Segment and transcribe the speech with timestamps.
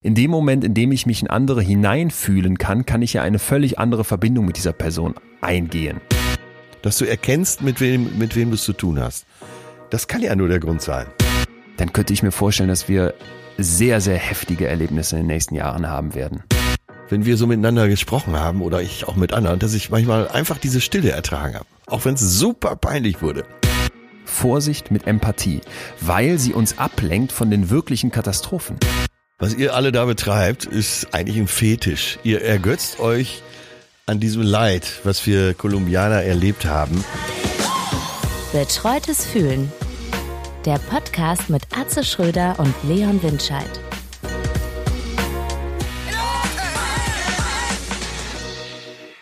[0.00, 3.40] In dem Moment, in dem ich mich in andere hineinfühlen kann, kann ich ja eine
[3.40, 6.00] völlig andere Verbindung mit dieser Person eingehen.
[6.82, 9.26] Dass du erkennst, mit wem, mit wem du es zu tun hast.
[9.90, 11.08] Das kann ja nur der Grund sein.
[11.78, 13.12] Dann könnte ich mir vorstellen, dass wir
[13.56, 16.44] sehr, sehr heftige Erlebnisse in den nächsten Jahren haben werden.
[17.08, 20.58] Wenn wir so miteinander gesprochen haben oder ich auch mit anderen, dass ich manchmal einfach
[20.58, 21.66] diese Stille ertragen habe.
[21.86, 23.46] Auch wenn es super peinlich wurde.
[24.24, 25.60] Vorsicht mit Empathie,
[26.00, 28.76] weil sie uns ablenkt von den wirklichen Katastrophen.
[29.40, 32.18] Was ihr alle da betreibt, ist eigentlich ein Fetisch.
[32.24, 33.40] Ihr ergötzt euch
[34.04, 37.04] an diesem Leid, was wir Kolumbianer erlebt haben.
[38.52, 39.72] Betreutes Fühlen.
[40.64, 43.70] Der Podcast mit Atze Schröder und Leon Windscheid.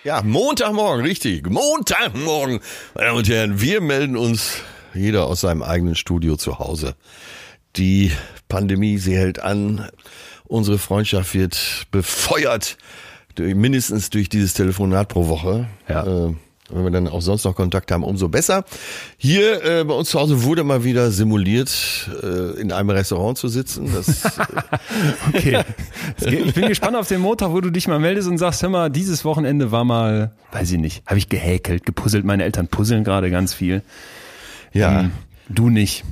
[0.03, 1.47] Ja, Montagmorgen, richtig.
[1.47, 2.61] Montagmorgen.
[2.95, 4.63] Meine Damen und Herren, wir melden uns
[4.95, 6.97] jeder aus seinem eigenen Studio zu Hause.
[7.77, 8.13] Die
[8.49, 9.89] Pandemie, sie hält an.
[10.45, 12.77] Unsere Freundschaft wird befeuert,
[13.35, 15.67] durch, mindestens durch dieses Telefonat pro Woche.
[15.89, 16.29] Ja.
[16.29, 16.35] Äh,
[16.71, 18.65] wenn wir dann auch sonst noch Kontakt haben, umso besser.
[19.17, 23.49] Hier äh, bei uns zu Hause wurde mal wieder simuliert, äh, in einem Restaurant zu
[23.49, 23.93] sitzen.
[23.95, 24.25] Das,
[25.33, 25.63] äh okay.
[26.27, 28.91] Ich bin gespannt auf den Montag, wo du dich mal meldest und sagst, hör mal,
[28.91, 32.25] dieses Wochenende war mal, weiß ich nicht, habe ich gehäkelt, gepuzzelt.
[32.25, 33.83] Meine Eltern puzzeln gerade ganz viel.
[34.73, 35.01] Ja.
[35.01, 35.13] Ähm,
[35.49, 36.05] du nicht.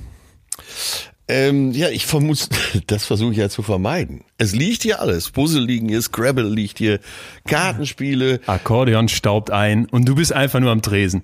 [1.27, 2.49] Ähm, ja, ich vermute,
[2.87, 4.25] das versuche ich ja zu vermeiden.
[4.39, 5.31] Es liegt hier alles.
[5.31, 7.01] Puzzle liegen hier, Scrabble liegt hier,
[7.47, 8.41] Kartenspiele.
[8.47, 11.23] Akkordeon staubt ein und du bist einfach nur am Tresen.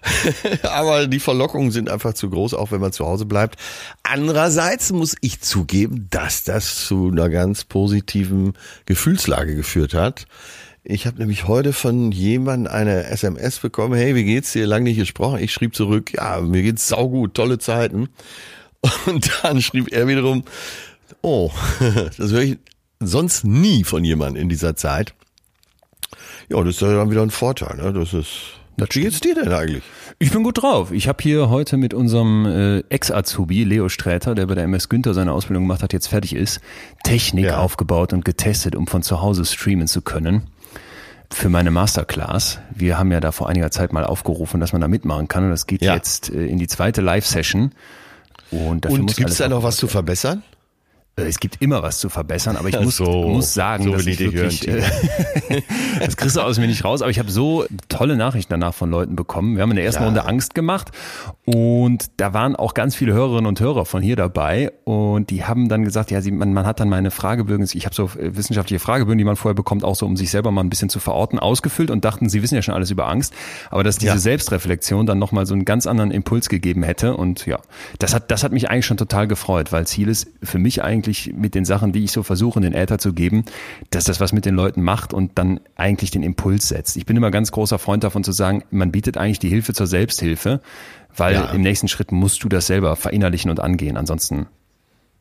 [0.62, 3.58] Aber die Verlockungen sind einfach zu groß, auch wenn man zu Hause bleibt.
[4.02, 8.54] Andererseits muss ich zugeben, dass das zu einer ganz positiven
[8.86, 10.26] Gefühlslage geführt hat.
[10.84, 14.66] Ich habe nämlich heute von jemandem eine SMS bekommen, hey, wie geht's dir?
[14.66, 15.40] Lang nicht gesprochen.
[15.40, 18.08] Ich schrieb zurück, ja, mir geht's saugut, tolle Zeiten.
[19.06, 20.44] Und dann schrieb er wiederum,
[21.22, 21.50] oh,
[22.16, 22.58] das höre ich
[23.00, 25.14] sonst nie von jemandem in dieser Zeit.
[26.48, 27.76] Ja, das ist ja dann wieder ein Vorteil.
[27.76, 27.92] Ne?
[27.92, 28.54] Das ist.
[28.76, 29.82] Wie geht's dir denn eigentlich?
[30.20, 30.92] Ich bin gut drauf.
[30.92, 35.14] Ich habe hier heute mit unserem äh, Ex-Azubi Leo Sträter, der bei der MS Günther
[35.14, 36.60] seine Ausbildung gemacht hat, jetzt fertig ist,
[37.02, 37.58] Technik ja.
[37.58, 40.46] aufgebaut und getestet, um von zu Hause streamen zu können
[41.32, 42.60] für meine Masterclass.
[42.74, 45.50] Wir haben ja da vor einiger Zeit mal aufgerufen, dass man da mitmachen kann und
[45.50, 45.94] das geht ja.
[45.94, 47.72] jetzt äh, in die zweite Live-Session.
[48.50, 50.42] Und, Und gibt es da noch was zu verbessern?
[51.18, 54.06] Äh, es gibt immer was zu verbessern, aber ich muss, so, muss sagen, so dass
[54.06, 54.82] ich wirklich, hören,
[55.48, 55.62] äh,
[56.04, 58.90] das kriegst du aus mir nicht raus, aber ich habe so tolle Nachrichten danach von
[58.90, 59.56] Leuten bekommen.
[59.56, 60.06] Wir haben in der ersten ja.
[60.06, 60.92] Runde Angst gemacht
[61.44, 65.68] und da waren auch ganz viele Hörerinnen und Hörer von hier dabei und die haben
[65.68, 68.80] dann gesagt, ja, sie, man, man hat dann meine Fragebögen, ich habe so äh, wissenschaftliche
[68.80, 71.38] Fragebögen, die man vorher bekommt, auch so um sich selber mal ein bisschen zu verorten,
[71.38, 73.34] ausgefüllt und dachten, sie wissen ja schon alles über Angst,
[73.70, 74.18] aber dass diese ja.
[74.18, 77.58] Selbstreflexion dann nochmal so einen ganz anderen Impuls gegeben hätte und ja,
[77.98, 81.07] das hat, das hat mich eigentlich schon total gefreut, weil Ziel ist für mich eigentlich
[81.08, 83.44] wirklich mit den Sachen, die ich so versuche, den Äther zu geben,
[83.90, 86.96] dass das was mit den Leuten macht und dann eigentlich den Impuls setzt.
[86.96, 89.86] Ich bin immer ganz großer Freund davon zu sagen, man bietet eigentlich die Hilfe zur
[89.86, 90.60] Selbsthilfe,
[91.16, 91.50] weil ja.
[91.50, 93.96] im nächsten Schritt musst du das selber verinnerlichen und angehen.
[93.96, 94.46] Ansonsten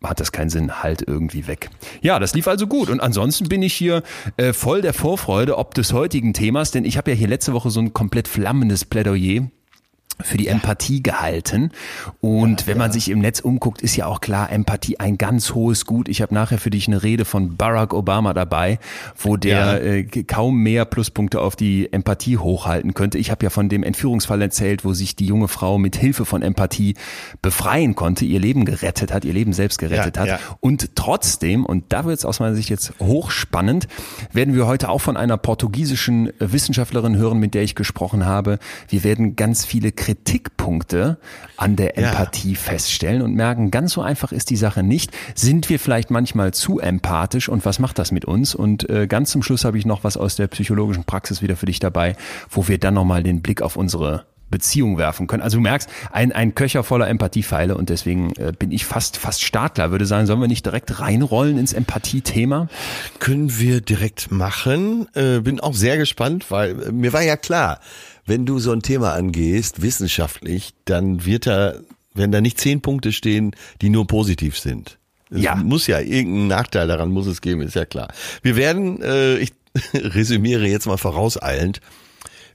[0.03, 1.70] hat das keinen Sinn, halt irgendwie weg.
[2.02, 2.90] Ja, das lief also gut.
[2.90, 4.03] Und ansonsten bin ich hier
[4.36, 7.72] äh, voll der Vorfreude ob des heutigen Themas, denn ich habe ja hier letzte Woche
[7.72, 9.47] so ein komplett flammendes Plädoyer
[10.22, 11.72] für die Empathie gehalten.
[12.22, 12.94] Und ja, wenn man ja.
[12.94, 16.09] sich im Netz umguckt, ist ja auch klar, Empathie ein ganz hohes Gut.
[16.09, 18.79] Ich habe nachher für dich eine Rede von Barack Obama dabei,
[19.17, 19.78] wo der ja.
[19.78, 23.17] äh, kaum mehr Pluspunkte auf die Empathie hochhalten könnte.
[23.17, 26.41] Ich habe ja von dem Entführungsfall erzählt, wo sich die junge Frau mit Hilfe von
[26.41, 26.95] Empathie
[27.41, 30.39] befreien konnte, ihr Leben gerettet hat, ihr Leben selbst gerettet hat.
[30.59, 33.88] Und trotzdem, und da wird es aus meiner Sicht jetzt hochspannend,
[34.34, 38.59] werden wir heute auch von einer portugiesischen Wissenschaftlerin hören, mit der ich gesprochen habe.
[38.89, 41.18] Wir werden ganz viele Kritikpunkte
[41.57, 42.57] an der Empathie ja.
[42.57, 45.12] feststellen und merken, ganz so einfach ist die Sache nicht.
[45.35, 48.56] Sind wir vielleicht manchmal zu empathisch und was macht das mit uns?
[48.56, 51.66] Und äh, ganz zum Schluss habe ich noch was aus der psychologischen Praxis wieder für
[51.66, 52.16] dich dabei,
[52.50, 55.44] wo wir dann nochmal den Blick auf unsere Beziehung werfen können.
[55.44, 59.44] Also du merkst, ein, ein Köcher voller Empathiepfeile und deswegen äh, bin ich fast, fast
[59.44, 62.69] Startler, würde sagen, sollen wir nicht direkt reinrollen ins Empathie-Thema?
[63.19, 65.09] Können wir direkt machen.
[65.16, 67.82] Äh, bin auch sehr gespannt, weil äh, mir war ja klar,
[68.28, 71.76] wenn du so ein Thema angehst, wissenschaftlich, dann wird da,
[72.14, 75.00] wenn da nicht zehn Punkte stehen, die nur positiv sind.
[75.29, 75.56] Es ja.
[75.56, 78.09] muss ja irgendeinen Nachteil daran muss es geben, ist ja klar.
[78.44, 79.53] Wir werden, äh, ich
[79.94, 81.82] resümiere jetzt mal vorauseilend,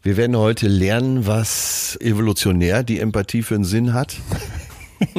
[0.03, 4.17] wir werden heute lernen, was evolutionär die Empathie für einen Sinn hat.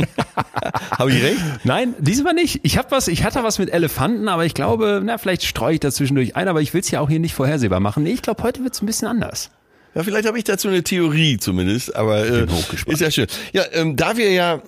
[0.92, 1.40] habe ich recht?
[1.64, 2.60] Nein, diesmal nicht.
[2.64, 5.80] Ich habe was, ich hatte was mit Elefanten, aber ich glaube, na, vielleicht streue ich
[5.80, 8.04] da zwischendurch ein, aber ich will es ja auch hier nicht vorhersehbar machen.
[8.04, 9.52] Nee, ich glaube, heute wird es ein bisschen anders.
[9.96, 12.48] Ja, vielleicht habe ich dazu eine Theorie zumindest, aber äh,
[12.88, 13.28] ist ja schön.
[13.52, 14.62] Ja, ähm, da wir ja,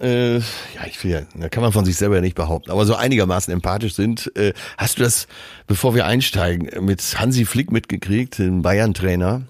[0.00, 0.42] äh, ja,
[0.86, 3.52] ich will ja, da kann man von sich selber ja nicht behaupten, aber so einigermaßen
[3.52, 5.28] empathisch sind, äh, hast du das,
[5.66, 9.42] bevor wir einsteigen, mit Hansi Flick mitgekriegt, dem Bayern-Trainer,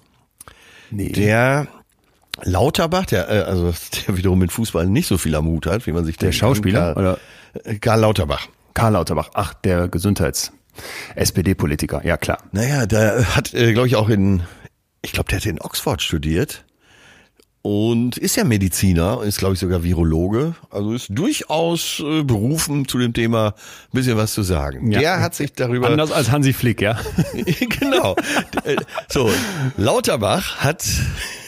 [0.91, 1.09] nee.
[1.09, 1.67] der
[2.43, 3.73] Lauterbach, der äh, also
[4.07, 6.93] der wiederum mit Fußball nicht so viel am Hut hat, wie man sich der Schauspieler
[6.93, 7.19] Karl, oder
[7.65, 8.47] äh, Karl Lauterbach.
[8.73, 10.53] Karl Lauterbach, ach der Gesundheits
[11.15, 12.37] SPD-Politiker, ja klar.
[12.51, 14.43] Naja, der hat, äh, glaube ich, auch in
[15.07, 16.65] ich glaube, der hat in Oxford studiert
[17.61, 22.97] und ist ja Mediziner, ist glaube ich sogar Virologe, also ist durchaus äh, berufen zu
[22.97, 23.53] dem Thema ein
[23.93, 24.91] bisschen was zu sagen.
[24.91, 24.99] Ja.
[24.99, 26.99] Der hat sich darüber anders als Hansi Flick, ja.
[27.79, 28.17] genau.
[29.07, 29.31] so,
[29.77, 30.85] Lauterbach hat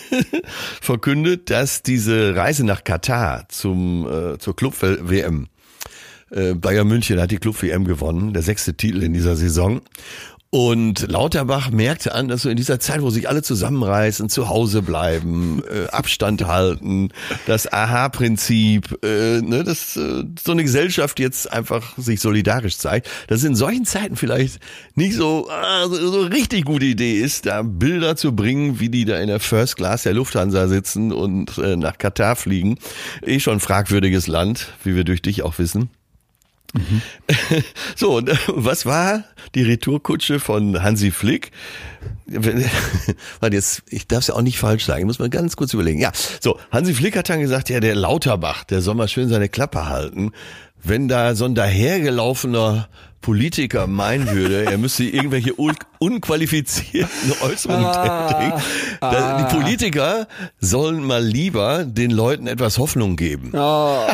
[0.82, 5.50] verkündet, dass diese Reise nach Katar zum äh, zur Club WM
[6.32, 9.82] äh, Bayern München hat die Club WM gewonnen, der sechste Titel in dieser Saison.
[10.52, 14.82] Und Lauterbach merkte an, dass so in dieser Zeit, wo sich alle zusammenreißen, zu Hause
[14.82, 17.10] bleiben, äh, Abstand halten,
[17.46, 23.40] das Aha-Prinzip, äh, ne, dass äh, so eine Gesellschaft jetzt einfach sich solidarisch zeigt, dass
[23.40, 24.60] es in solchen Zeiten vielleicht
[24.96, 29.06] nicht so, ah, so, so richtig gute Idee ist, da Bilder zu bringen, wie die
[29.06, 32.80] da in der First Class der Lufthansa sitzen und äh, nach Katar fliegen.
[33.22, 35.92] Eh schon fragwürdiges Land, wie wir durch dich auch wissen.
[36.74, 37.02] Mhm.
[37.96, 39.24] So, und äh, was war
[39.56, 41.52] die Retourkutsche von Hansi Flick?
[43.40, 46.00] Warte, jetzt, ich darf es ja auch nicht falsch sagen, muss man ganz kurz überlegen.
[46.00, 49.50] Ja, so, Hansi Flick hat dann gesagt, ja, der Lauterbach, der soll mal schön seine
[49.50, 50.32] Klappe halten.
[50.82, 52.88] Wenn da so ein dahergelaufener
[53.22, 58.62] Politiker meinen würde, er müsste irgendwelche un unqualifizierten Äußerungen ah, tätigen.
[59.02, 59.44] Ah.
[59.44, 60.28] Die Politiker
[60.62, 63.52] sollen mal lieber den Leuten etwas Hoffnung geben.
[63.54, 64.08] Oh,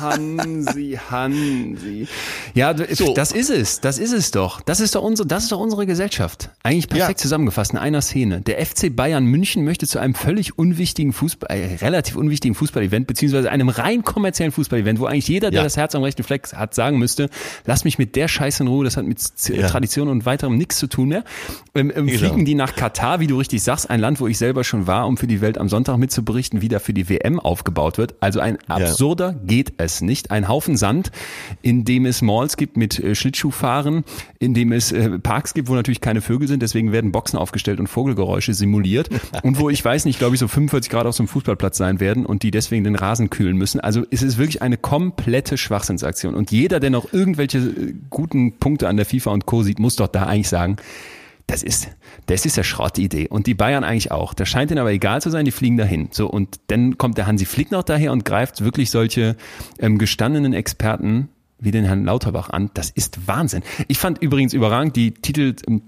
[0.00, 2.06] Hansi, Hansi.
[2.54, 3.14] Ja, so.
[3.14, 4.60] das ist es, das ist es doch.
[4.60, 6.50] Das ist doch unsere, das ist doch unsere Gesellschaft.
[6.62, 7.22] Eigentlich perfekt ja.
[7.22, 8.42] zusammengefasst in einer Szene.
[8.42, 13.50] Der FC Bayern München möchte zu einem völlig unwichtigen Fußball, äh, relativ unwichtigen Fußballevent, beziehungsweise
[13.50, 15.64] einem rein kommerziellen Fußballevent, wo eigentlich jeder, der ja.
[15.64, 17.30] das Herz am rechten Fleck hat, sagen müsste,
[17.64, 19.68] lass mich mit der Scheiße Scheiß in Ruhe, das hat mit ja.
[19.68, 21.24] Tradition und weiterem nichts zu tun mehr.
[21.74, 22.18] Ähm, ähm, genau.
[22.18, 25.06] Fliegen die nach Katar, wie du richtig sagst, ein Land, wo ich selber schon war,
[25.06, 28.14] um für die Welt am Sonntag mitzuberichten, wie da für die WM aufgebaut wird.
[28.20, 29.38] Also ein absurder ja.
[29.44, 30.30] geht es nicht.
[30.30, 31.12] Ein Haufen Sand,
[31.62, 34.04] in dem es Malls gibt mit äh, Schlittschuhfahren,
[34.38, 37.78] in dem es äh, Parks gibt, wo natürlich keine Vögel sind, deswegen werden Boxen aufgestellt
[37.78, 39.08] und Vogelgeräusche simuliert.
[39.42, 42.00] und wo ich weiß nicht, glaube ich, so 45 Grad auf so einem Fußballplatz sein
[42.00, 43.80] werden und die deswegen den Rasen kühlen müssen.
[43.80, 46.34] Also es ist wirklich eine komplette Schwachsinnsaktion.
[46.34, 49.62] Und jeder, der noch irgendwelche äh, guten guten Punkte an der FIFA und Co.
[49.62, 50.76] sieht, muss doch da eigentlich sagen,
[51.46, 51.88] das ist,
[52.26, 53.28] das ist ja Schrottidee.
[53.28, 54.34] Und die Bayern eigentlich auch.
[54.34, 56.08] Das scheint ihnen aber egal zu sein, die fliegen dahin.
[56.12, 59.36] So, und dann kommt der Hansi Flick noch daher und greift wirklich solche
[59.80, 61.28] ähm, gestandenen Experten
[61.58, 62.70] wie den Herrn Lauterbach an.
[62.74, 63.62] Das ist Wahnsinn.
[63.88, 65.82] Ich fand übrigens überragend die Titel, ähm,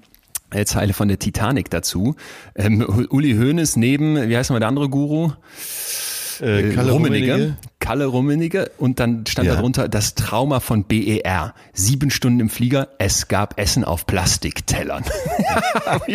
[0.66, 2.16] Zeile von der Titanic dazu.
[2.54, 5.32] Ähm, Uli Hoeneß neben, wie heißt mal der andere Guru?
[6.40, 7.32] Äh, äh, Kalle Rummenigge.
[7.32, 7.56] Rummenigge.
[7.78, 9.54] Kalle Rummenigge und dann stand ja.
[9.56, 11.54] darunter das Trauma von BER.
[11.72, 15.04] Sieben Stunden im Flieger, es gab Essen auf Plastiktellern.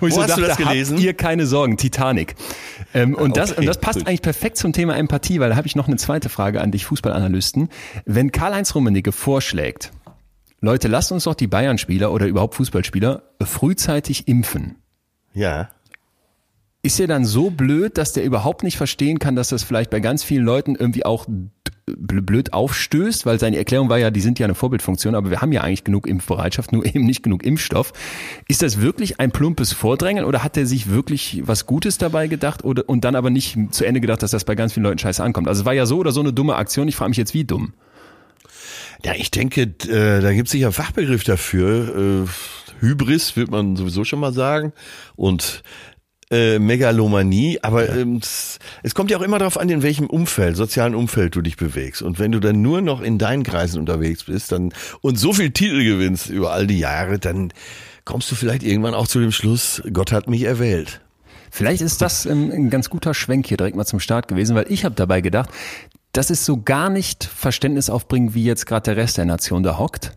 [0.00, 0.96] Wo ich so hast dachte, du das gelesen?
[0.96, 2.34] Habt ihr keine Sorgen, Titanic.
[2.94, 4.08] Ähm, und, das, okay, und das passt gut.
[4.08, 6.84] eigentlich perfekt zum Thema Empathie, weil da habe ich noch eine zweite Frage an dich,
[6.86, 7.68] Fußballanalysten.
[8.04, 9.92] Wenn Karl-Heinz Rummenigge vorschlägt,
[10.60, 14.76] Leute, lasst uns doch die Bayern-Spieler oder überhaupt Fußballspieler frühzeitig impfen.
[15.34, 15.70] Ja
[16.82, 20.00] ist er dann so blöd, dass der überhaupt nicht verstehen kann, dass das vielleicht bei
[20.00, 21.26] ganz vielen Leuten irgendwie auch
[21.86, 25.52] blöd aufstößt, weil seine Erklärung war ja, die sind ja eine Vorbildfunktion, aber wir haben
[25.52, 27.92] ja eigentlich genug Impfbereitschaft, nur eben nicht genug Impfstoff.
[28.48, 32.64] Ist das wirklich ein plumpes Vordrängen oder hat er sich wirklich was Gutes dabei gedacht
[32.64, 35.22] oder und dann aber nicht zu Ende gedacht, dass das bei ganz vielen Leuten scheiße
[35.22, 35.48] ankommt?
[35.48, 36.88] Also es war ja so oder so eine dumme Aktion.
[36.88, 37.74] Ich frage mich jetzt, wie dumm.
[39.04, 42.24] Ja, ich denke, äh, da gibt es sicher Fachbegriff dafür.
[42.24, 42.28] Äh,
[42.80, 44.72] Hybris wird man sowieso schon mal sagen.
[45.16, 45.62] Und
[46.32, 47.96] äh, Megalomanie, aber ja.
[47.96, 48.20] ähm,
[48.82, 52.00] es kommt ja auch immer darauf an, in welchem Umfeld, sozialen Umfeld du dich bewegst.
[52.00, 54.72] Und wenn du dann nur noch in deinen Kreisen unterwegs bist dann
[55.02, 57.52] und so viel Titel gewinnst über all die Jahre, dann
[58.06, 61.02] kommst du vielleicht irgendwann auch zu dem Schluss, Gott hat mich erwählt.
[61.50, 64.66] Vielleicht ist das ähm, ein ganz guter Schwenk hier direkt mal zum Start gewesen, weil
[64.70, 65.50] ich habe dabei gedacht,
[66.12, 69.76] das ist so gar nicht Verständnis aufbringen, wie jetzt gerade der Rest der Nation da
[69.78, 70.16] hockt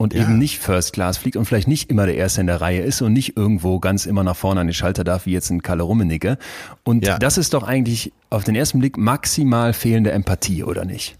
[0.00, 0.22] und ja.
[0.22, 3.02] eben nicht First Class fliegt und vielleicht nicht immer der Erste in der Reihe ist
[3.02, 5.82] und nicht irgendwo ganz immer nach vorne an den Schalter darf, wie jetzt ein Kalle
[5.82, 6.38] Rummenigge.
[6.84, 7.18] Und ja.
[7.18, 11.18] das ist doch eigentlich auf den ersten Blick maximal fehlende Empathie, oder nicht?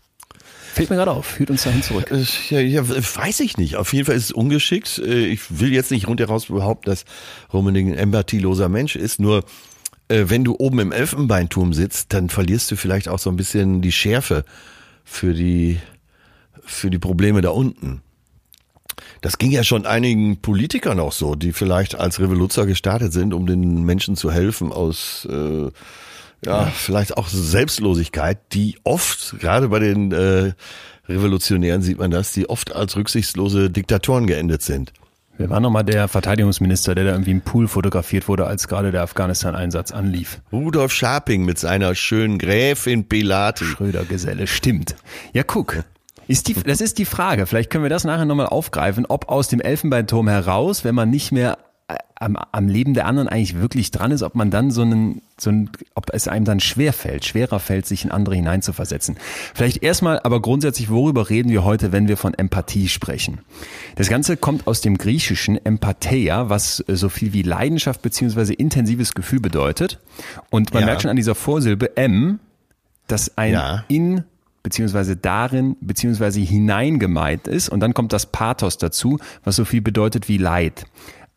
[0.73, 2.11] Fällt mir gerade auf, führt uns dahin zurück.
[2.11, 3.77] Äh, ja, ja, weiß ich nicht.
[3.77, 4.97] Auf jeden Fall ist es ungeschickt.
[5.05, 7.05] Äh, ich will jetzt nicht rundheraus behaupten, dass
[7.53, 9.21] Rummenigge ein empathieloser Mensch ist.
[9.21, 9.45] Nur
[10.09, 13.83] äh, wenn du oben im Elfenbeinturm sitzt, dann verlierst du vielleicht auch so ein bisschen
[13.83, 14.47] die Schärfe
[15.05, 15.79] für die,
[16.65, 18.01] für die Probleme da unten.
[19.21, 23.47] Das ging ja schon einigen Politikern auch so, die vielleicht als Revoluzer gestartet sind, um
[23.47, 25.71] den Menschen zu helfen aus äh,
[26.45, 30.53] ja, vielleicht auch Selbstlosigkeit, die oft, gerade bei den äh,
[31.09, 34.93] Revolutionären sieht man das, die oft als rücksichtslose Diktatoren geendet sind.
[35.37, 39.03] Wer war nochmal der Verteidigungsminister, der da irgendwie im Pool fotografiert wurde, als gerade der
[39.03, 40.43] Afghanistan-Einsatz anlief?
[40.53, 43.65] Rudolf Scharping mit seiner schönen Gräfin Pilati.
[43.65, 44.97] Schröder-Geselle, stimmt.
[45.33, 45.83] Ja, guck.
[46.31, 47.47] Ist die, das ist die Frage.
[47.47, 51.33] Vielleicht können wir das nachher nochmal aufgreifen, ob aus dem Elfenbeinturm heraus, wenn man nicht
[51.33, 51.59] mehr
[52.21, 55.51] am, am Leben der anderen eigentlich wirklich dran ist, ob man dann so einen, so
[55.51, 59.17] ein, ob es einem dann schwer fällt, schwerer fällt, sich in andere hineinzuversetzen.
[59.55, 63.41] Vielleicht erstmal, aber grundsätzlich, worüber reden wir heute, wenn wir von Empathie sprechen?
[63.97, 69.41] Das Ganze kommt aus dem griechischen Empatheia, was so viel wie Leidenschaft beziehungsweise intensives Gefühl
[69.41, 69.99] bedeutet.
[70.51, 70.87] Und man ja.
[70.87, 72.39] merkt schon an dieser Vorsilbe M,
[73.09, 73.85] dass ein ja.
[73.89, 74.25] in
[74.63, 77.69] beziehungsweise darin, beziehungsweise hinein gemeint ist.
[77.69, 80.85] Und dann kommt das Pathos dazu, was so viel bedeutet wie Leid.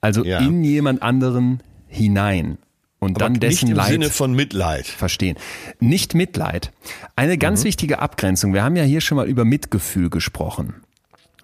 [0.01, 0.39] Also ja.
[0.39, 2.57] in jemand anderen hinein
[2.99, 5.37] und Aber dann dessen nicht im Leid Sinne von Mitleid verstehen.
[5.79, 6.71] Nicht Mitleid.
[7.15, 7.65] Eine ganz mhm.
[7.67, 8.53] wichtige Abgrenzung.
[8.53, 10.75] Wir haben ja hier schon mal über Mitgefühl gesprochen.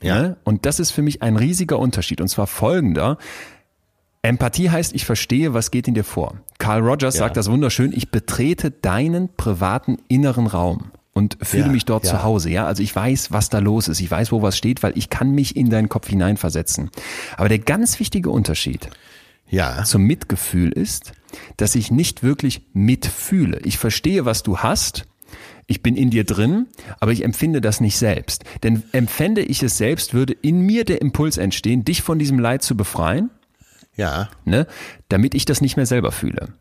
[0.02, 0.22] Ja.
[0.22, 0.38] Ne?
[0.44, 2.22] Und das ist für mich ein riesiger Unterschied.
[2.22, 3.18] Und zwar folgender.
[4.22, 6.36] Empathie heißt, ich verstehe, was geht in dir vor.
[6.58, 7.20] Carl Rogers ja.
[7.20, 7.94] sagt das wunderschön.
[7.94, 12.12] Ich betrete deinen privaten inneren Raum und fühle ja, mich dort ja.
[12.12, 12.50] zu Hause.
[12.50, 14.00] Ja, also ich weiß, was da los ist.
[14.00, 16.90] Ich weiß, wo was steht, weil ich kann mich in deinen Kopf hineinversetzen.
[17.38, 18.90] Aber der ganz wichtige Unterschied
[19.50, 19.84] ja.
[19.84, 21.14] zum Mitgefühl ist,
[21.58, 23.60] dass ich nicht wirklich mitfühle.
[23.64, 25.06] Ich verstehe, was du hast.
[25.68, 26.66] Ich bin in dir drin,
[27.00, 28.44] aber ich empfinde das nicht selbst.
[28.64, 32.64] Denn empfände ich es selbst, würde in mir der Impuls entstehen, dich von diesem Leid
[32.64, 33.30] zu befreien.
[33.96, 34.30] Ja.
[34.46, 34.66] Ne,
[35.10, 36.54] damit ich das nicht mehr selber fühle.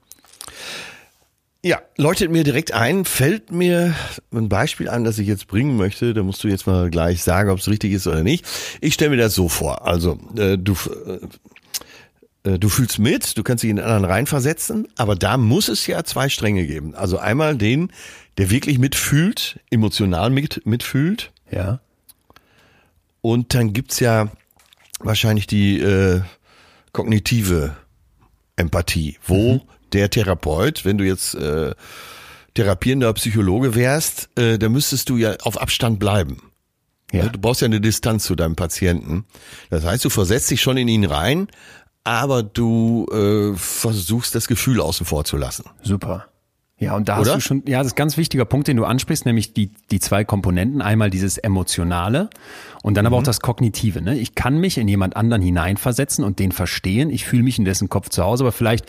[1.65, 3.93] Ja, leuchtet mir direkt ein, fällt mir
[4.33, 6.15] ein Beispiel an, das ich jetzt bringen möchte.
[6.15, 8.47] Da musst du jetzt mal gleich sagen, ob es richtig ist oder nicht.
[8.81, 9.85] Ich stelle mir das so vor.
[9.85, 10.77] Also, äh, du,
[12.45, 15.67] äh, äh, du fühlst mit, du kannst dich in den anderen reinversetzen, aber da muss
[15.67, 16.95] es ja zwei Stränge geben.
[16.95, 17.91] Also einmal den,
[18.37, 21.33] der wirklich mitfühlt, emotional mit, mitfühlt.
[21.51, 21.81] Ja.
[23.21, 24.31] Und dann gibt's ja
[25.01, 26.21] wahrscheinlich die äh,
[26.93, 27.75] kognitive
[28.55, 29.61] Empathie, wo mhm
[29.93, 31.75] der Therapeut, wenn du jetzt äh,
[32.55, 36.43] therapierender Psychologe wärst, äh, dann müsstest du ja auf Abstand bleiben.
[37.13, 37.29] Ja.
[37.29, 39.25] Du brauchst ja eine Distanz zu deinem Patienten.
[39.71, 41.49] Das heißt, du versetzt dich schon in ihn rein,
[42.05, 45.65] aber du äh, versuchst das Gefühl außen vor zu lassen.
[45.83, 46.27] Super.
[46.79, 47.33] Ja, und da Oder?
[47.33, 49.73] hast du schon, ja, das ist ein ganz wichtiger Punkt, den du ansprichst, nämlich die,
[49.91, 50.81] die zwei Komponenten.
[50.81, 52.31] Einmal dieses Emotionale
[52.83, 53.07] und dann mhm.
[53.09, 53.27] aber auch mhm.
[53.27, 54.03] das Kognitive.
[54.03, 54.19] Ne?
[54.19, 57.11] Ich kann mich in jemand anderen hineinversetzen und den verstehen.
[57.11, 58.87] Ich fühle mich in dessen Kopf zu Hause, aber vielleicht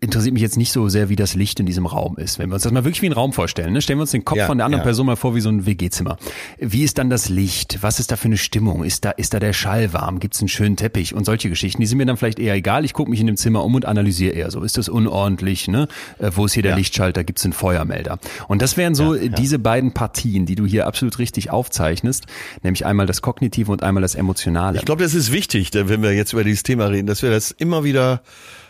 [0.00, 2.38] interessiert mich jetzt nicht so sehr, wie das Licht in diesem Raum ist.
[2.38, 3.82] Wenn wir uns das mal wirklich wie einen Raum vorstellen, ne?
[3.82, 4.84] stellen wir uns den Kopf ja, von der anderen ja.
[4.84, 6.16] Person mal vor wie so ein WG-Zimmer.
[6.58, 7.78] Wie ist dann das Licht?
[7.82, 8.84] Was ist da für eine Stimmung?
[8.84, 10.20] Ist da, ist da der Schall warm?
[10.20, 11.14] Gibt es einen schönen Teppich?
[11.14, 12.84] Und solche Geschichten, die sind mir dann vielleicht eher egal.
[12.84, 14.62] Ich gucke mich in dem Zimmer um und analysiere eher so.
[14.62, 15.68] Ist das unordentlich?
[15.68, 15.88] Ne?
[16.18, 16.76] Äh, wo ist hier der ja.
[16.76, 17.24] Lichtschalter?
[17.24, 18.18] Gibt es einen Feuermelder?
[18.48, 22.26] Und das wären so diese beiden Partien, die du hier absolut richtig aufzeichnest,
[22.62, 24.78] nämlich einmal das Kognitive und einmal das Emotionale.
[24.78, 27.50] Ich glaube, das ist wichtig, wenn wir jetzt über dieses Thema reden, dass wir das
[27.50, 28.22] immer wieder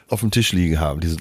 [0.09, 1.17] auf dem Tisch liegen haben, diese,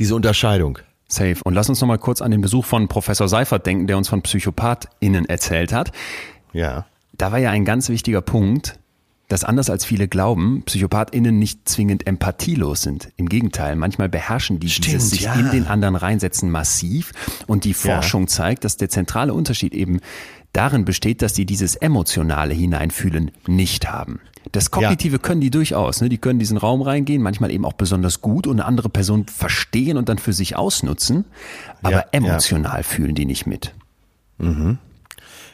[0.00, 0.80] diese Unterscheidung.
[1.06, 1.36] Safe.
[1.44, 4.08] Und lass uns noch mal kurz an den Besuch von Professor Seifert denken, der uns
[4.08, 5.92] von PsychopathInnen erzählt hat.
[6.52, 6.86] Ja.
[7.12, 8.80] Da war ja ein ganz wichtiger Punkt,
[9.28, 13.10] dass anders als viele glauben, PsychopathInnen nicht zwingend empathielos sind.
[13.16, 15.34] Im Gegenteil, manchmal beherrschen die Stimmt, dieses sich ja.
[15.34, 17.12] in den anderen reinsetzen massiv.
[17.46, 18.28] Und die Forschung ja.
[18.28, 20.00] zeigt, dass der zentrale Unterschied eben
[20.52, 24.20] darin besteht, dass die dieses emotionale Hineinfühlen nicht haben.
[24.52, 25.22] Das Kognitive ja.
[25.22, 26.08] können die durchaus, ne?
[26.08, 29.96] die können diesen Raum reingehen, manchmal eben auch besonders gut und eine andere Person verstehen
[29.96, 31.24] und dann für sich ausnutzen,
[31.82, 33.74] aber emotional fühlen die nicht mit.
[34.38, 34.78] Mhm.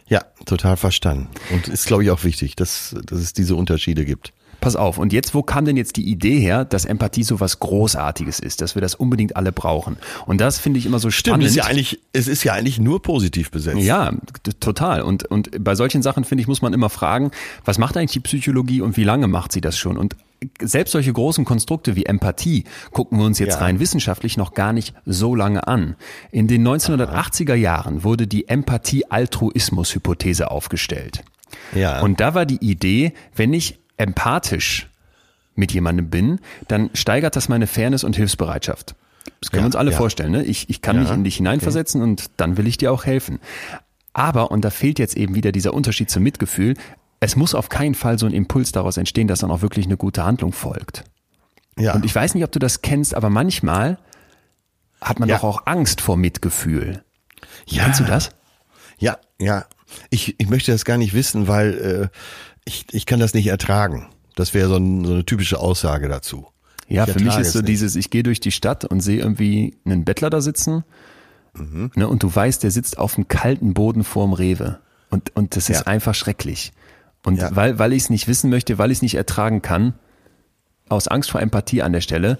[0.08, 1.28] Ja, total verstanden.
[1.52, 4.32] Und ist, glaube ich, auch wichtig, dass, dass es diese Unterschiede gibt.
[4.60, 7.58] Pass auf, und jetzt, wo kam denn jetzt die Idee her, dass Empathie so was
[7.58, 9.96] Großartiges ist, dass wir das unbedingt alle brauchen?
[10.24, 11.42] Und das finde ich immer so spannend.
[11.42, 13.80] Stimmt, ist ja eigentlich, es ist ja eigentlich nur positiv besetzt.
[13.80, 14.12] Ja,
[14.60, 15.02] total.
[15.02, 17.32] Und, und bei solchen Sachen, finde ich, muss man immer fragen,
[17.64, 19.96] was macht eigentlich die Psychologie und wie lange macht sie das schon?
[19.96, 20.14] Und
[20.60, 23.60] selbst solche großen Konstrukte wie Empathie gucken wir uns jetzt ja.
[23.60, 25.96] rein wissenschaftlich noch gar nicht so lange an.
[26.30, 31.22] In den 1980er Jahren wurde die Empathie-Altruismus-Hypothese aufgestellt.
[31.74, 32.00] Ja.
[32.00, 34.88] Und da war die Idee, wenn ich empathisch
[35.54, 38.94] mit jemandem bin, dann steigert das meine Fairness und Hilfsbereitschaft.
[39.40, 39.96] Das können ja, wir uns alle ja.
[39.96, 40.32] vorstellen.
[40.32, 40.44] Ne?
[40.44, 42.10] Ich, ich kann ja, mich in dich hineinversetzen okay.
[42.10, 43.38] und dann will ich dir auch helfen.
[44.12, 46.74] Aber, und da fehlt jetzt eben wieder dieser Unterschied zum Mitgefühl,
[47.22, 49.96] es muss auf keinen Fall so ein Impuls daraus entstehen, dass dann auch wirklich eine
[49.96, 51.04] gute Handlung folgt.
[51.78, 51.94] Ja.
[51.94, 53.98] Und ich weiß nicht, ob du das kennst, aber manchmal
[55.00, 57.04] hat man doch auch Angst vor Mitgefühl.
[57.66, 57.84] Ja.
[57.84, 58.30] Kennst du das?
[58.98, 59.66] Ja, ja.
[60.10, 62.18] Ich, ich möchte das gar nicht wissen, weil äh,
[62.64, 64.08] Ich, ich kann das nicht ertragen.
[64.34, 66.48] Das wäre so, ein, so eine typische Aussage dazu.
[66.88, 69.76] Ja, ich für mich ist so dieses, ich gehe durch die Stadt und sehe irgendwie
[69.84, 70.84] einen Bettler da sitzen
[71.54, 71.90] mhm.
[71.94, 74.80] ne, und du weißt, der sitzt auf dem kalten Boden vorm Rewe.
[75.10, 75.86] Und, und das ist ja.
[75.86, 76.72] einfach schrecklich.
[77.24, 77.54] Und ja.
[77.54, 79.94] weil, weil ich es nicht wissen möchte, weil ich es nicht ertragen kann,
[80.88, 82.38] aus Angst vor Empathie an der Stelle,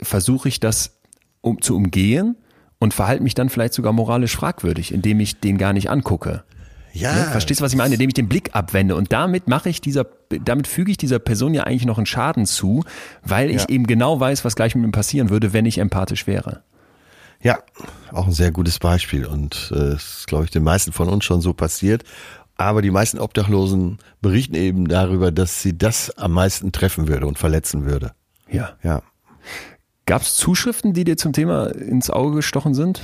[0.00, 0.98] versuche ich das
[1.40, 2.36] um, zu umgehen
[2.78, 6.44] und verhalte mich dann vielleicht sogar moralisch fragwürdig, indem ich den gar nicht angucke.
[6.92, 7.14] Ja.
[7.14, 7.24] Ne?
[7.30, 7.94] Verstehst du, was ich meine?
[7.94, 8.96] Indem ich den Blick abwende.
[8.96, 12.46] Und damit mache ich dieser, damit füge ich dieser Person ja eigentlich noch einen Schaden
[12.46, 12.84] zu,
[13.22, 13.68] weil ich ja.
[13.68, 16.62] eben genau weiß, was gleich mit ihm passieren würde, wenn ich empathisch wäre.
[17.42, 17.58] Ja,
[18.12, 19.26] auch ein sehr gutes Beispiel.
[19.26, 22.02] Und äh, ist, glaube ich, den meisten von uns schon so passiert.
[22.56, 27.38] Aber die meisten Obdachlosen berichten eben darüber, dass sie das am meisten treffen würde und
[27.38, 28.12] verletzen würde.
[28.50, 28.76] Ja.
[28.82, 29.02] Ja.
[30.06, 33.02] Gab es Zuschriften, die dir zum Thema ins Auge gestochen sind?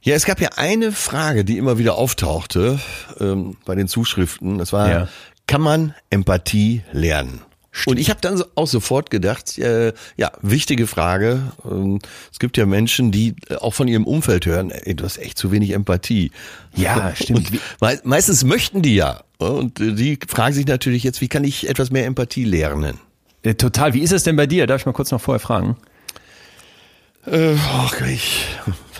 [0.00, 2.80] Ja, es gab ja eine Frage, die immer wieder auftauchte
[3.20, 4.58] ähm, bei den Zuschriften.
[4.58, 5.08] Das war, ja.
[5.46, 7.40] kann man Empathie lernen?
[7.78, 7.96] Stimmt.
[7.96, 11.52] Und ich habe dann auch sofort gedacht, äh, ja, wichtige Frage.
[11.64, 12.00] Ähm,
[12.32, 15.38] es gibt ja Menschen, die äh, auch von ihrem Umfeld hören, ey, du hast echt
[15.38, 16.32] zu wenig Empathie.
[16.74, 17.52] Ja, stimmt.
[17.78, 19.22] Und meistens möchten die ja.
[19.38, 22.98] Und äh, die fragen sich natürlich jetzt, wie kann ich etwas mehr Empathie lernen?
[23.44, 23.94] Äh, total.
[23.94, 24.66] Wie ist es denn bei dir?
[24.66, 25.76] Darf ich mal kurz noch vorher fragen?
[27.26, 28.46] Äh, ach, ich,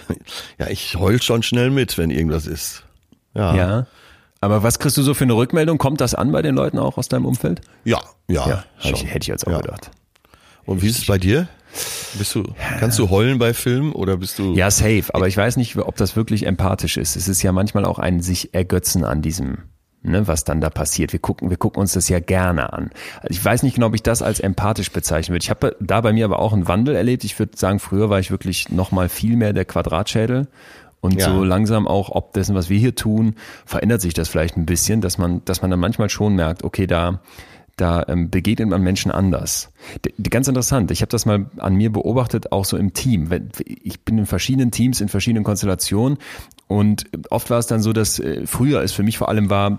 [0.58, 2.84] ja, ich heul schon schnell mit, wenn irgendwas ist.
[3.34, 3.56] Ja.
[3.56, 3.86] ja.
[4.40, 5.78] Aber was kriegst du so für eine Rückmeldung?
[5.78, 7.60] Kommt das an bei den Leuten auch aus deinem Umfeld?
[7.84, 8.48] Ja, ja.
[8.48, 9.60] ja ich, hätte ich jetzt auch ja.
[9.60, 9.90] gedacht.
[10.64, 11.48] Und wie ist es bei dir?
[12.18, 12.44] Bist du,
[12.78, 14.54] kannst du heulen bei Filmen oder bist du?
[14.54, 15.04] Ja, safe.
[15.12, 17.16] Aber ich weiß nicht, ob das wirklich empathisch ist.
[17.16, 19.58] Es ist ja manchmal auch ein sich ergötzen an diesem,
[20.02, 21.12] ne, was dann da passiert.
[21.12, 22.90] Wir gucken, wir gucken uns das ja gerne an.
[23.20, 25.44] Also ich weiß nicht genau, ob ich das als empathisch bezeichnen würde.
[25.44, 27.24] Ich habe da bei mir aber auch einen Wandel erlebt.
[27.24, 30.48] Ich würde sagen, früher war ich wirklich noch mal viel mehr der Quadratschädel
[31.08, 31.32] und ja.
[31.32, 33.34] so langsam auch, ob dessen, was wir hier tun,
[33.64, 36.86] verändert sich das vielleicht ein bisschen, dass man, dass man dann manchmal schon merkt, okay,
[36.86, 37.20] da,
[37.76, 39.72] da ähm, begegnet man Menschen anders.
[40.04, 40.90] D ganz interessant.
[40.90, 43.30] Ich habe das mal an mir beobachtet, auch so im Team.
[43.64, 46.18] Ich bin in verschiedenen Teams, in verschiedenen Konstellationen
[46.66, 49.78] und oft war es dann so, dass äh, früher es für mich vor allem war,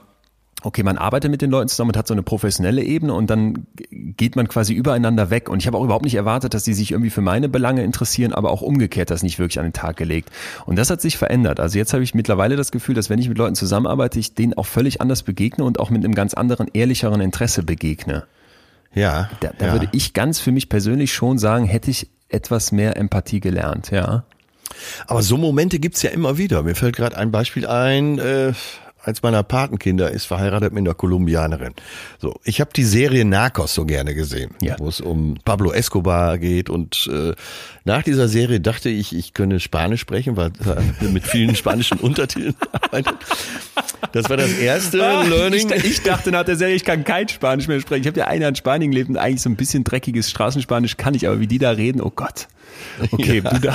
[0.64, 3.66] okay, man arbeitet mit den Leuten zusammen und hat so eine professionelle Ebene und dann
[3.92, 5.50] geht man quasi übereinander weg.
[5.50, 8.34] Und ich habe auch überhaupt nicht erwartet, dass die sich irgendwie für meine Belange interessieren,
[8.34, 10.30] aber auch umgekehrt das nicht wirklich an den Tag gelegt.
[10.66, 11.60] Und das hat sich verändert.
[11.60, 14.54] Also jetzt habe ich mittlerweile das Gefühl, dass wenn ich mit Leuten zusammenarbeite, ich denen
[14.56, 18.26] auch völlig anders begegne und auch mit einem ganz anderen, ehrlicheren Interesse begegne.
[18.94, 19.30] Ja.
[19.40, 19.72] Da, da ja.
[19.74, 24.24] würde ich ganz für mich persönlich schon sagen, hätte ich etwas mehr Empathie gelernt, ja.
[25.08, 26.64] Aber so Momente gibt's ja immer wieder.
[26.64, 28.54] Mir fällt gerade ein Beispiel ein, äh,
[29.10, 31.74] eins meiner Patenkinder ist verheiratet mit einer Kolumbianerin.
[32.20, 34.76] So, ich habe die Serie Narcos so gerne gesehen, ja.
[34.80, 37.34] wo es um Pablo Escobar geht und äh,
[37.84, 42.56] nach dieser Serie dachte ich, ich könne Spanisch sprechen, weil äh, mit vielen spanischen Untertiteln
[42.72, 43.18] arbeitet.
[44.12, 45.72] Das war das erste ah, Learning.
[45.76, 48.02] Ich, ich, dachte nach der Serie, ich kann kein Spanisch mehr sprechen.
[48.02, 51.14] Ich habe ja eine in Spanien gelebt und eigentlich so ein bisschen dreckiges Straßenspanisch kann
[51.14, 52.48] ich, aber wie die da reden, oh Gott.
[53.12, 53.52] Okay, ja.
[53.52, 53.74] du da.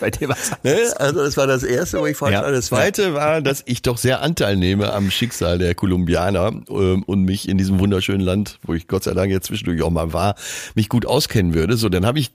[0.00, 0.76] Bei dir was ne?
[0.98, 2.42] Also das war das erste, wo ich falsch ja.
[2.42, 2.52] war.
[2.52, 7.24] Das zweite war, dass ich doch sehr Anteil nehme am Schicksal der Kolumbianer ähm, und
[7.24, 10.34] mich in diesem wunderschönen Land, wo ich Gott sei Dank jetzt zwischendurch auch mal war,
[10.74, 11.76] mich gut auskennen würde.
[11.76, 12.30] So, dann habe ich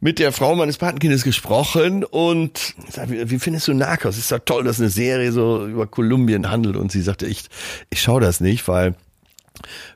[0.00, 2.74] mit der Frau meines Patenkindes gesprochen und
[3.06, 4.16] wie, wie findest du Narcos?
[4.16, 6.76] Ist doch toll, dass eine Serie so über Kolumbien handelt.
[6.76, 7.44] Und sie sagte, ich,
[7.90, 8.94] ich schaue das nicht, weil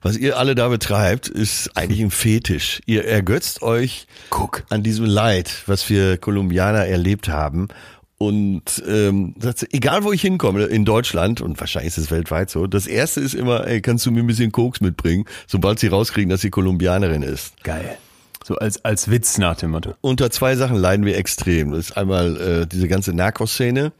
[0.02, 2.80] was ihr alle da betreibt, ist eigentlich ein Fetisch.
[2.86, 4.64] Ihr ergötzt euch Guck.
[4.70, 7.68] an diesem Leid, was wir Kolumbianer erlebt haben.
[8.16, 12.66] Und ähm, das, egal wo ich hinkomme, in Deutschland, und wahrscheinlich ist es weltweit so,
[12.66, 16.30] das erste ist immer, ey, kannst du mir ein bisschen Koks mitbringen, sobald sie rauskriegen,
[16.30, 17.62] dass sie Kolumbianerin ist.
[17.64, 17.98] Geil.
[18.44, 19.94] So als, als Witz nach dem Motto.
[20.00, 21.72] Unter zwei Sachen leiden wir extrem.
[21.72, 23.92] Das ist einmal äh, diese ganze Narcos-Szene,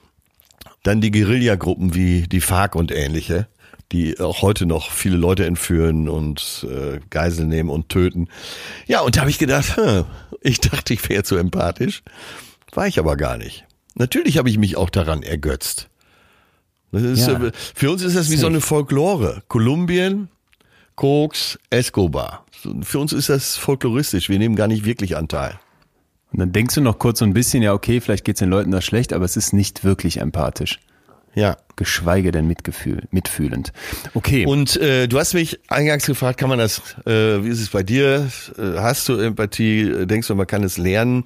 [0.82, 3.48] dann die Guerillagruppen wie die FARC und ähnliche
[3.94, 8.28] die auch heute noch viele Leute entführen und äh, Geisel nehmen und töten.
[8.86, 10.04] Ja, und da habe ich gedacht, hm,
[10.40, 12.02] ich dachte, ich wäre zu empathisch.
[12.72, 13.64] War ich aber gar nicht.
[13.94, 15.88] Natürlich habe ich mich auch daran ergötzt.
[16.90, 17.40] Ist, ja.
[17.74, 19.42] Für uns ist das wie so eine Folklore.
[19.48, 20.28] Kolumbien,
[20.94, 22.46] Koks, Escobar.
[22.82, 24.28] Für uns ist das folkloristisch.
[24.28, 25.58] Wir nehmen gar nicht wirklich Anteil.
[26.32, 28.70] Und dann denkst du noch kurz so ein bisschen, ja, okay, vielleicht geht's den Leuten
[28.70, 30.80] da schlecht, aber es ist nicht wirklich empathisch.
[31.34, 31.56] Ja.
[31.76, 33.72] Geschweige denn Mitgefühl, mitfühlend.
[34.14, 34.46] Okay.
[34.46, 37.82] Und äh, du hast mich eingangs gefragt, kann man das, äh, wie ist es bei
[37.82, 38.30] dir?
[38.56, 40.06] Äh, hast du Empathie?
[40.06, 41.24] Denkst du, man kann es lernen?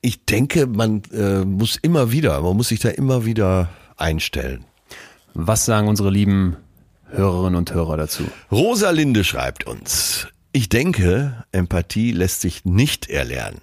[0.00, 4.64] Ich denke, man äh, muss immer wieder, man muss sich da immer wieder einstellen.
[5.34, 6.56] Was sagen unsere lieben
[7.10, 8.24] Hörerinnen und Hörer dazu?
[8.50, 13.60] Rosalinde schreibt uns, ich denke, Empathie lässt sich nicht erlernen.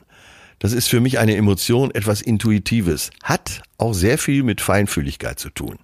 [0.64, 5.50] Das ist für mich eine Emotion, etwas Intuitives, hat auch sehr viel mit Feinfühligkeit zu
[5.50, 5.78] tun.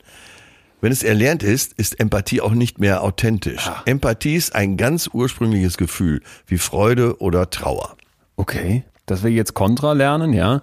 [0.80, 3.68] Wenn es erlernt ist, ist Empathie auch nicht mehr authentisch.
[3.68, 3.82] Ah.
[3.86, 7.98] Empathie ist ein ganz ursprüngliches Gefühl, wie Freude oder Trauer.
[8.38, 10.62] Okay, dass wir jetzt Kontra lernen, ja.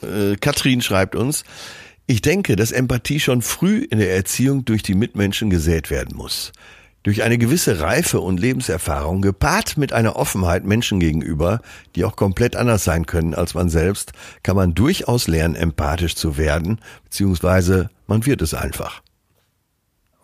[0.00, 1.42] Äh, Katrin schreibt uns,
[2.06, 6.52] ich denke, dass Empathie schon früh in der Erziehung durch die Mitmenschen gesät werden muss.
[7.02, 11.60] Durch eine gewisse Reife und Lebenserfahrung, gepaart mit einer Offenheit Menschen gegenüber,
[11.96, 16.36] die auch komplett anders sein können als man selbst, kann man durchaus lernen, empathisch zu
[16.36, 19.02] werden, beziehungsweise man wird es einfach.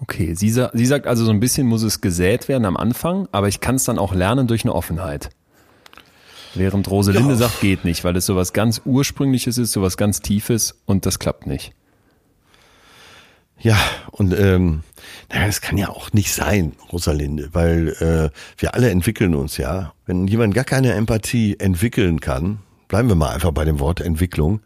[0.00, 3.48] Okay, sie, sie sagt also so ein bisschen muss es gesät werden am Anfang, aber
[3.48, 5.30] ich kann es dann auch lernen durch eine Offenheit.
[6.54, 7.36] Während Roselinde ja.
[7.36, 11.46] sagt, geht nicht, weil es sowas ganz Ursprüngliches ist, sowas ganz Tiefes und das klappt
[11.46, 11.72] nicht.
[13.58, 13.78] Ja,
[14.10, 14.82] und ähm,
[15.30, 19.94] naja, es kann ja auch nicht sein, Rosalinde, weil äh, wir alle entwickeln uns ja.
[20.04, 24.60] Wenn jemand gar keine Empathie entwickeln kann, bleiben wir mal einfach bei dem Wort Entwicklung,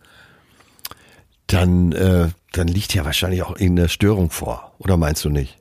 [1.47, 4.73] dann, äh, dann liegt ja wahrscheinlich auch irgendeine Störung vor.
[4.79, 5.59] Oder meinst du nicht?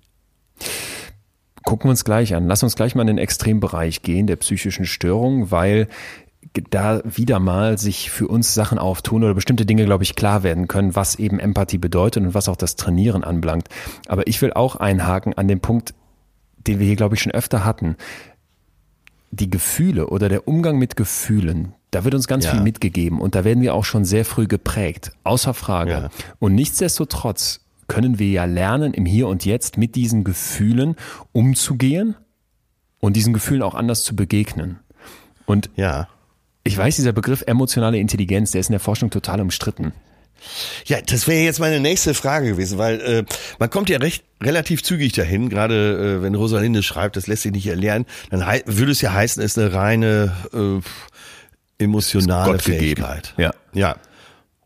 [1.63, 2.47] Gucken wir uns gleich an.
[2.47, 5.87] Lass uns gleich mal in den Extrembereich gehen der psychischen Störung, weil
[6.69, 10.67] da wieder mal sich für uns Sachen auftun oder bestimmte Dinge, glaube ich, klar werden
[10.67, 13.67] können, was eben Empathie bedeutet und was auch das Trainieren anbelangt.
[14.07, 15.93] Aber ich will auch einhaken an den Punkt,
[16.57, 17.97] den wir hier, glaube ich, schon öfter hatten.
[19.31, 22.51] Die Gefühle oder der Umgang mit Gefühlen, da wird uns ganz ja.
[22.51, 25.91] viel mitgegeben und da werden wir auch schon sehr früh geprägt, außer Frage.
[25.91, 26.09] Ja.
[26.39, 30.95] Und nichtsdestotrotz können wir ja lernen, im Hier und Jetzt mit diesen Gefühlen
[31.31, 32.15] umzugehen
[32.99, 34.79] und diesen Gefühlen auch anders zu begegnen.
[35.45, 36.07] Und ja
[36.63, 39.93] ich weiß, dieser Begriff emotionale Intelligenz, der ist in der Forschung total umstritten.
[40.85, 43.25] Ja, das wäre jetzt meine nächste Frage gewesen, weil äh,
[43.59, 47.51] man kommt ja recht relativ zügig dahin, gerade äh, wenn Rosalinde schreibt, das lässt sich
[47.51, 53.33] nicht erlernen, dann würde es ja heißen, es ist eine reine äh, emotionale Fähigkeit.
[53.37, 53.51] Ja.
[53.73, 53.97] Ja.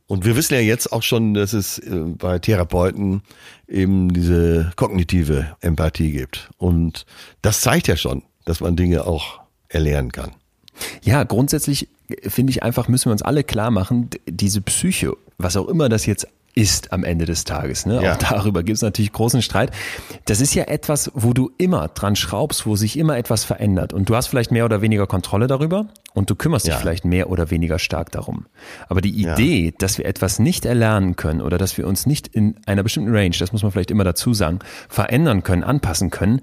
[0.06, 3.24] Und wir wissen ja jetzt auch schon, dass es äh, bei Therapeuten
[3.68, 6.50] eben diese kognitive Empathie gibt.
[6.58, 7.06] Und
[7.42, 10.34] das zeigt ja schon, dass man Dinge auch erlernen kann.
[11.04, 11.88] Ja, grundsätzlich
[12.28, 16.06] finde ich einfach, müssen wir uns alle klar machen, diese Psyche, was auch immer das
[16.06, 17.86] jetzt ist am Ende des Tages.
[17.86, 18.04] Ne?
[18.04, 18.14] Ja.
[18.14, 19.72] Auch darüber gibt es natürlich großen Streit.
[20.26, 23.94] Das ist ja etwas, wo du immer dran schraubst, wo sich immer etwas verändert.
[23.94, 26.76] Und du hast vielleicht mehr oder weniger Kontrolle darüber und du kümmerst ja.
[26.76, 28.46] dich vielleicht mehr oder weniger stark darum.
[28.88, 29.72] Aber die Idee, ja.
[29.80, 33.36] dass wir etwas nicht erlernen können oder dass wir uns nicht in einer bestimmten Range,
[33.38, 34.60] das muss man vielleicht immer dazu sagen,
[34.90, 36.42] verändern können, anpassen können,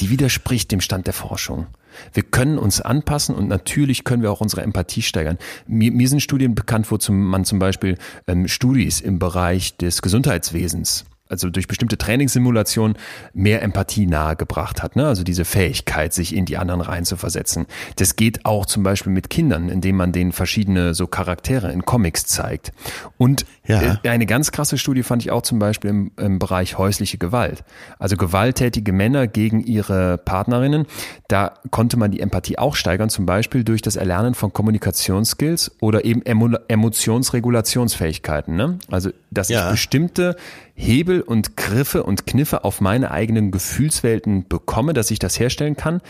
[0.00, 1.66] die widerspricht dem Stand der Forschung.
[2.12, 5.38] Wir können uns anpassen und natürlich können wir auch unsere Empathie steigern.
[5.66, 10.02] Mir, mir sind Studien bekannt, wo zum, man zum Beispiel ähm, Studis im Bereich des
[10.02, 12.96] Gesundheitswesens also durch bestimmte Trainingssimulationen
[13.32, 14.94] mehr Empathie nahegebracht hat.
[14.94, 15.06] Ne?
[15.06, 17.66] Also diese Fähigkeit, sich in die anderen reinzuversetzen.
[17.96, 22.26] Das geht auch zum Beispiel mit Kindern, indem man denen verschiedene so Charaktere in Comics
[22.26, 22.72] zeigt.
[23.18, 23.98] Und ja.
[24.02, 27.64] Äh, eine ganz krasse Studie fand ich auch zum Beispiel im, im Bereich häusliche Gewalt.
[27.98, 30.86] Also gewalttätige Männer gegen ihre Partnerinnen.
[31.28, 36.04] Da konnte man die Empathie auch steigern, zum Beispiel durch das Erlernen von Kommunikationsskills oder
[36.04, 38.56] eben Emo Emotionsregulationsfähigkeiten.
[38.56, 38.78] Ne?
[38.90, 39.66] Also, dass ja.
[39.66, 40.36] ich bestimmte
[40.74, 46.00] Hebel und Griffe und Kniffe auf meine eigenen Gefühlswelten bekomme, dass ich das herstellen kann,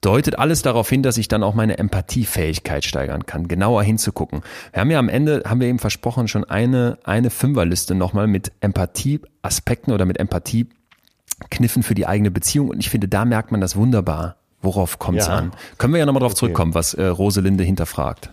[0.00, 4.42] deutet alles darauf hin, dass ich dann auch meine Empathiefähigkeit steigern kann, genauer hinzugucken.
[4.72, 8.52] Wir haben ja am Ende, haben wir eben versprochen, schon eine, eine Fünferliste nochmal mit
[8.60, 13.76] Empathieaspekten oder mit Empathiekniffen für die eigene Beziehung und ich finde, da merkt man das
[13.76, 14.36] wunderbar.
[14.62, 15.36] Worauf kommt es ja.
[15.36, 15.52] an?
[15.78, 16.40] Können wir ja nochmal drauf okay.
[16.40, 18.30] zurückkommen, was äh, Roselinde hinterfragt.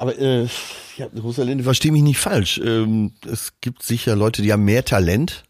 [0.00, 0.48] Aber äh,
[0.96, 2.58] ja, Rosalinde, verstehe mich nicht falsch.
[2.64, 5.44] Ähm, es gibt sicher Leute, die haben mehr Talent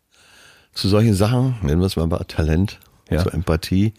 [0.75, 3.23] zu solchen Sachen, nennen wir es mal Talent, ja.
[3.23, 3.93] zur Empathie,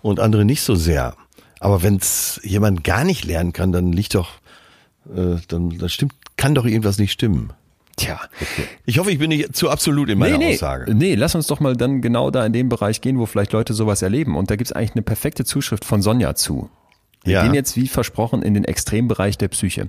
[0.00, 1.14] und andere nicht so sehr.
[1.60, 4.30] Aber wenn es jemand gar nicht lernen kann, dann liegt doch,
[5.14, 7.52] äh, dann, dann stimmt, kann doch irgendwas nicht stimmen.
[7.96, 8.18] Tja.
[8.40, 8.68] Okay.
[8.86, 10.94] Ich hoffe, ich bin nicht zu absolut in meiner nee, nee, Aussage.
[10.94, 13.74] Nee, lass uns doch mal dann genau da in dem Bereich gehen, wo vielleicht Leute
[13.74, 14.38] sowas erleben.
[14.38, 16.70] Und da gibt's eigentlich eine perfekte Zuschrift von Sonja zu.
[17.24, 17.42] Wir ja.
[17.44, 19.88] gehen jetzt wie versprochen in den Extrembereich der Psyche.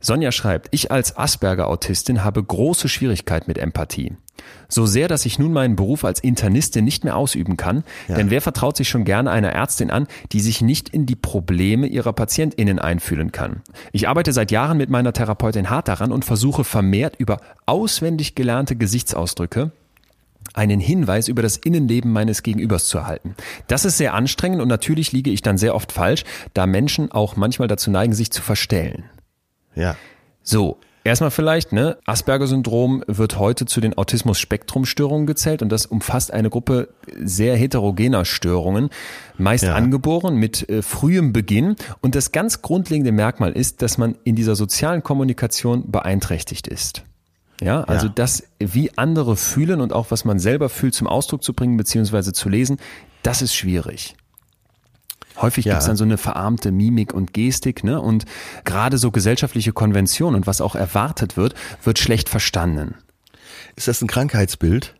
[0.00, 4.12] Sonja schreibt, ich als Asperger-Autistin habe große Schwierigkeit mit Empathie.
[4.68, 8.16] So sehr, dass ich nun meinen Beruf als Internistin nicht mehr ausüben kann, ja.
[8.16, 11.86] denn wer vertraut sich schon gerne einer Ärztin an, die sich nicht in die Probleme
[11.86, 13.62] ihrer PatientInnen einfühlen kann?
[13.92, 18.76] Ich arbeite seit Jahren mit meiner Therapeutin hart daran und versuche vermehrt über auswendig gelernte
[18.76, 19.72] Gesichtsausdrücke
[20.56, 23.34] einen Hinweis über das Innenleben meines Gegenübers zu erhalten.
[23.68, 27.36] Das ist sehr anstrengend und natürlich liege ich dann sehr oft falsch, da Menschen auch
[27.36, 29.04] manchmal dazu neigen, sich zu verstellen.
[29.74, 29.96] Ja.
[30.42, 31.98] So, Erstmal vielleicht, ne?
[32.04, 38.90] Asperger-Syndrom wird heute zu den Autismus-Spektrum-Störungen gezählt und das umfasst eine Gruppe sehr heterogener Störungen,
[39.38, 39.76] meist ja.
[39.76, 41.76] angeboren mit äh, frühem Beginn.
[42.00, 47.04] Und das ganz grundlegende Merkmal ist, dass man in dieser sozialen Kommunikation beeinträchtigt ist.
[47.60, 48.12] Ja, also ja.
[48.14, 52.32] das, wie andere fühlen und auch was man selber fühlt, zum Ausdruck zu bringen beziehungsweise
[52.32, 52.78] zu lesen,
[53.22, 54.14] das ist schwierig.
[55.40, 55.72] Häufig ja.
[55.72, 58.00] gibt es dann so eine verarmte Mimik und Gestik, ne?
[58.00, 58.24] Und
[58.64, 62.94] gerade so gesellschaftliche Konventionen und was auch erwartet wird, wird schlecht verstanden.
[63.74, 64.94] Ist das ein Krankheitsbild?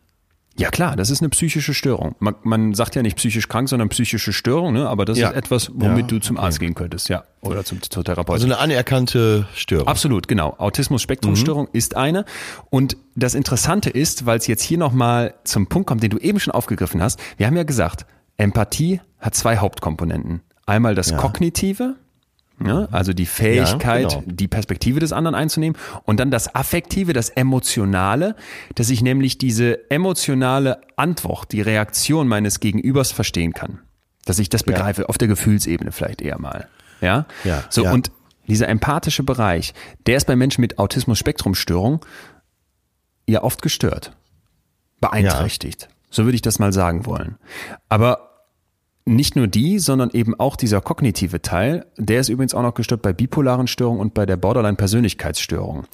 [0.59, 2.15] Ja klar, das ist eine psychische Störung.
[2.19, 4.89] Man, man sagt ja nicht psychisch krank, sondern psychische Störung, ne?
[4.89, 5.29] aber das ja.
[5.29, 8.33] ist etwas, womit ja, du zum Arzt gehen könntest, ja, oder zum, zur Therapeuten.
[8.33, 9.87] Also eine anerkannte Störung.
[9.87, 10.55] Absolut, genau.
[10.57, 11.77] Autismus-Spektrum-Störung mhm.
[11.77, 12.25] ist eine.
[12.71, 16.39] Und das Interessante ist, weil es jetzt hier nochmal zum Punkt kommt, den du eben
[16.39, 17.19] schon aufgegriffen hast.
[17.37, 20.41] Wir haben ja gesagt, Empathie hat zwei Hauptkomponenten.
[20.65, 21.17] Einmal das ja.
[21.17, 21.95] Kognitive,
[22.63, 24.23] ja, also die Fähigkeit, ja, genau.
[24.25, 28.35] die Perspektive des anderen einzunehmen und dann das Affektive, das Emotionale,
[28.73, 33.79] dass ich nämlich diese emotionale Antwort, die Reaktion meines Gegenübers verstehen kann.
[34.25, 35.07] Dass ich das begreife, ja.
[35.07, 36.67] auf der Gefühlsebene vielleicht eher mal.
[36.99, 37.27] Ja?
[37.43, 37.63] Ja.
[37.69, 38.11] So, und
[38.47, 39.73] dieser empathische Bereich,
[40.07, 42.03] der ist bei Menschen mit Autismus-Spektrum-Störung
[43.27, 44.13] ja oft gestört.
[44.99, 45.89] Beeinträchtigt.
[46.09, 47.37] So würde ich das mal sagen wollen.
[47.89, 48.26] Aber
[49.07, 53.01] nicht nur die, sondern eben auch dieser kognitive Teil, der ist übrigens auch noch gestört
[53.01, 55.85] bei bipolaren Störungen und bei der Borderline-Persönlichkeitsstörung.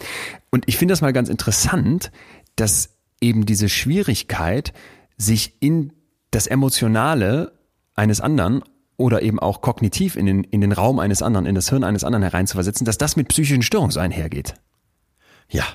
[0.49, 2.11] Und ich finde das mal ganz interessant,
[2.55, 4.73] dass eben diese Schwierigkeit,
[5.17, 5.93] sich in
[6.31, 7.53] das Emotionale
[7.95, 8.63] eines anderen
[8.97, 12.03] oder eben auch kognitiv in den, in den Raum eines anderen, in das Hirn eines
[12.03, 14.55] anderen hereinzuversetzen, dass das mit psychischen Störungen einhergeht.
[15.49, 15.65] Ja,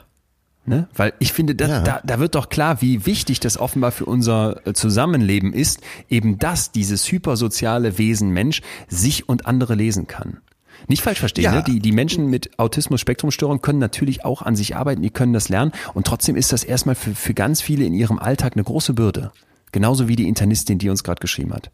[0.69, 0.89] Ne?
[0.95, 1.81] Weil ich finde, da, ja.
[1.83, 6.39] da, da wird doch klar, wie wichtig das offenbar für unser äh, Zusammenleben ist, eben
[6.39, 10.39] dass dieses hypersoziale Wesen Mensch sich und andere lesen kann.
[10.87, 11.53] Nicht falsch verstehen, ja.
[11.53, 11.65] ne?
[11.67, 15.73] die, die Menschen mit Autismus-Spektrumstörung können natürlich auch an sich arbeiten, die können das lernen
[15.95, 19.33] und trotzdem ist das erstmal für, für ganz viele in ihrem Alltag eine große Bürde.
[19.73, 21.71] Genauso wie die Internistin, die uns gerade geschrieben hat.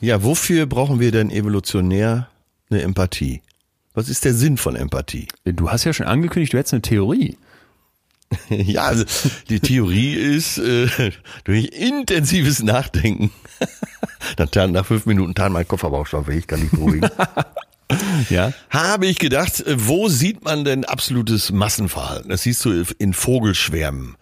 [0.00, 2.28] Ja, wofür brauchen wir denn evolutionär
[2.70, 3.40] eine Empathie?
[3.94, 5.26] Was ist der Sinn von Empathie?
[5.44, 7.38] Du hast ja schon angekündigt, du hättest eine Theorie.
[8.48, 9.04] Ja, also
[9.48, 10.88] die Theorie ist äh,
[11.44, 13.30] durch intensives Nachdenken.
[14.50, 17.08] Dann nach fünf Minuten tan mein Kofferbauch schon ich kann nicht beruhigen.
[18.30, 18.52] ja.
[18.70, 22.30] Habe ich gedacht, äh, wo sieht man denn absolutes Massenverhalten?
[22.30, 24.16] Das siehst du in Vogelschwärmen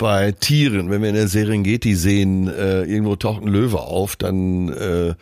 [0.00, 4.70] bei Tieren, wenn wir in der Serengeti sehen, äh, irgendwo taucht ein Löwe auf, dann
[4.70, 5.14] äh,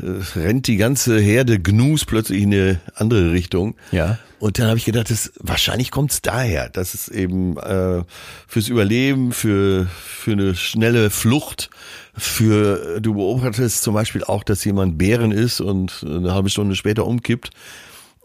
[0.00, 3.74] rennt die ganze Herde Gnus plötzlich in eine andere Richtung.
[3.92, 4.18] Ja.
[4.38, 8.02] Und dann habe ich gedacht, das, wahrscheinlich kommt es daher, dass es eben äh,
[8.46, 11.70] fürs Überleben, für, für eine schnelle Flucht,
[12.16, 17.06] für du beobachtest zum Beispiel auch, dass jemand Bären ist und eine halbe Stunde später
[17.06, 17.50] umkippt.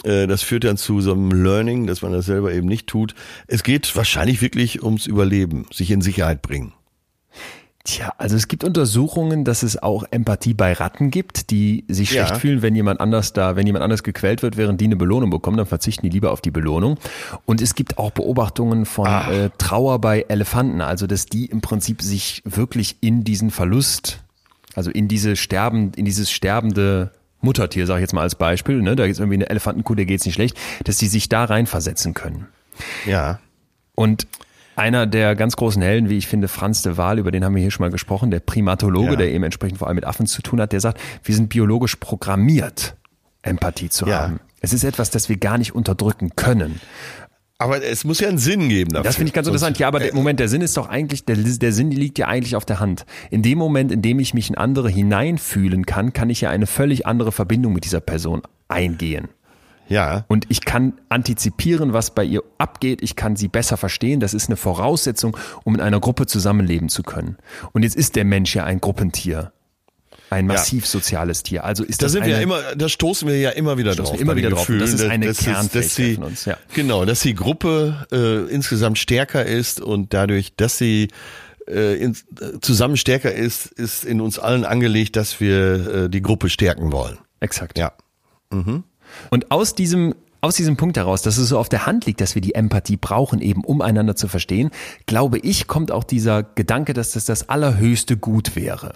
[0.03, 3.15] Äh, das führt dann zu so einem Learning, dass man das selber eben nicht tut.
[3.47, 6.73] Es geht wahrscheinlich wirklich ums Überleben, sich in Sicherheit bringen.
[7.83, 12.31] Tja, also es gibt Untersuchungen, dass es auch Empathie bei Ratten gibt, die sich schlecht
[12.31, 12.39] ja.
[12.39, 15.57] fühlen, wenn jemand anders da, wenn jemand anders gequält wird, während die eine Belohnung bekommen,
[15.57, 16.99] dann verzichten die lieber auf die Belohnung.
[17.45, 19.31] Und es gibt auch Beobachtungen von ah.
[19.31, 24.19] äh, Trauer bei Elefanten, also dass die im Prinzip sich wirklich in diesen Verlust,
[24.75, 28.95] also in diese sterben, in dieses sterbende Muttertier, sage ich jetzt mal als Beispiel, ne,
[28.95, 32.47] da ist irgendwie eine Elefantenkuh, der geht's nicht schlecht, dass die sich da reinversetzen können.
[33.07, 33.39] Ja.
[33.95, 34.27] Und
[34.75, 37.61] einer der ganz großen Helden, wie ich finde, Franz de Waal, über den haben wir
[37.61, 39.15] hier schon mal gesprochen, der Primatologe, ja.
[39.17, 41.97] der eben entsprechend vor allem mit Affen zu tun hat, der sagt, wir sind biologisch
[41.97, 42.95] programmiert,
[43.41, 44.21] Empathie zu ja.
[44.21, 44.39] haben.
[44.61, 46.79] Es ist etwas, das wir gar nicht unterdrücken können.
[47.57, 49.03] Aber es muss ja einen Sinn geben dafür.
[49.03, 49.77] Das finde ich ganz interessant.
[49.77, 52.55] Ja, aber der Moment, der Sinn ist doch eigentlich, der, der Sinn liegt ja eigentlich
[52.55, 53.05] auf der Hand.
[53.29, 56.65] In dem Moment, in dem ich mich in andere hineinfühlen kann, kann ich ja eine
[56.65, 59.29] völlig andere Verbindung mit dieser Person eingehen.
[59.91, 60.25] Ja.
[60.27, 63.01] Und ich kann antizipieren, was bei ihr abgeht.
[63.01, 64.19] Ich kann sie besser verstehen.
[64.19, 67.37] Das ist eine Voraussetzung, um in einer Gruppe zusammenleben zu können.
[67.73, 69.51] Und jetzt ist der Mensch ja ein Gruppentier.
[70.29, 71.65] Ein massiv soziales Tier.
[71.65, 73.93] Also ist da das sind eine, wir ja immer, da stoßen wir ja immer wieder
[73.93, 74.17] drauf.
[74.17, 74.71] immer wieder drauf.
[74.79, 76.45] das ist eine Kernfähigkeit von uns.
[76.45, 76.55] Ja.
[76.73, 81.09] Genau, dass die Gruppe äh, insgesamt stärker ist und dadurch, dass sie
[81.67, 86.21] äh, in, äh, zusammen stärker ist, ist in uns allen angelegt, dass wir äh, die
[86.21, 87.17] Gruppe stärken wollen.
[87.41, 87.77] Exakt.
[87.77, 87.91] Ja.
[88.51, 88.85] Mhm.
[89.29, 92.33] Und aus diesem aus diesem Punkt heraus, dass es so auf der Hand liegt, dass
[92.33, 94.71] wir die Empathie brauchen, eben um einander zu verstehen,
[95.05, 98.93] glaube ich, kommt auch dieser Gedanke, dass das das allerhöchste Gut wäre.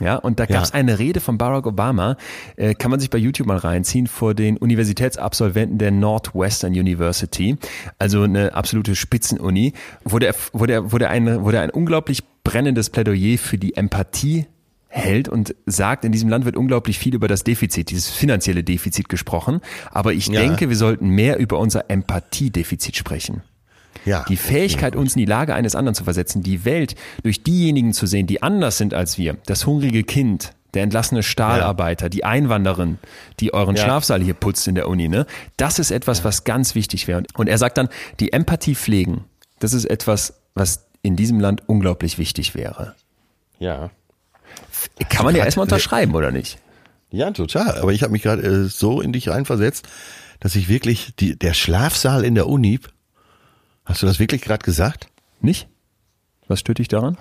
[0.00, 0.74] Ja, und da gab es ja.
[0.74, 2.16] eine Rede von Barack Obama,
[2.56, 7.56] äh, kann man sich bei YouTube mal reinziehen, vor den Universitätsabsolventen der Northwestern University,
[7.98, 9.72] also eine absolute Spitzenuni,
[10.04, 13.74] wo der, wo der, wo der ein, wo der ein unglaublich brennendes Plädoyer für die
[13.74, 14.46] Empathie
[14.96, 19.08] hält und sagt, in diesem Land wird unglaublich viel über das Defizit, dieses finanzielle Defizit
[19.08, 19.60] gesprochen.
[19.90, 20.40] Aber ich ja.
[20.40, 23.42] denke, wir sollten mehr über unser Empathiedefizit sprechen.
[24.04, 27.92] Ja, die Fähigkeit, uns in die Lage eines anderen zu versetzen, die Welt durch diejenigen
[27.92, 32.08] zu sehen, die anders sind als wir, das hungrige Kind, der entlassene Stahlarbeiter, ja.
[32.10, 32.98] die Einwanderin,
[33.40, 33.82] die euren ja.
[33.82, 35.26] Schlafsaal hier putzt in der Uni, ne?
[35.56, 37.24] Das ist etwas, was ganz wichtig wäre.
[37.34, 37.88] Und er sagt dann,
[38.20, 39.24] die Empathie pflegen
[39.58, 42.94] das ist etwas, was in diesem Land unglaublich wichtig wäre.
[43.58, 43.90] Ja.
[45.08, 46.58] Kann man ja erstmal unterschreiben, oder nicht?
[47.10, 47.78] Ja, total.
[47.78, 49.86] Aber ich habe mich gerade äh, so in dich reinversetzt,
[50.40, 52.80] dass ich wirklich die, der Schlafsaal in der Uni.
[53.84, 55.08] Hast du das wirklich gerade gesagt?
[55.40, 55.68] Nicht?
[56.48, 57.16] Was stört dich daran?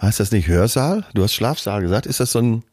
[0.00, 1.04] Heißt das nicht Hörsaal?
[1.14, 2.06] Du hast Schlafsaal gesagt.
[2.06, 2.64] Ist das so ein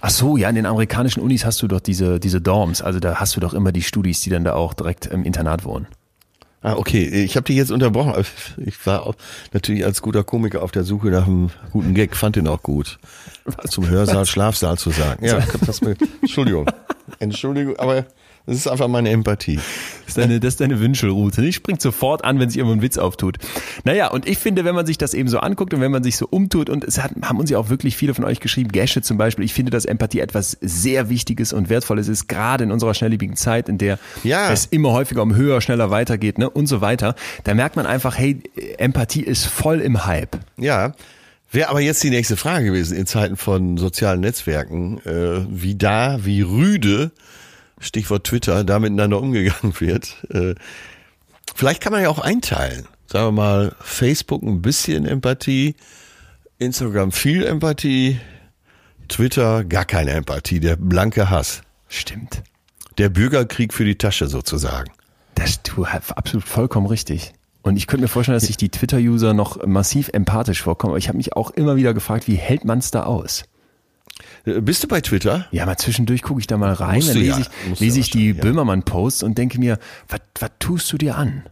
[0.00, 2.80] Ach so, ja, in den amerikanischen Unis hast du doch diese, diese Dorms.
[2.80, 5.64] Also da hast du doch immer die Studis, die dann da auch direkt im Internat
[5.64, 5.88] wohnen.
[6.62, 7.04] Ah, okay.
[7.06, 8.12] Ich habe dich jetzt unterbrochen.
[8.58, 9.14] Ich war auch
[9.52, 12.98] natürlich als guter Komiker auf der Suche nach einem guten Gag, fand den auch gut.
[13.44, 13.70] Was?
[13.70, 15.24] Zum Hörsaal, Schlafsaal zu sagen.
[15.24, 16.66] Ja, das mir, Entschuldigung.
[17.18, 18.04] Entschuldigung, aber
[18.46, 19.56] das ist einfach meine Empathie.
[19.56, 21.42] Das ist deine, das ist deine Wünschelroute.
[21.42, 23.36] Die springt sofort an, wenn sich irgendwo ein Witz auftut.
[23.84, 26.16] Naja, und ich finde, wenn man sich das eben so anguckt und wenn man sich
[26.16, 29.02] so umtut, und es hat, haben uns ja auch wirklich viele von euch geschrieben, Gesche
[29.02, 32.94] zum Beispiel, ich finde, dass Empathie etwas sehr Wichtiges und Wertvolles ist, gerade in unserer
[32.94, 34.50] schnelllebigen Zeit, in der ja.
[34.50, 37.14] es immer häufiger um höher, schneller weitergeht, ne, und so weiter.
[37.44, 38.42] Da merkt man einfach, hey,
[38.78, 40.38] Empathie ist voll im Hype.
[40.56, 40.94] Ja.
[41.52, 46.24] Wäre aber jetzt die nächste Frage gewesen in Zeiten von sozialen Netzwerken, äh, wie da,
[46.24, 47.10] wie rüde
[47.80, 50.16] Stichwort Twitter, da miteinander umgegangen wird.
[50.30, 50.54] Äh,
[51.54, 52.86] vielleicht kann man ja auch einteilen.
[53.06, 55.74] Sagen wir mal, Facebook ein bisschen Empathie,
[56.58, 58.20] Instagram viel Empathie,
[59.08, 61.62] Twitter gar keine Empathie, der blanke Hass.
[61.88, 62.42] Stimmt.
[62.98, 64.92] Der Bürgerkrieg für die Tasche sozusagen.
[65.34, 67.32] Das du absolut vollkommen richtig.
[67.62, 70.92] Und ich könnte mir vorstellen, dass sich die Twitter-User noch massiv empathisch vorkommen.
[70.92, 73.44] Aber ich habe mich auch immer wieder gefragt, wie hält man es da aus?
[74.44, 75.46] Äh, bist du bei Twitter?
[75.50, 78.32] Ja, mal zwischendurch gucke ich da mal rein, dann lese ja, ich, lese ich die
[78.32, 78.40] ja.
[78.40, 81.44] Böhmermann-Posts und denke mir, was tust du dir an?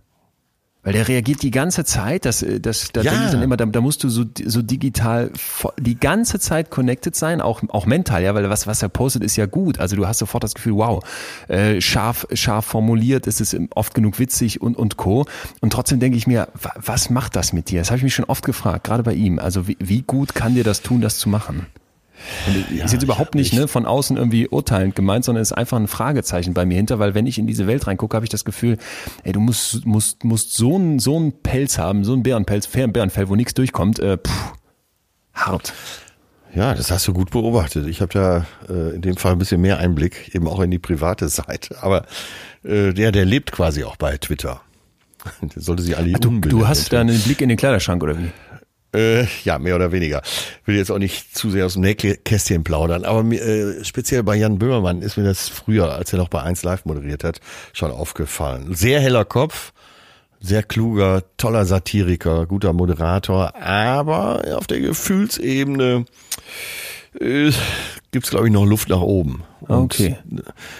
[0.88, 3.10] Weil der reagiert die ganze Zeit, das, äh, das, da ja.
[3.10, 5.30] denke ich dann immer, da, da musst du so, so digital
[5.78, 9.36] die ganze Zeit connected sein, auch, auch mental, ja, weil was, was er postet, ist
[9.36, 9.80] ja gut.
[9.80, 11.04] Also du hast sofort das Gefühl, wow,
[11.48, 15.26] äh, scharf, scharf formuliert, es ist oft genug witzig und, und co.
[15.60, 17.80] Und trotzdem denke ich mir, was macht das mit dir?
[17.80, 19.38] Das habe ich mich schon oft gefragt, gerade bei ihm.
[19.40, 21.66] Also wie, wie gut kann dir das tun, das zu machen?
[22.46, 25.76] Und ja, ist jetzt überhaupt nicht ne, von außen irgendwie urteilend gemeint, sondern ist einfach
[25.76, 28.44] ein Fragezeichen bei mir hinter, weil wenn ich in diese Welt reingucke, habe ich das
[28.44, 28.78] Gefühl,
[29.24, 32.92] ey, du musst, musst, musst so einen so einen Pelz haben, so einen Bärenpelz, fairen
[32.92, 33.98] Bärenfell, wo nichts durchkommt.
[33.98, 34.52] Äh, pff,
[35.34, 35.72] hart.
[36.54, 37.86] Ja, das hast du gut beobachtet.
[37.86, 40.78] Ich habe da äh, in dem Fall ein bisschen mehr Einblick, eben auch in die
[40.78, 41.76] private Seite.
[41.82, 42.06] Aber
[42.64, 44.60] äh, der, der lebt quasi auch bei Twitter.
[45.54, 48.16] Der sollte sich alle Ach, du, du hast da einen Blick in den Kleiderschrank oder
[48.16, 48.30] wie?
[48.94, 50.22] Äh, ja, mehr oder weniger.
[50.64, 54.58] Will jetzt auch nicht zu sehr aus dem Nähkästchen plaudern, aber äh, speziell bei Jan
[54.58, 57.40] Böhmermann ist mir das früher, als er noch bei 1 Live moderiert hat,
[57.74, 58.74] schon aufgefallen.
[58.74, 59.72] Sehr heller Kopf,
[60.40, 66.06] sehr kluger, toller Satiriker, guter Moderator, aber auf der Gefühlsebene
[67.20, 67.52] äh,
[68.10, 69.42] gibt's glaube ich noch Luft nach oben.
[69.60, 70.16] Und okay.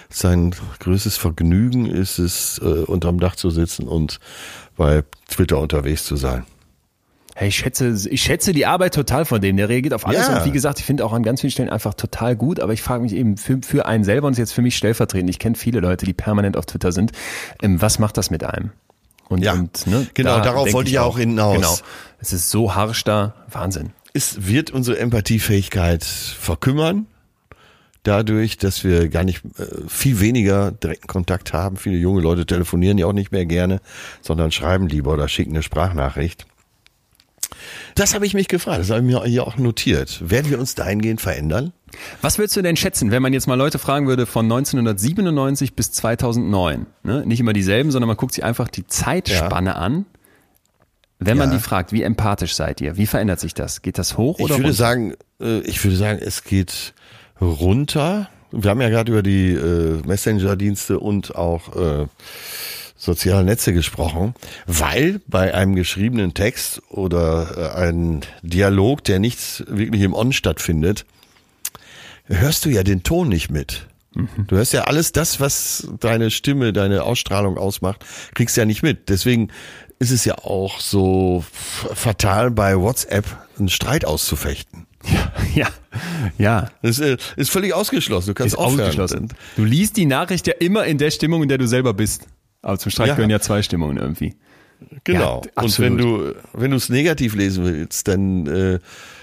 [0.08, 4.18] Sein größtes Vergnügen ist es, äh, unterm Dach zu sitzen und
[4.78, 6.46] bei Twitter unterwegs zu sein.
[7.40, 9.56] Hey, ich schätze, ich schätze die Arbeit total von dem.
[9.56, 10.38] Der reagiert auf alles ja.
[10.38, 12.58] und wie gesagt, ich finde auch an ganz vielen Stellen einfach total gut.
[12.58, 15.30] Aber ich frage mich eben für, für einen selber und jetzt für mich stellvertretend.
[15.30, 17.12] Ich kenne viele Leute, die permanent auf Twitter sind.
[17.62, 18.72] Ähm, was macht das mit einem?
[19.28, 21.54] Und, ja, und, ne, genau, da darauf wollte ich ja auch hinaus.
[21.54, 21.76] Genau,
[22.18, 23.92] es ist so harsch da, Wahnsinn.
[24.14, 27.06] Es wird unsere Empathiefähigkeit verkümmern,
[28.02, 31.76] dadurch, dass wir gar nicht äh, viel weniger direkten Kontakt haben.
[31.76, 33.80] Viele junge Leute telefonieren ja auch nicht mehr gerne,
[34.22, 36.44] sondern schreiben lieber oder schicken eine Sprachnachricht.
[37.94, 40.30] Das habe ich mich gefragt, das habe ich mir hier auch notiert.
[40.30, 41.72] Werden wir uns dahingehend verändern?
[42.20, 45.92] Was würdest du denn schätzen, wenn man jetzt mal Leute fragen würde von 1997 bis
[45.92, 46.86] 2009?
[47.02, 47.24] Ne?
[47.26, 49.76] Nicht immer dieselben, sondern man guckt sich einfach die Zeitspanne ja.
[49.76, 50.06] an.
[51.18, 51.46] Wenn ja.
[51.46, 52.96] man die fragt, wie empathisch seid ihr?
[52.96, 53.82] Wie verändert sich das?
[53.82, 54.76] Geht das hoch ich oder würde runter?
[54.76, 56.94] sagen, äh, ich würde sagen, es geht
[57.40, 58.28] runter.
[58.52, 62.06] Wir haben ja gerade über die äh, Messenger-Dienste und auch
[62.98, 64.34] äh, sozialen Netze gesprochen,
[64.66, 71.06] weil bei einem geschriebenen Text oder äh, einem Dialog, der nicht wirklich im On stattfindet,
[72.24, 73.86] hörst du ja den Ton nicht mit.
[74.14, 74.28] Mhm.
[74.48, 79.08] Du hörst ja alles das, was deine Stimme, deine Ausstrahlung ausmacht, kriegst ja nicht mit.
[79.08, 79.48] Deswegen
[79.98, 83.24] ist es ja auch so fatal bei WhatsApp
[83.58, 84.86] einen Streit auszufechten.
[85.04, 85.68] Ja, ja,
[86.38, 86.70] ja.
[86.82, 88.28] Das ist, ist völlig ausgeschlossen.
[88.28, 88.80] Du kannst ist aufhören.
[88.80, 89.28] ausgeschlossen.
[89.56, 92.26] Du liest die Nachricht ja immer in der Stimmung, in der du selber bist.
[92.62, 93.14] Aber zum Streit ja.
[93.14, 94.34] gehören ja zwei Stimmungen irgendwie.
[95.04, 95.42] Genau.
[95.44, 98.78] Ja, und wenn du wenn du es negativ lesen willst, dann äh,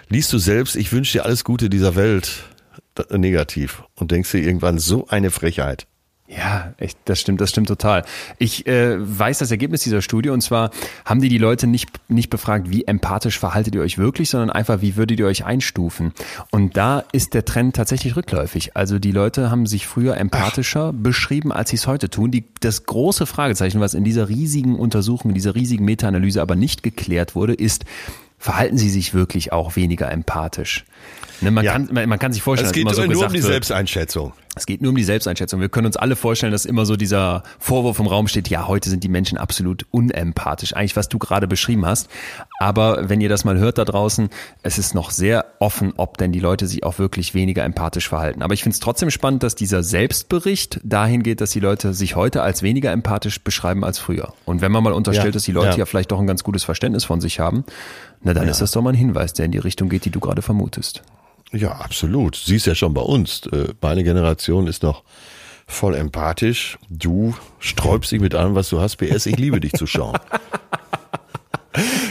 [0.09, 2.43] liest du selbst, ich wünsche dir alles Gute dieser Welt
[3.11, 5.87] negativ und denkst dir irgendwann so eine Frechheit.
[6.27, 8.03] Ja, echt, das stimmt, das stimmt total.
[8.39, 10.71] Ich äh, weiß das Ergebnis dieser Studie und zwar
[11.05, 14.81] haben die die Leute nicht nicht befragt, wie empathisch verhaltet ihr euch wirklich, sondern einfach,
[14.81, 16.13] wie würdet ihr euch einstufen?
[16.49, 18.75] Und da ist der Trend tatsächlich rückläufig.
[18.75, 20.99] Also die Leute haben sich früher empathischer Ach.
[20.99, 22.31] beschrieben, als sie es heute tun.
[22.31, 26.81] Die, das große Fragezeichen, was in dieser riesigen Untersuchung, in dieser riesigen Meta-Analyse aber nicht
[26.81, 27.85] geklärt wurde, ist,
[28.39, 30.85] verhalten sie sich wirklich auch weniger empathisch?
[31.41, 31.73] Ne, man, ja.
[31.73, 34.33] kann, man, man, kann sich vorstellen, es geht immer so nur um die wird, Selbsteinschätzung.
[34.55, 35.59] Es geht nur um die Selbsteinschätzung.
[35.59, 38.89] Wir können uns alle vorstellen, dass immer so dieser Vorwurf im Raum steht, ja, heute
[38.89, 40.73] sind die Menschen absolut unempathisch.
[40.73, 42.09] Eigentlich, was du gerade beschrieben hast.
[42.57, 44.29] Aber wenn ihr das mal hört da draußen,
[44.63, 48.41] es ist noch sehr offen, ob denn die Leute sich auch wirklich weniger empathisch verhalten.
[48.41, 52.15] Aber ich finde es trotzdem spannend, dass dieser Selbstbericht dahin geht, dass die Leute sich
[52.15, 54.33] heute als weniger empathisch beschreiben als früher.
[54.45, 55.77] Und wenn man mal unterstellt, ja, dass die Leute ja.
[55.79, 55.85] ja.
[55.85, 57.65] vielleicht doch ein ganz gutes Verständnis von sich haben,
[58.25, 58.51] na dann ja.
[58.51, 60.84] ist das doch mal ein Hinweis, der in die Richtung geht, die du gerade vermutest.
[61.51, 62.35] Ja, absolut.
[62.35, 63.45] Siehst ja schon bei uns.
[63.47, 65.03] Äh, meine Generation ist noch
[65.67, 66.77] voll empathisch.
[66.89, 68.97] Du sträubst dich mit allem, was du hast.
[68.97, 70.17] PS, ich liebe dich zu schauen.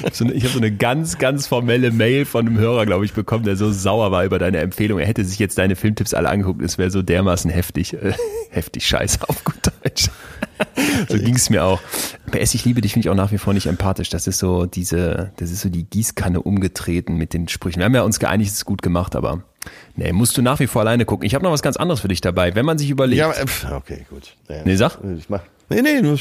[0.06, 3.56] Ich habe so eine ganz, ganz formelle Mail von einem Hörer, glaube ich, bekommen, der
[3.56, 4.98] so sauer war über deine Empfehlung.
[4.98, 6.60] Er hätte sich jetzt deine Filmtipps alle angeguckt.
[6.60, 8.12] Es wäre so dermaßen heftig, äh,
[8.50, 10.10] heftig scheiße auf gut Deutsch.
[11.08, 11.80] so ging es mir auch.
[12.30, 14.08] Bei S, ich liebe dich, finde ich auch nach wie vor nicht empathisch.
[14.08, 17.80] Das ist so diese, das ist so die Gießkanne umgetreten mit den Sprüchen.
[17.80, 19.42] Wir haben ja uns geeinigt, es ist gut gemacht, aber
[19.96, 21.26] nee, musst du nach wie vor alleine gucken.
[21.26, 23.20] Ich habe noch was ganz anderes für dich dabei, wenn man sich überlegt.
[23.20, 23.32] Ja,
[23.76, 24.36] okay, gut.
[24.48, 24.98] Ja, nee, sag.
[25.18, 26.18] Ich mach, nee, nee,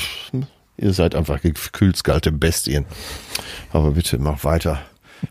[0.77, 2.85] ihr seid einfach gekühlskalte Bestien.
[3.71, 4.81] Aber bitte mach weiter.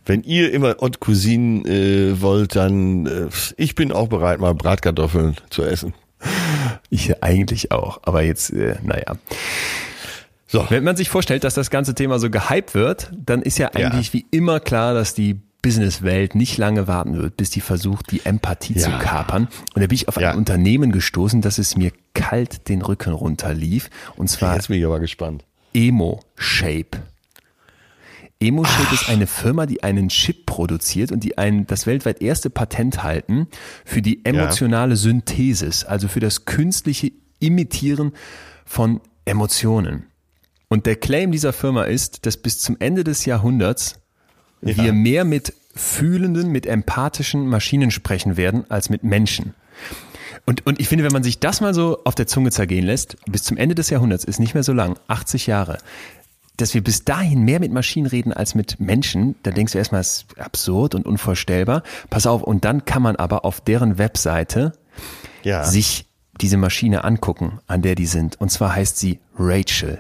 [0.07, 5.37] Wenn ihr immer Haute Cousine äh, wollt, dann äh, ich bin auch bereit, mal Bratkartoffeln
[5.51, 5.93] zu essen.
[6.93, 9.17] Ich eigentlich auch, aber jetzt, äh, naja.
[10.47, 10.67] So.
[10.69, 14.09] Wenn man sich vorstellt, dass das ganze Thema so gehypt wird, dann ist ja eigentlich
[14.09, 14.13] ja.
[14.13, 18.75] wie immer klar, dass die Businesswelt nicht lange warten wird, bis die versucht, die Empathie
[18.75, 18.83] ja.
[18.83, 19.49] zu kapern.
[19.75, 20.35] Und da bin ich auf ein ja.
[20.35, 23.89] Unternehmen gestoßen, dass es mir kalt den Rücken runterlief.
[24.17, 24.57] Und zwar.
[24.57, 25.47] Jetzt bin ich aber gespannt.
[25.73, 26.99] Emo Shape.
[28.43, 33.03] EmoShape ist eine Firma, die einen Chip produziert und die ein, das weltweit erste Patent
[33.03, 33.47] halten
[33.85, 34.97] für die emotionale ja.
[34.97, 38.13] Synthesis, also für das künstliche Imitieren
[38.65, 40.07] von Emotionen.
[40.69, 44.01] Und der Claim dieser Firma ist, dass bis zum Ende des Jahrhunderts
[44.61, 44.77] ja.
[44.77, 49.55] wir mehr mit fühlenden, mit empathischen Maschinen sprechen werden als mit Menschen.
[50.45, 53.17] Und, und ich finde, wenn man sich das mal so auf der Zunge zergehen lässt,
[53.27, 55.79] bis zum Ende des Jahrhunderts ist nicht mehr so lang, 80 Jahre,
[56.57, 60.01] dass wir bis dahin mehr mit Maschinen reden als mit Menschen, da denkst du erstmal,
[60.01, 61.83] es ist absurd und unvorstellbar.
[62.11, 64.73] Pass auf, und dann kann man aber auf deren Webseite
[65.43, 65.65] ja.
[65.65, 66.07] sich
[66.41, 68.41] diese Maschine angucken, an der die sind.
[68.41, 69.99] Und zwar heißt sie Rachel.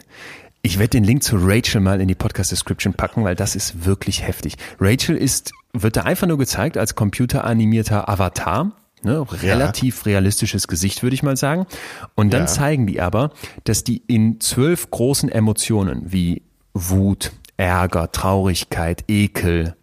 [0.62, 4.26] Ich werde den Link zu Rachel mal in die Podcast-Description packen, weil das ist wirklich
[4.26, 4.56] heftig.
[4.78, 8.72] Rachel ist, wird da einfach nur gezeigt als computeranimierter Avatar.
[9.04, 10.12] Ne, relativ ja.
[10.12, 11.66] realistisches Gesicht, würde ich mal sagen.
[12.14, 12.46] Und dann ja.
[12.46, 13.32] zeigen die aber,
[13.64, 16.42] dass die in zwölf großen Emotionen wie
[16.72, 19.74] Wut, Ärger, Traurigkeit, Ekel,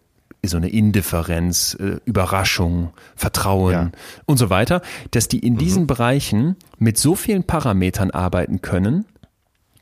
[0.44, 3.90] so eine Indifferenz, äh, Überraschung, Vertrauen ja.
[4.24, 5.58] und so weiter, dass die in mhm.
[5.58, 9.04] diesen Bereichen mit so vielen Parametern arbeiten können,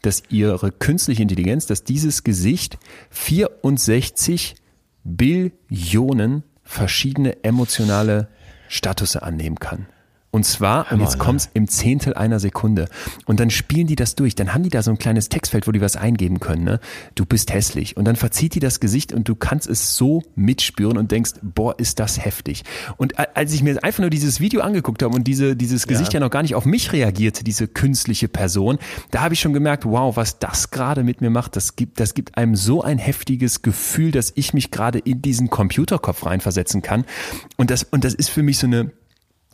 [0.02, 2.78] dass ihre künstliche Intelligenz, dass dieses Gesicht
[3.10, 4.56] 64
[5.04, 8.28] Billionen verschiedene emotionale
[8.68, 9.86] Statusse annehmen kann.
[10.30, 12.88] Und zwar, und jetzt kommt's im Zehntel einer Sekunde.
[13.24, 14.34] Und dann spielen die das durch.
[14.34, 16.64] Dann haben die da so ein kleines Textfeld, wo die was eingeben können.
[16.64, 16.80] Ne?
[17.14, 17.96] Du bist hässlich.
[17.96, 21.78] Und dann verzieht die das Gesicht und du kannst es so mitspüren und denkst, boah,
[21.78, 22.64] ist das heftig.
[22.98, 26.20] Und als ich mir einfach nur dieses Video angeguckt habe und diese, dieses Gesicht ja.
[26.20, 28.78] ja noch gar nicht auf mich reagierte, diese künstliche Person,
[29.10, 32.12] da habe ich schon gemerkt, wow, was das gerade mit mir macht, das gibt, das
[32.12, 37.06] gibt einem so ein heftiges Gefühl, dass ich mich gerade in diesen Computerkopf reinversetzen kann.
[37.56, 38.92] Und das, und das ist für mich so eine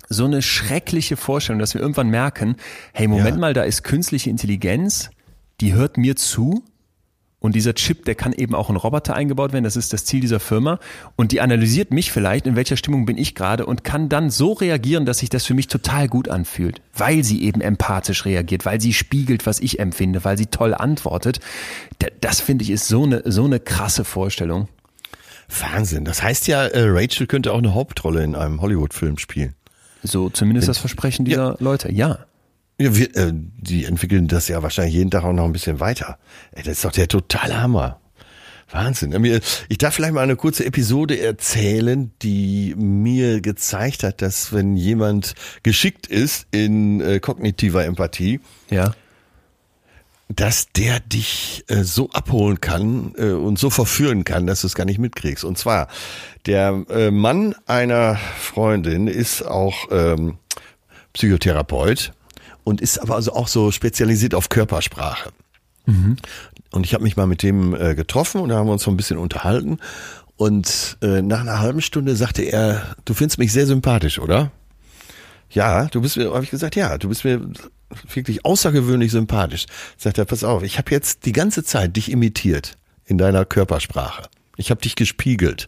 [0.09, 2.57] so eine schreckliche Vorstellung, dass wir irgendwann merken,
[2.93, 3.41] hey, Moment ja.
[3.41, 5.11] mal, da ist künstliche Intelligenz,
[5.61, 6.65] die hört mir zu
[7.45, 9.65] und dieser Chip, der kann eben auch in Roboter eingebaut werden.
[9.65, 10.79] Das ist das Ziel dieser Firma.
[11.15, 14.55] Und die analysiert mich vielleicht, in welcher Stimmung bin ich gerade und kann dann so
[14.55, 16.81] reagieren, dass sich das für mich total gut anfühlt.
[16.95, 21.41] Weil sie eben empathisch reagiert, weil sie spiegelt, was ich empfinde, weil sie toll antwortet.
[22.23, 24.69] Das finde ich ist so eine, so eine krasse Vorstellung.
[25.61, 26.07] Wahnsinn.
[26.07, 29.55] Das heißt ja, äh, Rachel könnte auch eine Hauptrolle in einem Hollywood-Film spielen.
[30.05, 31.57] So zumindest das Versprechen dieser ja.
[31.59, 32.19] Leute, ja.
[32.79, 36.19] Ja, wir, äh, die entwickeln das ja wahrscheinlich jeden Tag auch noch ein bisschen weiter.
[36.53, 38.01] Ey, das ist doch der totale Hammer.
[38.71, 39.41] Wahnsinn.
[39.69, 45.35] Ich darf vielleicht mal eine kurze Episode erzählen, die mir gezeigt hat, dass wenn jemand
[45.63, 48.41] geschickt ist in äh, kognitiver Empathie,
[48.71, 48.95] ja.
[50.29, 54.75] Dass der dich äh, so abholen kann äh, und so verführen kann, dass du es
[54.75, 55.45] gar nicht mitkriegst.
[55.45, 55.89] Und zwar,
[56.47, 60.39] der äh, Mann einer Freundin ist auch ähm,
[61.13, 62.13] Psychotherapeut
[62.65, 65.31] und ist aber also auch so spezialisiert auf Körpersprache.
[65.87, 66.17] Mhm.
[66.73, 68.91] Und ich habe mich mal mit dem äh, getroffen und da haben wir uns so
[68.91, 69.79] ein bisschen unterhalten.
[70.37, 74.51] Und äh, nach einer halben Stunde sagte er, du findest mich sehr sympathisch, oder?
[75.51, 77.41] Ja, du bist mir, habe ich gesagt, ja, du bist mir
[78.13, 79.67] wirklich außergewöhnlich sympathisch.
[79.97, 84.29] Sagt er, pass auf, ich habe jetzt die ganze Zeit dich imitiert in deiner Körpersprache.
[84.57, 85.67] Ich habe dich gespiegelt.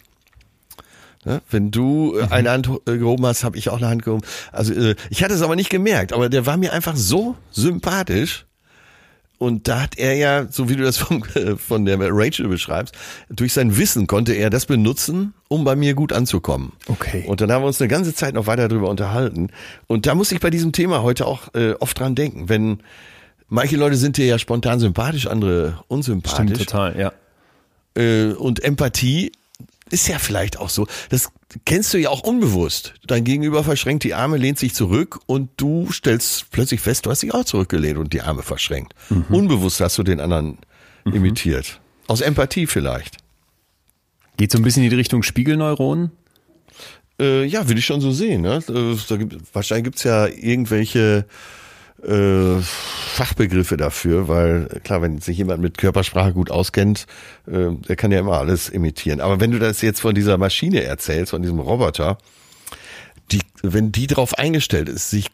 [1.24, 2.32] Ja, wenn du äh, mhm.
[2.32, 4.22] eine Hand äh, gehoben hast, habe ich auch eine Hand gehoben.
[4.52, 8.46] Also äh, ich hatte es aber nicht gemerkt, aber der war mir einfach so sympathisch,
[9.38, 11.22] und da hat er ja, so wie du das vom,
[11.58, 12.94] von der Rachel beschreibst,
[13.28, 16.72] durch sein Wissen konnte er das benutzen, um bei mir gut anzukommen.
[16.88, 17.24] Okay.
[17.26, 19.50] Und dann haben wir uns eine ganze Zeit noch weiter darüber unterhalten.
[19.86, 22.78] Und da muss ich bei diesem Thema heute auch äh, oft dran denken, wenn
[23.48, 26.54] manche Leute sind dir ja spontan sympathisch, andere unsympathisch.
[26.54, 27.12] Stimmt total, ja.
[27.94, 29.32] Äh, und Empathie
[29.90, 30.86] ist ja vielleicht auch so.
[31.10, 31.30] Das
[31.64, 32.94] kennst du ja auch unbewusst.
[33.06, 37.22] Dein Gegenüber verschränkt die Arme, lehnt sich zurück und du stellst plötzlich fest, du hast
[37.22, 38.94] dich auch zurückgelehnt und die Arme verschränkt.
[39.10, 39.26] Mhm.
[39.30, 40.58] Unbewusst hast du den anderen
[41.04, 41.14] mhm.
[41.14, 41.80] imitiert.
[42.08, 43.18] Aus Empathie vielleicht.
[44.36, 46.10] Geht so ein bisschen in die Richtung Spiegelneuronen?
[47.18, 48.42] Äh, ja, würde ich schon so sehen.
[48.42, 48.62] Ne?
[48.68, 51.26] Äh, da gibt, wahrscheinlich gibt's ja irgendwelche
[52.02, 57.06] äh, Fachbegriffe dafür, weil klar, wenn sich jemand mit Körpersprache gut auskennt,
[57.46, 59.20] äh, der kann ja immer alles imitieren.
[59.20, 62.18] Aber wenn du das jetzt von dieser Maschine erzählst, von diesem Roboter,
[63.32, 65.28] die, wenn die darauf eingestellt ist, sich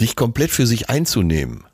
[0.00, 1.64] dich komplett für sich einzunehmen,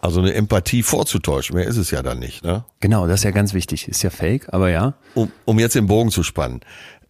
[0.00, 2.64] also eine Empathie vorzutäuschen, mehr ist es ja dann nicht, ne?
[2.80, 3.88] Genau, das ist ja ganz wichtig.
[3.88, 4.94] Ist ja fake, aber ja.
[5.14, 6.60] Um, um jetzt den Bogen zu spannen.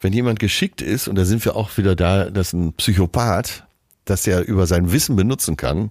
[0.00, 3.64] Wenn jemand geschickt ist, und da sind wir auch wieder da, dass ein Psychopath,
[4.04, 5.90] dass er über sein Wissen benutzen kann,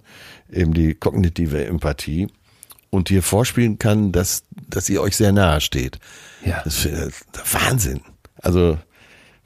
[0.51, 2.28] eben die kognitive Empathie
[2.89, 5.99] und dir vorspielen kann, dass, dass ihr euch sehr nahe steht.
[6.45, 6.61] Ja.
[6.64, 8.01] Das ist Wahnsinn.
[8.41, 8.78] Also,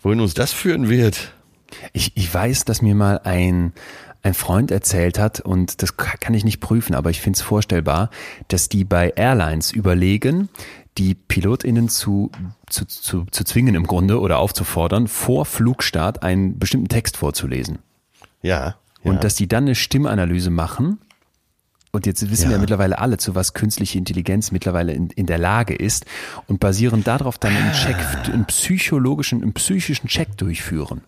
[0.02, 1.34] wohin uns das führen wird.
[1.94, 3.74] Ich, ich weiß, dass mir mal ein,
[4.22, 8.10] ein Freund erzählt hat, und das kann ich nicht prüfen, aber ich finde es vorstellbar,
[8.50, 10.50] dass die bei Airlines überlegen,
[10.98, 12.32] die PilotInnen zu,
[12.70, 17.80] zu, zu, zu zwingen im Grunde oder aufzufordern, vor Flugstart einen bestimmten Text vorzulesen.
[18.42, 18.76] Ja.
[19.04, 19.20] Und ja.
[19.22, 21.00] dass die dann eine Stimmanalyse machen.
[21.92, 22.52] Und jetzt wissen ja.
[22.52, 26.06] wir mittlerweile alle, zu was künstliche Intelligenz mittlerweile in, in der Lage ist
[26.48, 31.02] und basieren darauf dann einen Check, einen psychologischen, einen psychischen Check durchführen.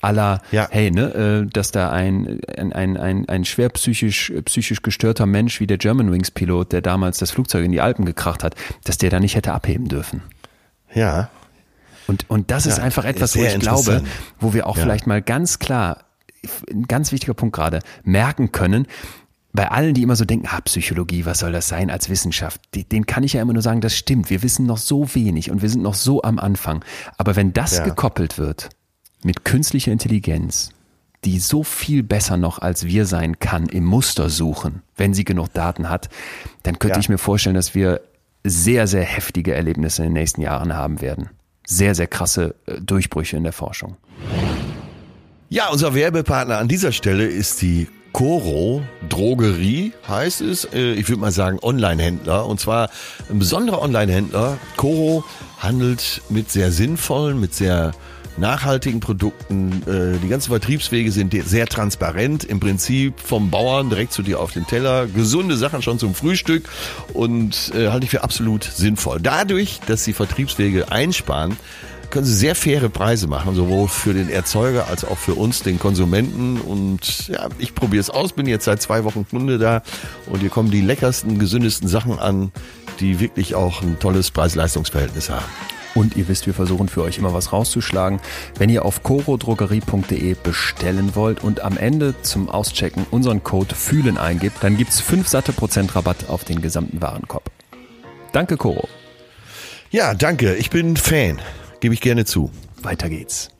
[0.00, 0.68] Aller, ja.
[0.70, 5.58] hey, ne, äh, dass da ein, ein, ein, ein, ein schwer psychisch, psychisch gestörter Mensch
[5.60, 8.54] wie der Germanwings Pilot, der damals das Flugzeug in die Alpen gekracht hat,
[8.84, 10.22] dass der da nicht hätte abheben dürfen.
[10.94, 11.30] Ja.
[12.06, 14.02] Und, und das ja, ist einfach etwas, wo ich glaube,
[14.38, 14.82] wo wir auch ja.
[14.82, 16.04] vielleicht mal ganz klar
[16.70, 18.86] ein ganz wichtiger Punkt gerade, merken können,
[19.52, 23.06] bei allen, die immer so denken, ah, Psychologie, was soll das sein als Wissenschaft, den
[23.06, 24.30] kann ich ja immer nur sagen, das stimmt.
[24.30, 26.84] Wir wissen noch so wenig und wir sind noch so am Anfang.
[27.16, 27.84] Aber wenn das ja.
[27.84, 28.68] gekoppelt wird
[29.24, 30.70] mit künstlicher Intelligenz,
[31.24, 35.52] die so viel besser noch als wir sein kann im Muster suchen, wenn sie genug
[35.52, 36.08] Daten hat,
[36.62, 37.00] dann könnte ja.
[37.00, 38.00] ich mir vorstellen, dass wir
[38.44, 41.30] sehr, sehr heftige Erlebnisse in den nächsten Jahren haben werden.
[41.66, 43.96] Sehr, sehr krasse äh, Durchbrüche in der Forschung.
[45.50, 50.66] Ja, unser Werbepartner an dieser Stelle ist die Coro Drogerie, heißt es.
[50.74, 52.44] Äh, ich würde mal sagen Online-Händler.
[52.44, 52.90] Und zwar
[53.30, 54.58] ein besonderer Online-Händler.
[54.76, 55.24] Coro
[55.58, 57.92] handelt mit sehr sinnvollen, mit sehr
[58.36, 59.82] nachhaltigen Produkten.
[59.86, 62.44] Äh, die ganzen Vertriebswege sind sehr transparent.
[62.44, 65.06] Im Prinzip vom Bauern direkt zu dir auf den Teller.
[65.06, 66.68] Gesunde Sachen schon zum Frühstück
[67.14, 69.18] und äh, halte ich für absolut sinnvoll.
[69.22, 71.56] Dadurch, dass sie Vertriebswege einsparen,
[72.10, 75.78] können sie sehr faire Preise machen, sowohl für den Erzeuger als auch für uns, den
[75.78, 76.60] Konsumenten.
[76.60, 79.82] Und ja, ich probiere es aus, bin jetzt seit zwei Wochen Kunde da
[80.26, 82.52] und hier kommen die leckersten, gesündesten Sachen an,
[83.00, 85.44] die wirklich auch ein tolles Preis-Leistungs-Verhältnis haben.
[85.94, 88.20] Und ihr wisst, wir versuchen für euch immer was rauszuschlagen.
[88.56, 94.62] Wenn ihr auf corodrogerie.de bestellen wollt und am Ende zum Auschecken unseren Code FÜHLEN eingibt,
[94.62, 97.50] dann gibt es 5 satte Prozent Rabatt auf den gesamten Warenkorb.
[98.32, 98.88] Danke, Coro.
[99.90, 100.54] Ja, danke.
[100.56, 101.40] Ich bin Fan.
[101.80, 102.50] Gebe ich gerne zu.
[102.82, 103.50] Weiter geht's.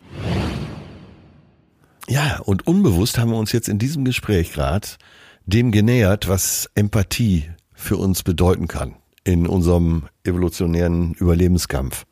[2.09, 4.89] Ja, und unbewusst haben wir uns jetzt in diesem Gespräch gerade
[5.47, 12.07] dem genähert, was Empathie für uns bedeuten kann in unserem evolutionären Überlebenskampf.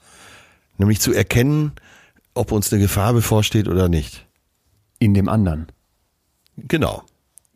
[0.78, 1.72] Nämlich zu erkennen,
[2.34, 4.26] ob uns eine Gefahr bevorsteht oder nicht.
[4.98, 5.66] In dem anderen.
[6.56, 7.02] Genau.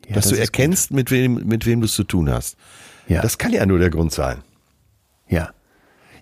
[0.07, 0.95] Ja, Dass das du erkennst, gut.
[0.95, 2.57] mit wem, mit wem du es zu tun hast.
[3.07, 3.21] Ja.
[3.21, 4.41] Das kann ja nur der Grund sein.
[5.27, 5.51] Ja.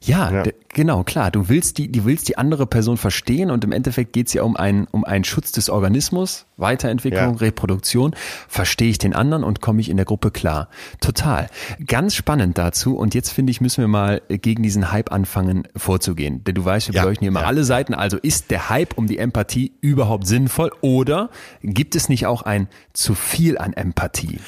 [0.02, 0.44] Ja, ja.
[0.70, 1.32] genau, klar.
[1.32, 4.44] Du willst die, du willst die andere Person verstehen und im Endeffekt geht es ja
[4.44, 7.40] um einen, um einen Schutz des Organismus, Weiterentwicklung, ja.
[7.40, 8.16] Reproduktion.
[8.48, 10.70] Verstehe ich den anderen und komme ich in der Gruppe klar.
[11.02, 11.48] Total.
[11.86, 12.96] Ganz spannend dazu.
[12.96, 16.44] Und jetzt finde ich, müssen wir mal gegen diesen Hype anfangen vorzugehen.
[16.44, 17.02] Denn du weißt, wir ja.
[17.02, 17.94] beleuchten hier immer alle Seiten.
[17.94, 21.30] Also ist der Hype um die Empathie überhaupt sinnvoll oder
[21.62, 24.40] gibt es nicht auch ein zu viel an Empathie?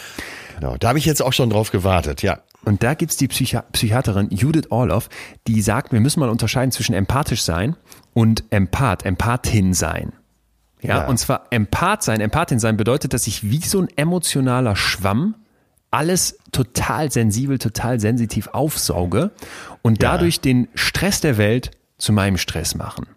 [0.56, 2.40] Genau, da habe ich jetzt auch schon drauf gewartet, ja.
[2.64, 5.10] Und da gibt's die Psychi Psychiaterin Judith Orloff,
[5.48, 7.76] die sagt, wir müssen mal unterscheiden zwischen empathisch sein
[8.14, 10.14] und Empath, Empathin sein.
[10.82, 14.76] Ja, ja, und zwar Empath sein, Empathin sein bedeutet, dass ich wie so ein emotionaler
[14.76, 15.36] Schwamm
[15.92, 19.32] alles total sensibel, total sensitiv aufsauge
[19.82, 20.12] und ja.
[20.12, 23.08] dadurch den Stress der Welt zu meinem Stress machen.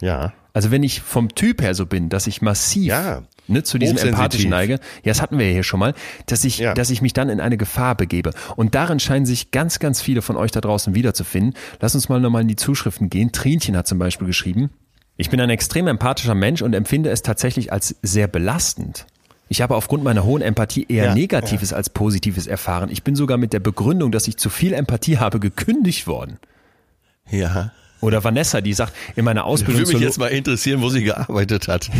[0.00, 0.32] Ja.
[0.52, 3.22] Also wenn ich vom Typ her so bin, dass ich massiv ja.
[3.50, 5.94] Ne, zu diesem empathischen neige, ja, das hatten wir ja hier schon mal,
[6.26, 6.74] dass ich, ja.
[6.74, 8.32] dass ich mich dann in eine Gefahr begebe.
[8.56, 11.54] Und darin scheinen sich ganz, ganz viele von euch da draußen wiederzufinden.
[11.80, 13.32] Lass uns mal nochmal in die Zuschriften gehen.
[13.32, 14.70] Trinchen hat zum Beispiel geschrieben,
[15.16, 19.06] ich bin ein extrem empathischer Mensch und empfinde es tatsächlich als sehr belastend.
[19.48, 21.76] Ich habe aufgrund meiner hohen Empathie eher ja, Negatives ja.
[21.76, 22.88] als Positives erfahren.
[22.90, 26.38] Ich bin sogar mit der Begründung, dass ich zu viel Empathie habe, gekündigt worden.
[27.28, 27.72] Ja.
[28.00, 29.82] Oder Vanessa, die sagt, in meiner Ausbildung.
[29.82, 31.88] Würde mich jetzt mal interessieren, wo sie gearbeitet hat.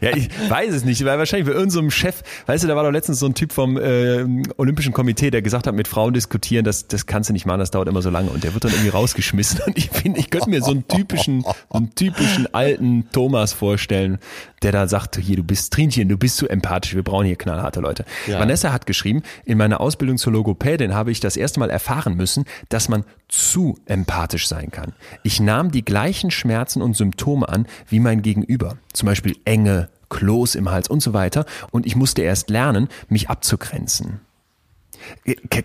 [0.00, 2.90] ja, ich weiß es nicht, weil wahrscheinlich bei irgendeinem Chef, weißt du, da war doch
[2.90, 4.24] letztens so ein Typ vom äh,
[4.56, 7.70] Olympischen Komitee, der gesagt hat, mit Frauen diskutieren, das, das kannst du nicht machen, das
[7.70, 8.30] dauert immer so lange.
[8.30, 9.60] Und der wird dann irgendwie rausgeschmissen.
[9.66, 14.18] Und ich finde, ich könnte mir so einen typischen, so einen typischen alten Thomas vorstellen,
[14.62, 17.80] der da sagt, hier, du bist Trinchen, du bist zu empathisch, wir brauchen hier knallharte
[17.80, 18.04] Leute.
[18.26, 18.40] Ja.
[18.40, 22.44] Vanessa hat geschrieben, in meiner Ausbildung zur Logopädin habe ich das erste Mal erfahren müssen,
[22.68, 24.92] dass man zu empathisch sein kann.
[25.22, 28.78] Ich nahm die gleichen Schmerzen und Symptome an wie mein Gegenüber.
[28.92, 31.44] Zum Beispiel Enge, Kloß im Hals und so weiter.
[31.70, 34.20] Und ich musste erst lernen, mich abzugrenzen.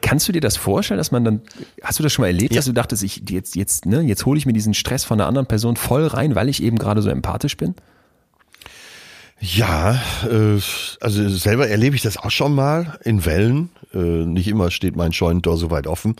[0.01, 1.41] Kannst du dir das vorstellen, dass man dann,
[1.81, 2.57] hast du das schon mal erlebt, ja.
[2.57, 5.27] dass du dachtest, ich jetzt, jetzt, ne, jetzt hole ich mir diesen Stress von einer
[5.27, 7.73] anderen Person voll rein, weil ich eben gerade so empathisch bin?
[9.45, 10.57] Ja, äh,
[11.01, 13.71] also selber erlebe ich das auch schon mal in Wellen.
[13.93, 16.15] Äh, nicht immer steht mein Scheunentor so weit offen.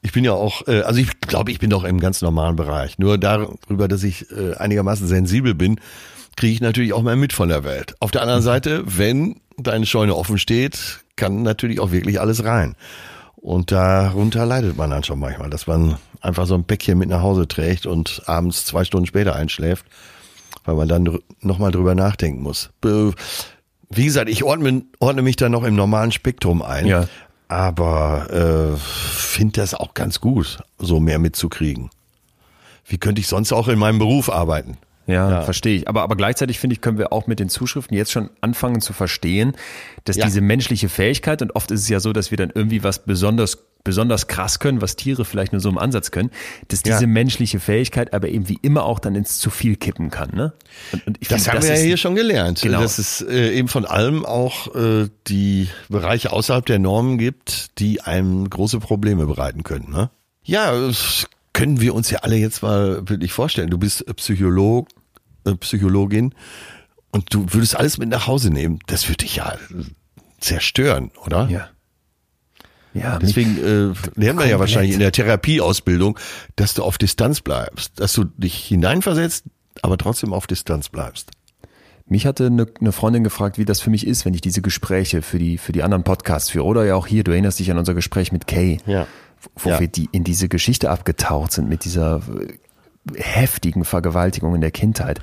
[0.00, 2.98] Ich bin ja auch, äh, also ich glaube, ich bin doch im ganz normalen Bereich.
[2.98, 5.78] Nur darüber, dass ich äh, einigermaßen sensibel bin,
[6.36, 7.96] kriege ich natürlich auch mal mit von der Welt.
[8.00, 8.44] Auf der anderen mhm.
[8.44, 12.76] Seite, wenn deine Scheune offen steht, kann natürlich auch wirklich alles rein.
[13.36, 17.20] Und darunter leidet man dann schon manchmal, dass man einfach so ein Päckchen mit nach
[17.20, 19.84] Hause trägt und abends zwei Stunden später einschläft
[20.64, 22.70] weil man dann nochmal drüber nachdenken muss.
[23.90, 26.86] Wie gesagt, ich ordne, ordne mich da noch im normalen Spektrum ein.
[26.86, 27.08] Ja.
[27.48, 31.90] Aber äh, finde das auch ganz gut, so mehr mitzukriegen.
[32.86, 34.78] Wie könnte ich sonst auch in meinem Beruf arbeiten?
[35.06, 35.88] Ja, ja, verstehe ich.
[35.88, 38.94] Aber, aber gleichzeitig finde ich, können wir auch mit den Zuschriften jetzt schon anfangen zu
[38.94, 39.52] verstehen,
[40.04, 40.24] dass ja.
[40.24, 43.58] diese menschliche Fähigkeit, und oft ist es ja so, dass wir dann irgendwie was besonders
[43.84, 46.30] besonders krass können, was Tiere vielleicht nur so im Ansatz können,
[46.68, 47.06] dass diese ja.
[47.06, 50.30] menschliche Fähigkeit aber eben wie immer auch dann ins zu viel kippen kann.
[50.34, 50.54] Ne?
[50.92, 52.80] Und, und ich das find, haben das wir ja hier schon gelernt, genau.
[52.80, 58.00] dass es äh, eben von allem auch äh, die Bereiche außerhalb der Normen gibt, die
[58.00, 59.90] einem große Probleme bereiten können.
[59.90, 60.10] Ne?
[60.44, 63.68] Ja, das können wir uns ja alle jetzt mal wirklich vorstellen.
[63.68, 64.88] Du bist Psycholog,
[65.44, 66.34] äh, Psychologin
[67.10, 68.78] und du würdest alles mit nach Hause nehmen.
[68.86, 69.56] Das würde dich ja
[70.40, 71.48] zerstören, oder?
[71.50, 71.68] Ja.
[72.94, 76.18] Ja, deswegen äh, lernen wir ja wahrscheinlich in der Therapieausbildung,
[76.54, 79.44] dass du auf Distanz bleibst, dass du dich hineinversetzt,
[79.82, 81.30] aber trotzdem auf Distanz bleibst.
[82.06, 85.22] Mich hatte eine, eine Freundin gefragt, wie das für mich ist, wenn ich diese Gespräche
[85.22, 87.24] für die für die anderen Podcasts führe oder ja auch hier.
[87.24, 89.06] Du erinnerst dich an unser Gespräch mit Kay, ja.
[89.56, 89.80] wo ja.
[89.80, 92.20] wir die in diese Geschichte abgetaucht sind mit dieser
[93.16, 95.20] heftigen Vergewaltigung in der Kindheit,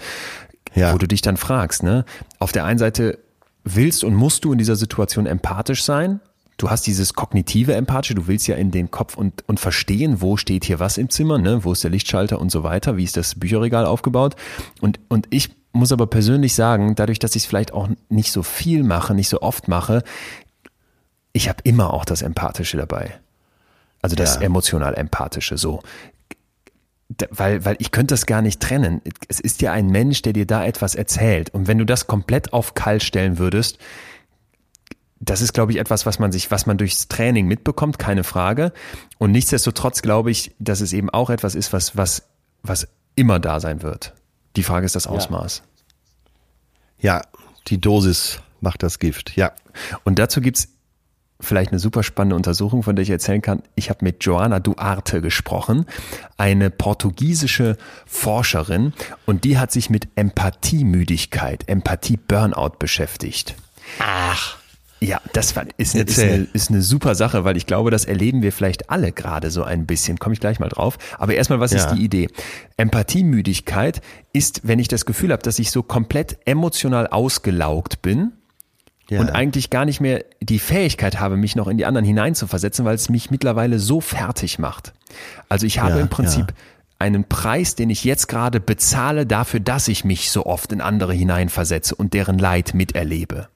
[0.74, 0.94] ja.
[0.94, 2.04] wo du dich dann fragst, ne?
[2.40, 3.20] Auf der einen Seite
[3.64, 6.20] willst und musst du in dieser Situation empathisch sein
[6.62, 10.38] du hast dieses kognitive Empathische, du willst ja in den Kopf und, und verstehen, wo
[10.38, 11.64] steht hier was im Zimmer, ne?
[11.64, 14.36] wo ist der Lichtschalter und so weiter, wie ist das Bücherregal aufgebaut.
[14.80, 18.43] Und, und ich muss aber persönlich sagen, dadurch, dass ich es vielleicht auch nicht so
[18.43, 20.03] viel mache, nicht so oft mache,
[21.34, 23.20] ich habe immer auch das Empathische dabei.
[24.01, 24.41] Also das ja.
[24.41, 25.82] emotional Empathische so.
[27.30, 29.01] Weil, weil ich könnte das gar nicht trennen.
[29.28, 31.49] Es ist ja ein Mensch, der dir da etwas erzählt.
[31.49, 33.80] Und wenn du das komplett auf kalt stellen würdest,
[35.22, 38.74] das ist, glaube ich, etwas, was man sich, was man durchs Training mitbekommt, keine Frage.
[39.20, 42.24] Und nichtsdestotrotz glaube ich, dass es eben auch etwas ist, was, was,
[42.64, 44.14] was immer da sein wird.
[44.56, 45.62] Die Frage ist das Ausmaß.
[47.00, 47.22] Ja, ja
[47.68, 49.52] die Dosis macht das Gift, ja.
[50.04, 50.70] Und dazu gibt's
[51.40, 53.62] vielleicht eine super spannende Untersuchung, von der ich erzählen kann.
[53.76, 55.86] Ich habe mit Joana Duarte gesprochen,
[56.38, 58.94] eine portugiesische Forscherin,
[59.28, 63.56] und die hat sich mit Empathiemüdigkeit, Empathie-Burnout beschäftigt.
[64.00, 64.61] Ach.
[65.04, 68.52] Ja, das ist, ist, eine, ist eine super Sache, weil ich glaube, das erleben wir
[68.52, 70.20] vielleicht alle gerade so ein bisschen.
[70.20, 70.99] Komme ich gleich mal drauf.
[71.18, 71.80] Aber erstmal, was ja.
[71.80, 72.28] ist die Idee?
[72.78, 78.34] Empathiemüdigkeit ist, wenn ich das Gefühl habe, dass ich so komplett emotional ausgelaugt bin,
[79.12, 79.20] ja.
[79.20, 82.95] und eigentlich gar nicht mehr die Fähigkeit habe, mich noch in die anderen hineinzuversetzen, weil
[82.95, 84.93] es mich mittlerweile so fertig macht.
[85.49, 86.54] Also ich habe ja, im Prinzip
[86.97, 91.14] einen Preis, den ich jetzt gerade bezahle dafür, dass ich mich so oft in andere
[91.14, 93.49] hineinversetze und deren Leid miterlebe.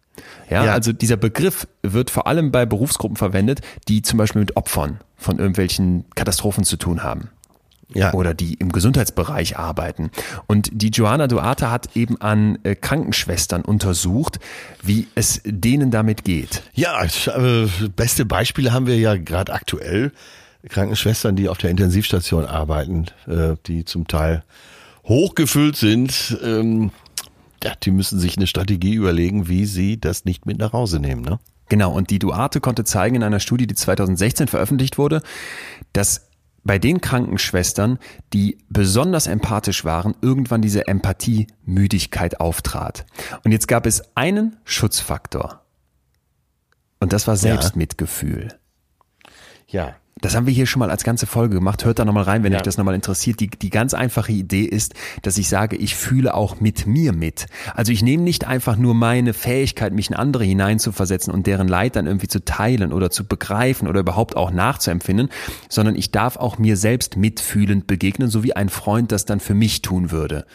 [0.49, 4.55] Ja, ja, also dieser Begriff wird vor allem bei Berufsgruppen verwendet, die zum Beispiel mit
[4.57, 7.29] Opfern von irgendwelchen Katastrophen zu tun haben.
[7.93, 8.13] Ja.
[8.13, 10.09] Oder die im Gesundheitsbereich arbeiten.
[10.47, 14.39] Und die Johanna Duarte hat eben an äh, Krankenschwestern untersucht,
[14.81, 16.63] wie es denen damit geht.
[16.73, 20.11] Ja, äh, beste Beispiele haben wir ja gerade aktuell.
[20.67, 24.43] Krankenschwestern, die auf der Intensivstation arbeiten, äh, die zum Teil
[25.03, 26.37] hochgefüllt sind.
[26.43, 26.91] Ähm,
[27.65, 31.23] ja, die müssen sich eine Strategie überlegen, wie sie das nicht mit nach Hause nehmen.
[31.23, 31.39] Ne?
[31.67, 35.23] Genau, und die Duarte konnte zeigen in einer Studie, die 2016 veröffentlicht wurde,
[35.91, 36.29] dass
[36.63, 37.97] bei den Krankenschwestern,
[38.33, 43.07] die besonders empathisch waren, irgendwann diese Empathiemüdigkeit auftrat.
[43.43, 45.65] Und jetzt gab es einen Schutzfaktor.
[46.99, 48.59] Und das war Selbstmitgefühl.
[49.67, 49.95] Ja.
[50.25, 51.85] Das haben wir hier schon mal als ganze Folge gemacht.
[51.85, 52.57] Hört da nochmal rein, wenn ja.
[52.57, 53.39] euch das nochmal interessiert.
[53.39, 57.45] Die, die ganz einfache Idee ist, dass ich sage, ich fühle auch mit mir mit.
[57.75, 61.95] Also ich nehme nicht einfach nur meine Fähigkeit, mich in andere hineinzuversetzen und deren Leid
[61.95, 65.29] dann irgendwie zu teilen oder zu begreifen oder überhaupt auch nachzuempfinden,
[65.69, 69.53] sondern ich darf auch mir selbst mitfühlend begegnen, so wie ein Freund das dann für
[69.53, 70.47] mich tun würde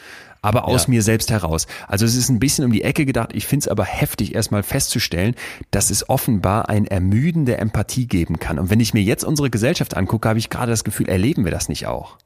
[0.43, 0.91] aber aus ja.
[0.91, 1.66] mir selbst heraus.
[1.88, 3.30] Also es ist ein bisschen um die Ecke gedacht.
[3.32, 5.34] Ich finde es aber heftig, erstmal festzustellen,
[5.70, 8.59] dass es offenbar ein Ermüden der Empathie geben kann.
[8.59, 11.53] Und wenn ich mir jetzt unsere Gesellschaft angucke, habe ich gerade das Gefühl, erleben wir
[11.53, 12.16] das nicht auch?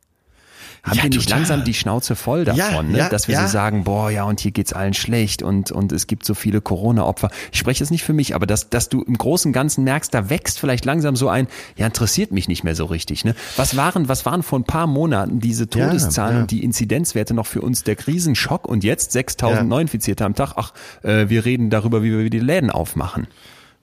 [0.85, 1.39] Haben ja, wir nicht total.
[1.39, 2.99] langsam die Schnauze voll davon, ja, ne?
[2.99, 6.07] Ja, dass wir so sagen, boah, ja, und hier geht's allen schlecht und, und es
[6.07, 7.31] gibt so viele Corona-Opfer.
[7.53, 10.13] Ich spreche jetzt nicht für mich, aber dass, dass du im Großen und Ganzen merkst,
[10.13, 13.25] da wächst vielleicht langsam so ein, ja, interessiert mich nicht mehr so richtig.
[13.25, 13.35] Ne?
[13.57, 17.63] Was waren, was waren vor ein paar Monaten diese Todeszahlen und die Inzidenzwerte noch für
[17.63, 20.53] uns der Krisenschock und jetzt 6000 Neuinfizierte am Tag?
[20.57, 23.27] Ach, äh, wir reden darüber, wie wir die Läden aufmachen.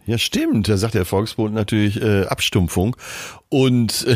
[0.06, 0.68] Ja, stimmt.
[0.68, 2.96] Da sagt der Volksbund natürlich äh, Abstumpfung.
[3.50, 4.16] Und äh,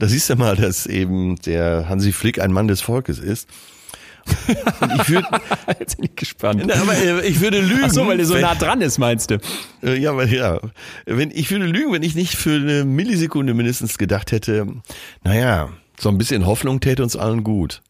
[0.00, 3.48] da siehst du mal, dass eben der Hansi Flick ein Mann des Volkes ist.
[4.80, 5.28] Und ich würde,
[5.78, 6.62] jetzt bin ich gespannt.
[6.66, 7.84] Na, aber äh, ich würde lügen.
[7.84, 9.38] Ach so, weil er so wenn, nah dran ist, meinst du?
[9.82, 10.60] Äh, ja, weil ja,
[11.06, 14.66] wenn ich würde lügen, wenn ich nicht für eine Millisekunde mindestens gedacht hätte,
[15.22, 17.82] naja, so ein bisschen Hoffnung täte uns allen gut.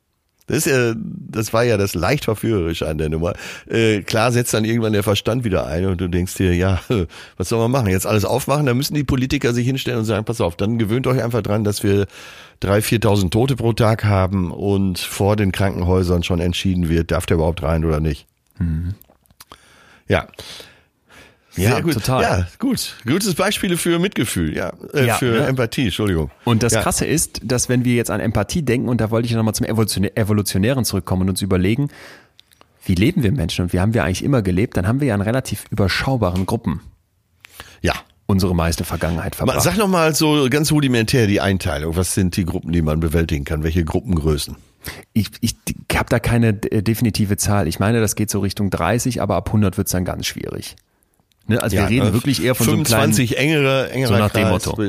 [0.50, 3.34] Das, ist ja, das war ja das leicht verführerische an der Nummer.
[3.68, 6.80] Äh, klar setzt dann irgendwann der Verstand wieder ein und du denkst dir, ja,
[7.36, 7.88] was soll man machen?
[7.88, 11.06] Jetzt alles aufmachen, da müssen die Politiker sich hinstellen und sagen, pass auf, dann gewöhnt
[11.06, 12.06] euch einfach dran, dass wir
[12.58, 17.36] drei, viertausend Tote pro Tag haben und vor den Krankenhäusern schon entschieden wird, darf der
[17.36, 18.26] überhaupt rein oder nicht.
[18.58, 18.94] Mhm.
[20.08, 20.26] Ja,
[21.50, 21.94] sehr ja, gut.
[21.94, 22.22] total.
[22.22, 22.96] Ja, gut.
[23.04, 24.72] Gutes Beispiel für Mitgefühl, ja.
[24.94, 25.46] Äh, ja für ja.
[25.46, 26.30] Empathie, Entschuldigung.
[26.44, 26.82] Und das ja.
[26.82, 29.66] Krasse ist, dass wenn wir jetzt an Empathie denken, und da wollte ich nochmal zum
[29.66, 31.88] Evolutionären zurückkommen und uns überlegen,
[32.84, 35.14] wie leben wir Menschen und wie haben wir eigentlich immer gelebt, dann haben wir ja
[35.14, 36.80] in relativ überschaubaren Gruppen.
[37.82, 37.94] Ja.
[38.26, 39.60] Unsere meiste Vergangenheit verbracht.
[39.60, 41.96] Sag nochmal so ganz rudimentär die Einteilung.
[41.96, 43.64] Was sind die Gruppen, die man bewältigen kann?
[43.64, 44.56] Welche Gruppengrößen?
[45.12, 45.56] Ich, ich
[45.92, 47.66] habe da keine definitive Zahl.
[47.66, 50.76] Ich meine, das geht so Richtung 30, aber ab 100 wird's dann ganz schwierig.
[51.50, 51.60] Ne?
[51.60, 54.18] Also ja, wir reden äh, wirklich eher von 25 so einem kleinen, engere, engere so
[54.18, 54.82] nach dem Motto.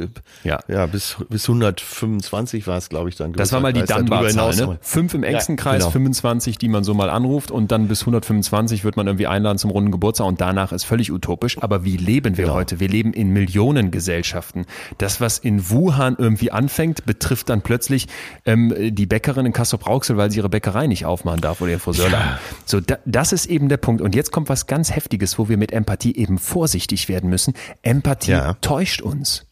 [0.44, 3.34] Ja, ja bis, bis 125 war es, glaube ich, dann.
[3.34, 4.78] Das war mal die Dunbar-Zahl, ne?
[4.82, 5.92] Fünf im engsten ja, Kreis, genau.
[5.92, 9.72] 25, die man so mal anruft und dann bis 125 wird man irgendwie einladen zum
[9.72, 11.58] runden Geburtstag und danach ist völlig utopisch.
[11.60, 12.56] Aber wie leben wir genau.
[12.56, 12.80] heute?
[12.80, 14.68] Wir leben in Millionengesellschaften.
[15.00, 18.08] Das, was in Wuhan irgendwie anfängt, betrifft dann plötzlich
[18.46, 22.10] ähm, die Bäckerin in Kassel-Brauxel, weil sie ihre Bäckerei nicht aufmachen darf oder ihr Friseur.
[22.10, 22.40] Ja.
[22.66, 24.02] So, da, das ist eben der Punkt.
[24.02, 27.54] Und jetzt kommt was ganz Heftiges, wo wir mit Empathie eben vorsichtig werden müssen.
[27.82, 28.54] Empathie ja.
[28.62, 29.46] täuscht uns.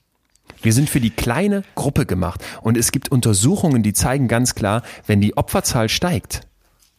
[0.62, 2.44] Wir sind für die kleine Gruppe gemacht.
[2.62, 6.42] Und es gibt Untersuchungen, die zeigen ganz klar, wenn die Opferzahl steigt,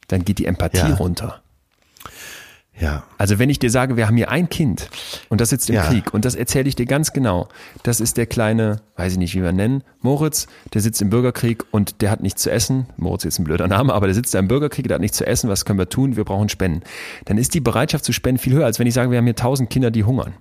[0.08, 0.94] dann geht die Empathie ja.
[0.94, 1.42] runter.
[2.80, 3.04] Ja.
[3.18, 4.88] Also wenn ich dir sage, wir haben hier ein Kind
[5.28, 5.86] und das sitzt im ja.
[5.86, 7.48] Krieg und das erzähle ich dir ganz genau.
[7.82, 11.64] Das ist der kleine, weiß ich nicht, wie wir nennen, Moritz, der sitzt im Bürgerkrieg
[11.70, 12.86] und der hat nichts zu essen.
[12.96, 15.26] Moritz ist ein blöder Name, aber der sitzt da im Bürgerkrieg, der hat nichts zu
[15.26, 15.50] essen.
[15.50, 16.16] Was können wir tun?
[16.16, 16.82] Wir brauchen Spenden.
[17.26, 19.36] Dann ist die Bereitschaft zu spenden viel höher, als wenn ich sage, wir haben hier
[19.36, 20.32] tausend Kinder, die hungern.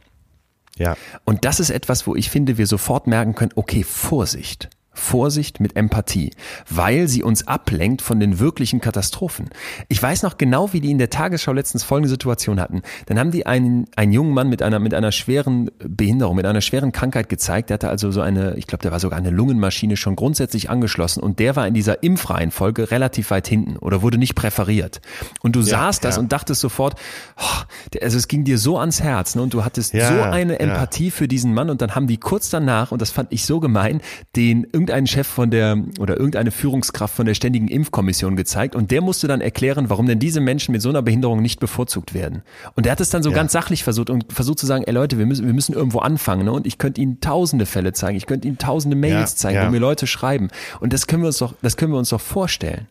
[0.78, 0.96] Ja.
[1.26, 4.70] Und das ist etwas, wo ich finde, wir sofort merken können, okay, Vorsicht.
[4.92, 6.32] Vorsicht mit Empathie,
[6.70, 9.50] weil sie uns ablenkt von den wirklichen Katastrophen.
[9.88, 12.82] Ich weiß noch genau, wie die in der Tagesschau letztens folgende Situation hatten.
[13.06, 16.62] Dann haben die einen, einen jungen Mann mit einer, mit einer schweren Behinderung, mit einer
[16.62, 17.70] schweren Krankheit gezeigt.
[17.70, 21.22] Der hatte also so eine, ich glaube, der war sogar eine Lungenmaschine schon grundsätzlich angeschlossen
[21.22, 25.02] und der war in dieser Impfreihenfolge relativ weit hinten oder wurde nicht präferiert.
[25.42, 26.22] Und du ja, sahst das ja.
[26.22, 26.96] und dachtest sofort,
[27.38, 29.42] oh, also es ging dir so ans Herz ne?
[29.42, 32.50] und du hattest ja, so eine Empathie für diesen Mann und dann haben die kurz
[32.50, 34.02] danach, und das fand ich so gemein,
[34.36, 39.02] den irgendeinen Chef von der oder irgendeine Führungskraft von der Ständigen Impfkommission gezeigt und der
[39.02, 42.44] musste dann erklären, warum denn diese Menschen mit so einer Behinderung nicht bevorzugt werden.
[42.76, 43.36] Und der hat es dann so ja.
[43.36, 46.46] ganz sachlich versucht und versucht zu sagen, ey Leute, wir müssen, wir müssen irgendwo anfangen.
[46.46, 46.52] Ne?
[46.52, 49.68] Und ich könnte Ihnen tausende Fälle zeigen, ich könnte Ihnen tausende Mails ja, zeigen, ja.
[49.68, 50.50] wo mir Leute schreiben.
[50.80, 52.88] Und das können wir uns doch, das können wir uns doch vorstellen.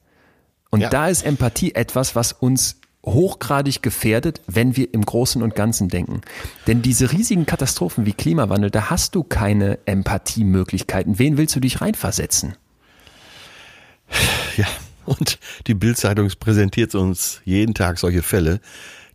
[0.71, 2.77] Und da ist Empathie etwas, was uns
[3.13, 6.21] hochgradig gefährdet, wenn wir im Großen und Ganzen denken.
[6.67, 11.19] Denn diese riesigen Katastrophen wie Klimawandel, da hast du keine Empathiemöglichkeiten.
[11.19, 12.57] Wen willst du dich reinversetzen?
[14.57, 14.67] Ja,
[15.05, 18.61] und die Bildzeitung präsentiert uns jeden Tag solche Fälle,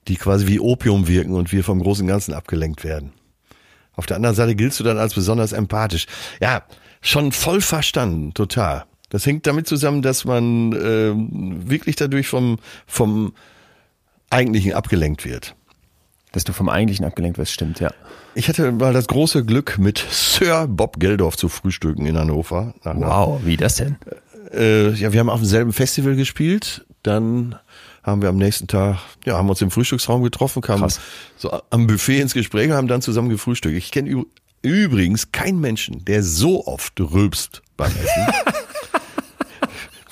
[0.08, 3.14] die quasi wie Opium wirken und wir vom großen Ganzen abgelenkt werden.
[3.96, 6.08] Auf der anderen Seite giltst du dann als besonders empathisch.
[6.42, 6.64] Ja,
[7.02, 8.86] schon voll verstanden, total.
[9.10, 11.14] Das hängt damit zusammen, dass man äh,
[11.70, 13.34] wirklich dadurch vom, vom
[14.34, 15.56] Eigentlichen abgelenkt wird.
[16.32, 17.92] Dass du vom Eigentlichen abgelenkt wirst, stimmt, ja.
[18.34, 22.74] Ich hatte mal das große Glück, mit Sir Bob Geldorf zu frühstücken in Hannover.
[22.84, 23.98] Wow, wie das denn?
[24.52, 26.86] Äh, ja, wir haben auf demselben Festival gespielt.
[27.04, 27.56] Dann
[28.02, 31.00] haben wir am nächsten Tag, ja, haben uns im Frühstücksraum getroffen, kamen Krass.
[31.38, 33.76] so am Buffet ins Gespräch und haben dann zusammen gefrühstückt.
[33.76, 34.26] Ich kenne
[34.64, 38.54] übrigens keinen Menschen, der so oft rülpst beim Essen.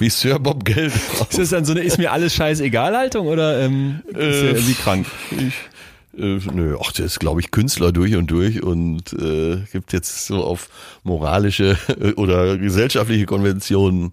[0.02, 0.94] wie Sir Bob Geld.
[1.30, 4.74] Ist das dann so eine ist mir alles scheißegal Haltung oder ähm, ist äh, irgendwie
[4.74, 5.08] krank?
[5.32, 9.94] Ich, äh, nö, ach, der ist, glaube ich, Künstler durch und durch und äh, gibt
[9.94, 10.70] jetzt so auf
[11.04, 11.78] moralische
[12.18, 14.12] oder gesellschaftliche Konventionen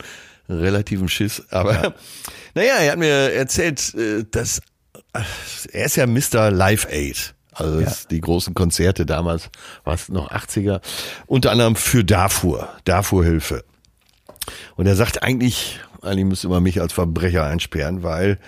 [0.49, 1.43] relativen Schiss.
[1.51, 1.95] Aber ja.
[2.55, 4.61] naja, er hat mir erzählt, äh, dass
[5.13, 5.23] äh,
[5.73, 6.51] er ist ja Mr.
[6.51, 7.35] Live Aid.
[7.53, 7.93] Also ja.
[8.11, 9.51] die großen Konzerte damals,
[9.83, 10.81] war es noch 80er,
[11.27, 13.65] unter anderem für Darfur, Darfur-Hilfe.
[14.79, 18.39] Und er sagt eigentlich, eigentlich müsste man mich als Verbrecher einsperren, weil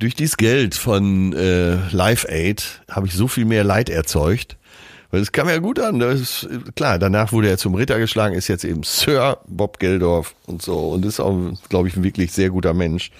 [0.00, 4.56] durch dieses Geld von äh, Live Aid habe ich so viel mehr Leid erzeugt.
[5.12, 6.00] Weil es kam ja gut an.
[6.00, 10.34] Das ist, klar, danach wurde er zum Ritter geschlagen, ist jetzt eben Sir Bob Geldorf
[10.46, 13.12] und so und ist auch, glaube ich, ein wirklich sehr guter Mensch,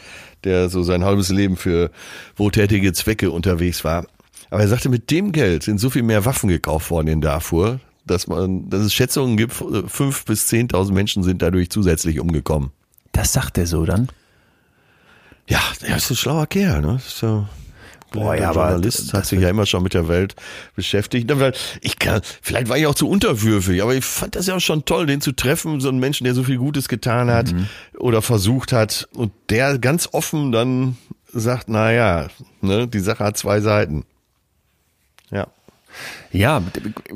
[0.43, 1.93] der so sein halbes Leben für
[2.37, 4.05] wohltätige Zwecke unterwegs war.
[4.51, 7.79] Aber er sagte, mit dem Geld sind so viel mehr Waffen gekauft worden in Darfur,
[8.11, 9.55] dass man, dass es Schätzungen gibt,
[9.87, 12.71] fünf bis zehntausend Menschen sind dadurch zusätzlich umgekommen.
[13.13, 14.09] Das sagt er so dann?
[15.49, 17.01] Ja, er ist ein schlauer Kerl, ne?
[17.05, 17.47] So.
[18.11, 20.35] Boah, ja, aber Journalist hat sich ja immer schon mit der Welt
[20.75, 21.31] beschäftigt.
[21.83, 24.87] Ich kann, vielleicht war ich auch zu unterwürfig, aber ich fand das ja auch schon
[24.87, 27.67] toll, den zu treffen, so einen Menschen, der so viel Gutes getan hat mhm.
[27.99, 30.97] oder versucht hat und der ganz offen dann
[31.33, 32.29] sagt, na ja,
[32.63, 34.05] ne, die Sache hat zwei Seiten.
[35.31, 35.49] Ja.
[36.31, 36.63] Ja,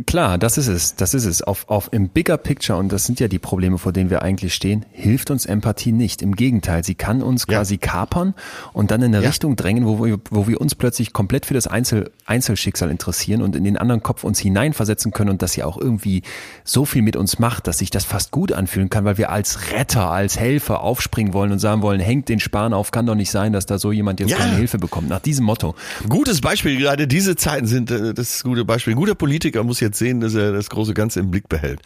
[0.07, 1.43] klar, das ist es, das ist es.
[1.43, 4.55] Auf, auf im Bigger Picture, und das sind ja die Probleme, vor denen wir eigentlich
[4.55, 6.23] stehen, hilft uns Empathie nicht.
[6.23, 7.59] Im Gegenteil, sie kann uns ja.
[7.59, 8.35] quasi kapern
[8.73, 9.29] und dann in eine ja.
[9.29, 13.55] Richtung drängen, wo wir, wo wir uns plötzlich komplett für das Einzel, Einzelschicksal interessieren und
[13.55, 16.23] in den anderen Kopf uns hineinversetzen können und das ja auch irgendwie
[16.65, 19.73] so viel mit uns macht, dass sich das fast gut anfühlen kann, weil wir als
[19.73, 23.31] Retter, als Helfer aufspringen wollen und sagen wollen, hängt den Spahn auf, kann doch nicht
[23.31, 24.39] sein, dass da so jemand jetzt ja.
[24.39, 25.11] keine Hilfe bekommt.
[25.11, 25.75] Nach diesem Motto.
[26.09, 30.21] Gutes Beispiel, gerade diese Zeiten sind äh, das gute Beispiel guter Politiker muss jetzt sehen,
[30.21, 31.81] dass er das große Ganze im Blick behält.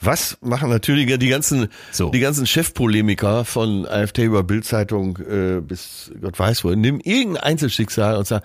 [0.00, 2.10] Was machen natürlich die ganzen, so.
[2.10, 8.16] die ganzen Chefpolemiker von AfD über Bildzeitung äh, bis Gott weiß wo, nimm irgendein Einzelschicksal
[8.16, 8.44] und sag,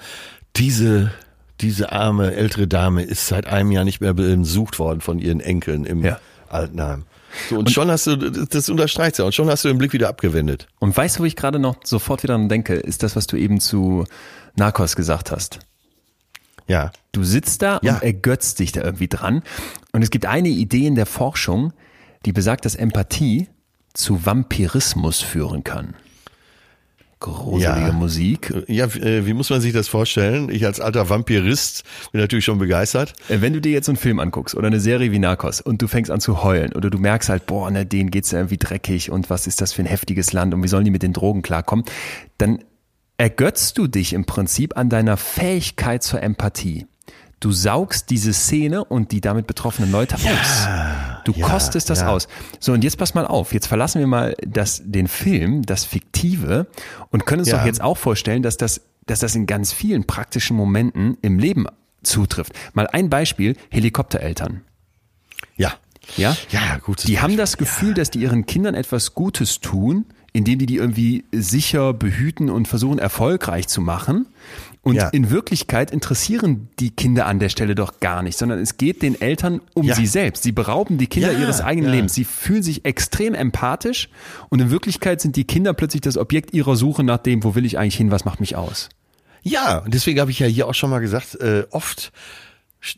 [0.55, 1.11] diese,
[1.61, 5.85] diese arme ältere Dame ist seit einem Jahr nicht mehr besucht worden von ihren Enkeln
[5.85, 6.19] im ja.
[6.49, 7.03] Altenheim.
[7.49, 9.93] So, und, und, schon hast du, das unterstreicht ja, und schon hast du den Blick
[9.93, 10.67] wieder abgewendet.
[10.79, 13.37] Und weißt du, wo ich gerade noch sofort wieder dran denke, ist das, was du
[13.37, 14.05] eben zu
[14.55, 15.59] Narcos gesagt hast.
[16.67, 16.91] Ja.
[17.11, 17.95] Du sitzt da ja.
[17.95, 19.43] und ergötzt dich da irgendwie dran.
[19.91, 21.73] Und es gibt eine Idee in der Forschung,
[22.25, 23.47] die besagt, dass Empathie
[23.93, 25.95] zu Vampirismus führen kann.
[27.19, 27.91] Gruselige ja.
[27.93, 28.53] Musik.
[28.67, 30.49] Ja, äh, wie muss man sich das vorstellen?
[30.49, 33.13] Ich als alter Vampirist bin natürlich schon begeistert.
[33.27, 35.87] Äh, wenn du dir jetzt einen Film anguckst oder eine Serie wie Narcos und du
[35.87, 39.31] fängst an zu heulen oder du merkst halt, boah, ne, denen geht's irgendwie dreckig und
[39.31, 41.85] was ist das für ein heftiges Land und wie sollen die mit den Drogen klarkommen,
[42.37, 42.59] dann
[43.17, 46.87] ergötzt du dich im Prinzip an deiner Fähigkeit zur Empathie.
[47.39, 51.23] Du saugst diese Szene und die damit betroffenen Leute ja, aus.
[51.23, 52.09] Du ja, kostest das ja.
[52.09, 52.27] aus.
[52.59, 53.53] So, und jetzt pass mal auf.
[53.53, 56.65] Jetzt verlassen wir mal das, den Film, das Fiktive
[57.11, 60.57] und können uns doch jetzt auch vorstellen, dass das, dass das in ganz vielen praktischen
[60.57, 61.67] Momenten im Leben
[62.01, 62.53] zutrifft.
[62.73, 63.55] Mal ein Beispiel.
[63.69, 64.61] Helikoptereltern.
[65.57, 65.73] Ja.
[66.15, 66.35] Ja?
[66.49, 67.03] Ja, gut.
[67.03, 67.21] Die Beispiel.
[67.21, 70.05] haben das Gefühl, dass die ihren Kindern etwas Gutes tun,
[70.37, 74.27] indem die die irgendwie sicher behüten und versuchen erfolgreich zu machen.
[74.83, 75.07] Und ja.
[75.07, 79.19] in Wirklichkeit interessieren die Kinder an der Stelle doch gar nicht, sondern es geht den
[79.19, 79.95] Eltern um ja.
[79.95, 80.43] sie selbst.
[80.43, 82.13] Sie berauben die Kinder ja, ihres eigenen Lebens.
[82.13, 84.09] Sie fühlen sich extrem empathisch
[84.49, 87.65] und in Wirklichkeit sind die Kinder plötzlich das Objekt ihrer Suche nach dem, wo will
[87.65, 88.89] ich eigentlich hin, was macht mich aus.
[89.41, 92.11] Ja, und deswegen habe ich ja hier auch schon mal gesagt, äh, oft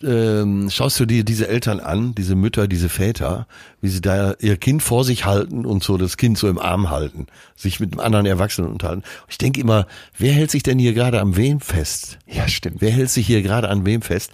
[0.04, 3.48] ähm, schaust du dir diese Eltern an, diese Mütter, diese Väter,
[3.82, 6.90] wie sie da ihr Kind vor sich halten und so das Kind so im Arm
[6.90, 9.04] halten, sich mit einem anderen Erwachsenen unterhalten.
[9.30, 12.20] Ich denke immer, wer hält sich denn hier gerade am wem fest?
[12.28, 12.82] Ja, stimmt.
[12.82, 14.32] Wer hält sich hier gerade an wem fest?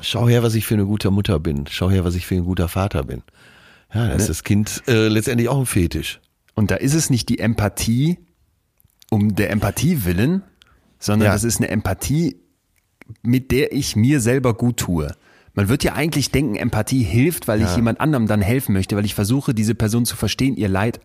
[0.00, 1.66] Schau her, was ich für eine gute Mutter bin.
[1.68, 3.22] Schau her, was ich für ein guter Vater bin.
[3.92, 4.28] Ja, da ist ne?
[4.28, 6.20] das Kind äh, letztendlich auch ein Fetisch.
[6.54, 8.18] Und da ist es nicht die Empathie
[9.10, 10.42] um der Empathie willen,
[10.98, 11.32] sondern ja.
[11.32, 12.36] das ist eine Empathie,
[13.22, 15.14] mit der ich mir selber gut tue.
[15.54, 17.68] Man wird ja eigentlich denken, Empathie hilft, weil ja.
[17.68, 21.00] ich jemand anderem dann helfen möchte, weil ich versuche, diese Person zu verstehen, ihr Leid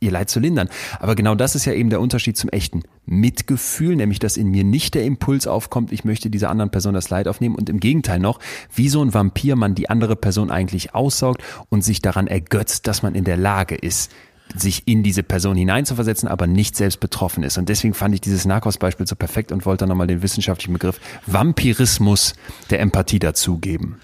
[0.00, 0.68] ihr Leid zu lindern.
[1.00, 4.64] Aber genau das ist ja eben der Unterschied zum echten Mitgefühl, nämlich dass in mir
[4.64, 8.18] nicht der Impuls aufkommt, ich möchte dieser anderen Person das Leid aufnehmen und im Gegenteil
[8.18, 8.38] noch,
[8.74, 13.02] wie so ein Vampir man die andere Person eigentlich aussaugt und sich daran ergötzt, dass
[13.02, 14.12] man in der Lage ist,
[14.54, 17.58] sich in diese Person hineinzuversetzen, aber nicht selbst betroffen ist.
[17.58, 22.34] Und deswegen fand ich dieses Narcos-Beispiel so perfekt und wollte nochmal den wissenschaftlichen Begriff Vampirismus
[22.70, 23.96] der Empathie dazugeben.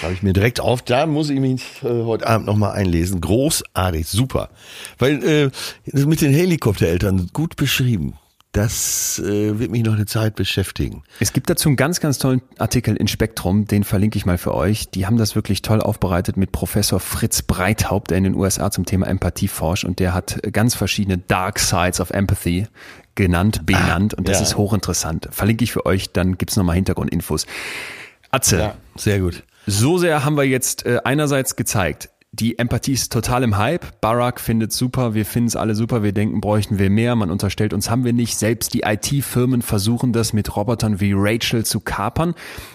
[0.00, 3.20] Schreibe ich mir direkt auf, da muss ich mich äh, heute Abend nochmal einlesen.
[3.20, 4.50] Großartig, super.
[4.98, 5.50] Weil äh,
[5.92, 8.14] mit den Helikoptereltern gut beschrieben
[8.54, 11.02] das äh, wird mich noch eine Zeit beschäftigen.
[11.18, 14.54] Es gibt dazu einen ganz, ganz tollen Artikel in Spektrum, den verlinke ich mal für
[14.54, 14.90] euch.
[14.90, 18.86] Die haben das wirklich toll aufbereitet mit Professor Fritz Breithaupt, der in den USA zum
[18.86, 22.68] Thema Empathie forscht und der hat ganz verschiedene Dark Sides of Empathy
[23.16, 24.44] genannt, ah, benannt und das ja.
[24.44, 25.28] ist hochinteressant.
[25.32, 27.46] Verlinke ich für euch, dann gibt's nochmal Hintergrundinfos.
[28.30, 28.58] Atze.
[28.58, 29.42] Ja, sehr gut.
[29.66, 32.10] So sehr haben wir jetzt äh, einerseits gezeigt,
[32.40, 34.00] die Empathie ist total im Hype.
[34.00, 37.14] Barack findet super, wir finden es alle super, wir denken, bräuchten wir mehr.
[37.14, 38.36] Man unterstellt uns, haben wir nicht.
[38.36, 42.34] Selbst die IT-Firmen versuchen das mit Robotern wie Rachel zu kapern.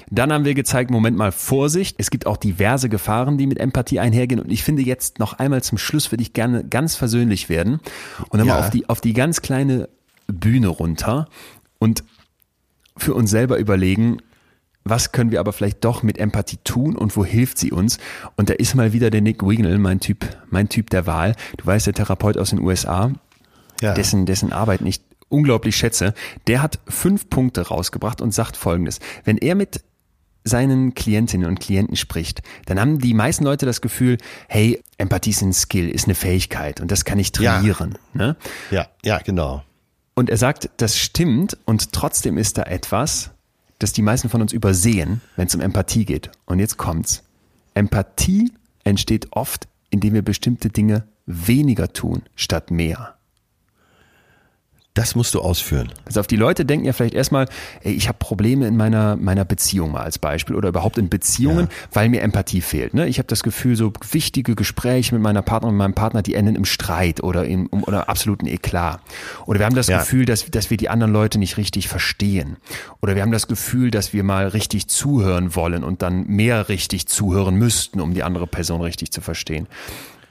[0.09, 1.95] Dann haben wir gezeigt, Moment mal, Vorsicht.
[1.97, 4.39] Es gibt auch diverse Gefahren, die mit Empathie einhergehen.
[4.39, 7.81] Und ich finde jetzt noch einmal zum Schluss würde ich gerne ganz versöhnlich werden
[8.29, 8.53] und dann ja.
[8.53, 9.89] mal auf die, auf die ganz kleine
[10.27, 11.27] Bühne runter
[11.79, 12.05] und
[12.95, 14.21] für uns selber überlegen,
[14.89, 17.97] was können wir aber vielleicht doch mit Empathie tun und wo hilft sie uns?
[18.35, 21.35] Und da ist mal wieder der Nick Wignell, mein Typ, mein Typ der Wahl.
[21.57, 23.11] Du weißt, der Therapeut aus den USA,
[23.81, 23.93] ja.
[23.93, 26.13] dessen, dessen Arbeit nicht unglaublich schätze,
[26.47, 28.99] der hat fünf Punkte rausgebracht und sagt folgendes.
[29.23, 29.83] Wenn er mit
[30.43, 34.17] seinen Klientinnen und Klienten spricht, dann haben die meisten Leute das Gefühl,
[34.47, 37.97] hey, Empathie ist ein Skill, ist eine Fähigkeit und das kann ich trainieren.
[38.13, 38.35] Ja, ne?
[38.71, 39.63] ja, ja genau.
[40.15, 43.31] Und er sagt, das stimmt und trotzdem ist da etwas,
[43.79, 46.29] das die meisten von uns übersehen, wenn es um Empathie geht.
[46.45, 47.23] Und jetzt kommt's.
[47.73, 48.51] Empathie
[48.83, 53.18] entsteht oft, indem wir bestimmte Dinge weniger tun statt mehr.
[54.99, 55.93] Das musst du ausführen.
[56.03, 57.47] Also auf die Leute denken ja vielleicht erstmal,
[57.83, 61.69] ey, ich habe Probleme in meiner meiner Beziehung mal als Beispiel oder überhaupt in Beziehungen,
[61.71, 61.87] ja.
[61.93, 62.93] weil mir Empathie fehlt.
[62.93, 63.07] Ne?
[63.07, 66.57] Ich habe das Gefühl, so wichtige Gespräche mit meiner Partnerin und meinem Partner, die enden
[66.57, 68.99] im Streit oder im oder absoluten Eklat.
[69.45, 69.99] Oder wir haben das ja.
[69.99, 72.57] Gefühl, dass dass wir die anderen Leute nicht richtig verstehen.
[73.01, 77.07] Oder wir haben das Gefühl, dass wir mal richtig zuhören wollen und dann mehr richtig
[77.07, 79.69] zuhören müssten, um die andere Person richtig zu verstehen.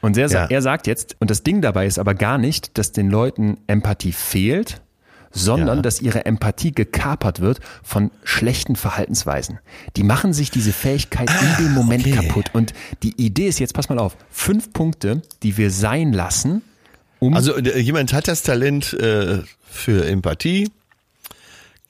[0.01, 0.47] Und er, ja.
[0.47, 4.13] er sagt jetzt, und das Ding dabei ist aber gar nicht, dass den Leuten Empathie
[4.13, 4.81] fehlt,
[5.31, 5.83] sondern ja.
[5.83, 9.59] dass ihre Empathie gekapert wird von schlechten Verhaltensweisen.
[9.97, 12.27] Die machen sich diese Fähigkeit ah, in dem Moment okay.
[12.27, 12.51] kaputt.
[12.53, 12.73] Und
[13.03, 16.63] die Idee ist jetzt, pass mal auf, fünf Punkte, die wir sein lassen,
[17.19, 17.35] um.
[17.35, 20.71] Also äh, jemand hat das Talent äh, für Empathie,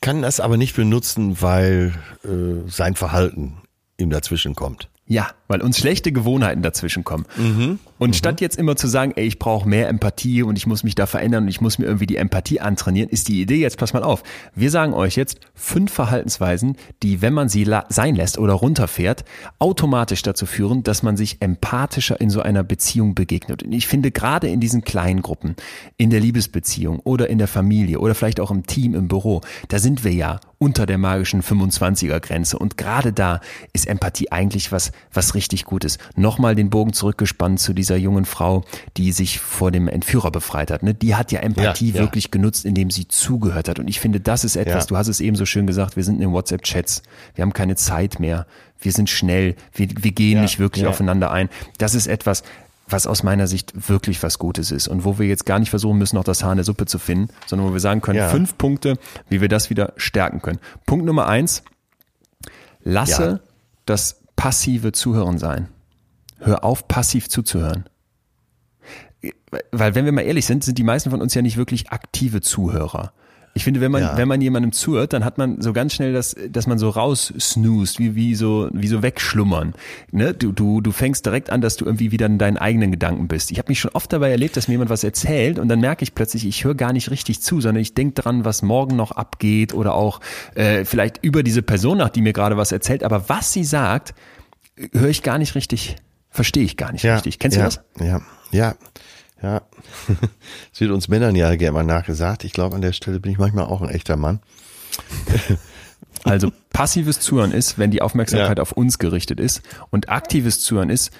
[0.00, 1.94] kann das aber nicht benutzen, weil
[2.24, 3.58] äh, sein Verhalten
[3.98, 4.88] ihm dazwischen kommt.
[5.06, 7.26] Ja, weil uns schlechte Gewohnheiten dazwischen kommen.
[7.36, 7.78] Mhm.
[7.98, 8.14] Und mhm.
[8.14, 11.06] statt jetzt immer zu sagen, ey, ich brauche mehr Empathie und ich muss mich da
[11.06, 14.02] verändern und ich muss mir irgendwie die Empathie antrainieren, ist die Idee jetzt, pass mal
[14.02, 14.22] auf,
[14.54, 19.24] wir sagen euch jetzt fünf Verhaltensweisen, die, wenn man sie sein lässt oder runterfährt,
[19.58, 23.62] automatisch dazu führen, dass man sich empathischer in so einer Beziehung begegnet.
[23.62, 25.56] Und ich finde gerade in diesen kleinen Gruppen,
[25.96, 29.78] in der Liebesbeziehung oder in der Familie oder vielleicht auch im Team, im Büro, da
[29.78, 32.58] sind wir ja unter der magischen 25er Grenze.
[32.58, 33.40] Und gerade da
[33.72, 35.98] ist Empathie eigentlich was, was richtig Gutes.
[36.16, 38.64] Nochmal den Bogen zurückgespannt zu dieser jungen Frau,
[38.96, 40.82] die sich vor dem Entführer befreit hat.
[40.82, 40.94] Ne?
[40.94, 43.78] Die hat ja Empathie ja, wirklich genutzt, indem sie zugehört hat.
[43.78, 44.88] Und ich finde, das ist etwas, ja.
[44.88, 47.02] du hast es eben so schön gesagt, wir sind in den WhatsApp-Chats.
[47.34, 48.46] Wir haben keine Zeit mehr.
[48.80, 49.56] Wir sind schnell.
[49.72, 51.48] Wir, wir gehen nicht wirklich aufeinander ein.
[51.78, 52.42] Das ist etwas,
[52.86, 55.98] was aus meiner Sicht wirklich was Gutes ist und wo wir jetzt gar nicht versuchen
[55.98, 58.28] müssen, noch das Haar in der Suppe zu finden, sondern wo wir sagen können, ja.
[58.28, 60.58] fünf Punkte, wie wir das wieder stärken können.
[60.86, 61.62] Punkt Nummer eins,
[62.82, 63.40] lasse ja.
[63.84, 65.68] das passive Zuhören sein.
[66.38, 67.84] Hör auf, passiv zuzuhören.
[69.72, 72.40] Weil wenn wir mal ehrlich sind, sind die meisten von uns ja nicht wirklich aktive
[72.40, 73.12] Zuhörer.
[73.54, 74.16] Ich finde, wenn man, ja.
[74.16, 77.32] wenn man jemandem zuhört, dann hat man so ganz schnell das, dass man so raus
[77.40, 79.74] snoost, wie, wie so, wie so wegschlummern.
[80.12, 80.32] Ne?
[80.32, 83.50] Du, du, du fängst direkt an, dass du irgendwie wieder in deinen eigenen Gedanken bist.
[83.50, 86.04] Ich habe mich schon oft dabei erlebt, dass mir jemand was erzählt und dann merke
[86.04, 89.10] ich plötzlich, ich höre gar nicht richtig zu, sondern ich denke dran, was morgen noch
[89.10, 90.20] abgeht oder auch
[90.54, 93.02] äh, vielleicht über diese Person nach, die mir gerade was erzählt.
[93.02, 94.14] Aber was sie sagt,
[94.92, 95.96] höre ich gar nicht richtig,
[96.30, 97.38] verstehe ich gar nicht ja, richtig.
[97.38, 98.06] Kennst ja, du das?
[98.06, 98.20] Ja,
[98.50, 98.74] ja.
[99.40, 99.62] Ja,
[100.72, 102.42] es wird uns Männern ja gerne mal nachgesagt.
[102.42, 104.40] Ich glaube, an der Stelle bin ich manchmal auch ein echter Mann.
[106.24, 108.62] Also passives Zuhören ist, wenn die Aufmerksamkeit ja.
[108.62, 111.12] auf uns gerichtet ist und aktives Zuhören ist,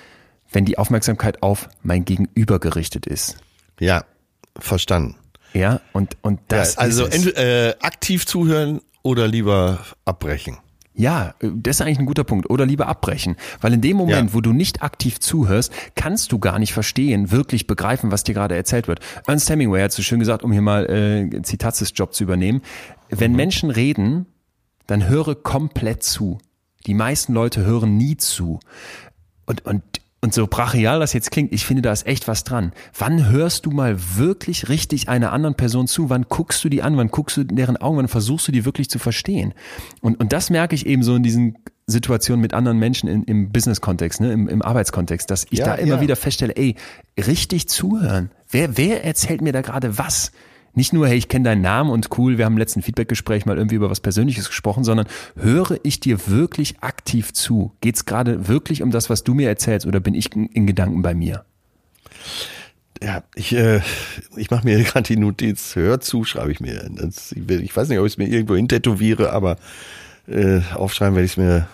[0.51, 3.39] wenn die Aufmerksamkeit auf mein Gegenüber gerichtet ist.
[3.79, 4.05] Ja,
[4.59, 5.17] verstanden.
[5.53, 6.75] Ja, und, und das.
[6.75, 10.59] Ja, also äh, aktiv zuhören oder lieber abbrechen.
[10.99, 12.51] Ja, das ist eigentlich ein guter Punkt.
[12.51, 13.36] Oder lieber abbrechen.
[13.61, 14.34] Weil in dem Moment, ja.
[14.34, 18.57] wo du nicht aktiv zuhörst, kannst du gar nicht verstehen, wirklich begreifen, was dir gerade
[18.57, 18.99] erzählt wird.
[19.24, 22.62] Ernst Hemingway hat so schön gesagt, um hier mal äh, Zitatsjob Job zu übernehmen.
[23.11, 23.36] Wenn mhm.
[23.36, 24.26] Menschen reden,
[24.88, 26.38] dann höre komplett zu.
[26.86, 28.59] Die meisten Leute hören nie zu.
[29.46, 29.82] Und, und
[30.21, 32.73] und so brachial das jetzt klingt, ich finde, da ist echt was dran.
[32.99, 36.11] Wann hörst du mal wirklich richtig einer anderen Person zu?
[36.11, 36.97] Wann guckst du die an?
[36.97, 37.99] Wann guckst du in deren Augen?
[37.99, 39.55] Wann versuchst du die wirklich zu verstehen?
[40.01, 43.53] Und, und das merke ich eben so in diesen Situationen mit anderen Menschen in, im
[43.53, 46.01] Business-Kontext, ne, im, im Arbeitskontext, dass ich ja, da immer ja.
[46.01, 46.75] wieder feststelle, ey,
[47.16, 48.31] richtig zuhören.
[48.51, 50.33] Wer, wer erzählt mir da gerade was?
[50.75, 53.57] Nicht nur, hey, ich kenne deinen Namen und cool, wir haben im letzten Feedbackgespräch mal
[53.57, 55.07] irgendwie über was Persönliches gesprochen, sondern
[55.37, 57.73] höre ich dir wirklich aktiv zu?
[57.81, 61.03] Geht es gerade wirklich um das, was du mir erzählst oder bin ich in Gedanken
[61.03, 61.45] bei mir?
[63.03, 63.81] Ja, ich, äh,
[64.37, 66.89] ich mache mir gerade die Notiz, hör zu, schreibe ich mir.
[66.91, 69.57] Das, ich weiß nicht, ob ich es mir irgendwo hintätowiere, aber
[70.27, 71.69] äh, aufschreiben werde ich es mir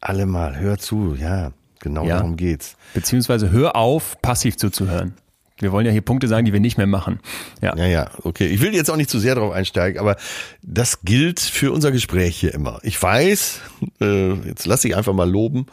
[0.00, 0.58] alle mal.
[0.58, 2.16] Hör zu, ja, genau ja.
[2.16, 2.76] darum geht's.
[2.94, 5.14] Beziehungsweise hör auf, passiv zuzuhören.
[5.58, 7.20] Wir wollen ja hier Punkte sagen, die wir nicht mehr machen.
[7.62, 8.46] Ja, ja, ja okay.
[8.46, 10.16] Ich will jetzt auch nicht zu sehr darauf einsteigen, aber
[10.62, 12.80] das gilt für unser Gespräch hier immer.
[12.82, 13.60] Ich weiß,
[14.00, 15.66] äh, jetzt lasse ich einfach mal loben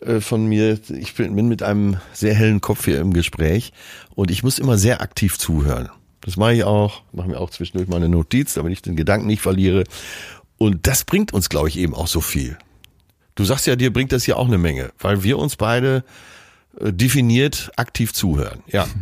[0.00, 0.78] äh, von mir.
[0.90, 3.72] Ich bin, bin mit einem sehr hellen Kopf hier im Gespräch
[4.14, 5.88] und ich muss immer sehr aktiv zuhören.
[6.20, 9.26] Das mache ich auch, mache mir auch zwischendurch mal eine Notiz, damit ich den Gedanken
[9.26, 9.84] nicht verliere.
[10.56, 12.58] Und das bringt uns, glaube ich, eben auch so viel.
[13.34, 16.04] Du sagst ja, dir bringt das ja auch eine Menge, weil wir uns beide
[16.80, 18.62] äh, definiert aktiv zuhören.
[18.68, 18.86] Ja.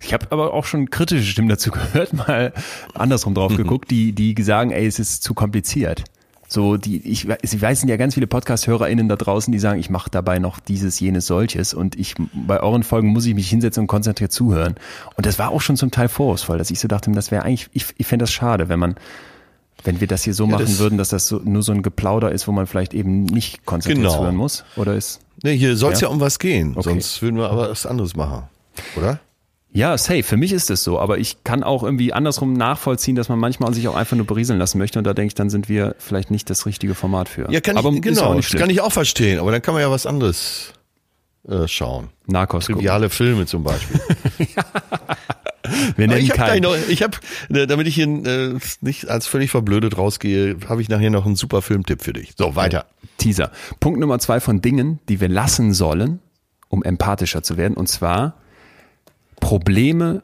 [0.00, 2.52] Ich habe aber auch schon kritische Stimmen dazu gehört, mal
[2.94, 3.58] andersrum drauf mhm.
[3.58, 6.04] geguckt, die, die sagen, ey, es ist zu kompliziert.
[6.52, 9.88] So, die, ich, ich weiß, sind ja ganz viele Podcast-HörerInnen da draußen, die sagen, ich
[9.88, 13.82] mache dabei noch dieses, jenes, solches und ich, bei euren Folgen muss ich mich hinsetzen
[13.82, 14.74] und konzentriert zuhören.
[15.16, 17.70] Und das war auch schon zum Teil vorwurfsvoll, dass ich so dachte, das wäre eigentlich,
[17.72, 18.96] ich, ich fände das schade, wenn man,
[19.82, 21.80] wenn wir das hier so ja, machen das würden, dass das so, nur so ein
[21.80, 24.18] Geplauder ist, wo man vielleicht eben nicht konzentriert genau.
[24.18, 25.20] zuhören muss, oder ist?
[25.42, 26.08] Nee, hier soll es ja?
[26.08, 26.12] ja?
[26.12, 26.82] um was gehen, okay.
[26.82, 28.42] sonst würden wir aber was anderes machen,
[28.96, 29.20] oder?
[29.72, 30.22] Ja, safe.
[30.22, 30.98] Für mich ist es so.
[30.98, 34.58] Aber ich kann auch irgendwie andersrum nachvollziehen, dass man manchmal sich auch einfach nur berieseln
[34.58, 34.98] lassen möchte.
[34.98, 37.50] Und da denke ich, dann sind wir vielleicht nicht das richtige Format für.
[37.50, 38.34] Ja, kann aber ich, genau.
[38.34, 39.38] Das kann ich auch verstehen.
[39.38, 40.74] Aber dann kann man ja was anderes
[41.48, 42.10] äh, schauen.
[42.26, 42.66] Narcos.
[42.66, 43.16] Triviale gucken.
[43.16, 44.00] Filme zum Beispiel.
[44.54, 44.62] ja.
[45.96, 47.16] Wir nennen ich habe noch, ich habe,
[47.50, 51.36] äh, damit ich hier äh, nicht als völlig verblödet rausgehe, habe ich nachher noch einen
[51.36, 52.32] super Filmtipp für dich.
[52.36, 52.86] So, weiter.
[53.18, 53.50] Teaser.
[53.80, 56.20] Punkt Nummer zwei von Dingen, die wir lassen sollen,
[56.68, 57.74] um empathischer zu werden.
[57.74, 58.34] Und zwar
[59.42, 60.22] Probleme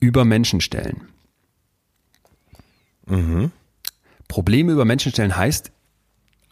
[0.00, 1.08] über Menschen stellen.
[3.04, 3.52] Mhm.
[4.28, 5.70] Probleme über Menschen stellen heißt,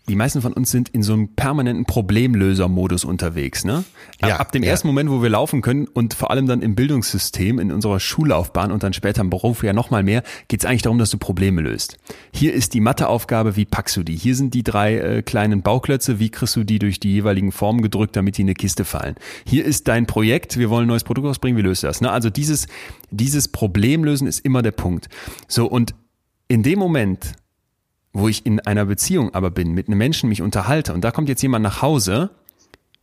[0.08, 3.64] die meisten von uns sind in so einem permanenten Problemlöser-Modus unterwegs.
[3.64, 3.84] Ne?
[4.20, 4.70] Ja, Ab dem ja.
[4.70, 8.70] ersten Moment, wo wir laufen können und vor allem dann im Bildungssystem, in unserer Schullaufbahn
[8.70, 11.62] und dann später im Beruf ja nochmal mehr, geht es eigentlich darum, dass du Probleme
[11.62, 11.96] löst.
[12.34, 14.16] Hier ist die Matheaufgabe, wie packst du die?
[14.16, 17.80] Hier sind die drei äh, kleinen Bauklötze, wie kriegst du die durch die jeweiligen Formen
[17.80, 19.14] gedrückt, damit die in eine Kiste fallen?
[19.46, 22.02] Hier ist dein Projekt, wir wollen ein neues Produkt ausbringen, wie löst du das?
[22.02, 22.10] Ne?
[22.10, 22.66] Also dieses,
[23.10, 25.08] dieses Problemlösen ist immer der Punkt.
[25.48, 25.94] So, und
[26.48, 27.32] in dem Moment,
[28.14, 31.28] wo ich in einer Beziehung aber bin, mit einem Menschen mich unterhalte und da kommt
[31.28, 32.30] jetzt jemand nach Hause,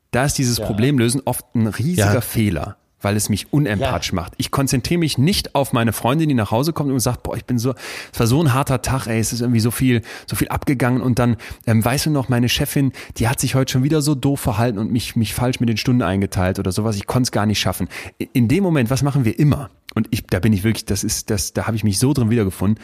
[0.09, 0.65] da ist dieses ja.
[0.65, 2.21] Problemlösen oft ein riesiger ja.
[2.21, 4.15] Fehler, weil es mich unempathisch ja.
[4.15, 4.33] macht.
[4.37, 7.43] Ich konzentriere mich nicht auf meine Freundin, die nach Hause kommt und sagt, boah, ich
[7.43, 7.73] bin so,
[8.13, 11.01] es war so ein harter Tag, ey, es ist irgendwie so viel, so viel abgegangen
[11.01, 11.35] und dann,
[11.67, 14.77] ähm, weißt du noch, meine Chefin, die hat sich heute schon wieder so doof verhalten
[14.77, 17.59] und mich, mich falsch mit den Stunden eingeteilt oder sowas, ich konnte es gar nicht
[17.59, 17.89] schaffen.
[18.31, 19.69] In dem Moment, was machen wir immer?
[19.93, 22.29] Und ich, da bin ich wirklich, das ist, das, da habe ich mich so drin
[22.29, 22.81] wiedergefunden.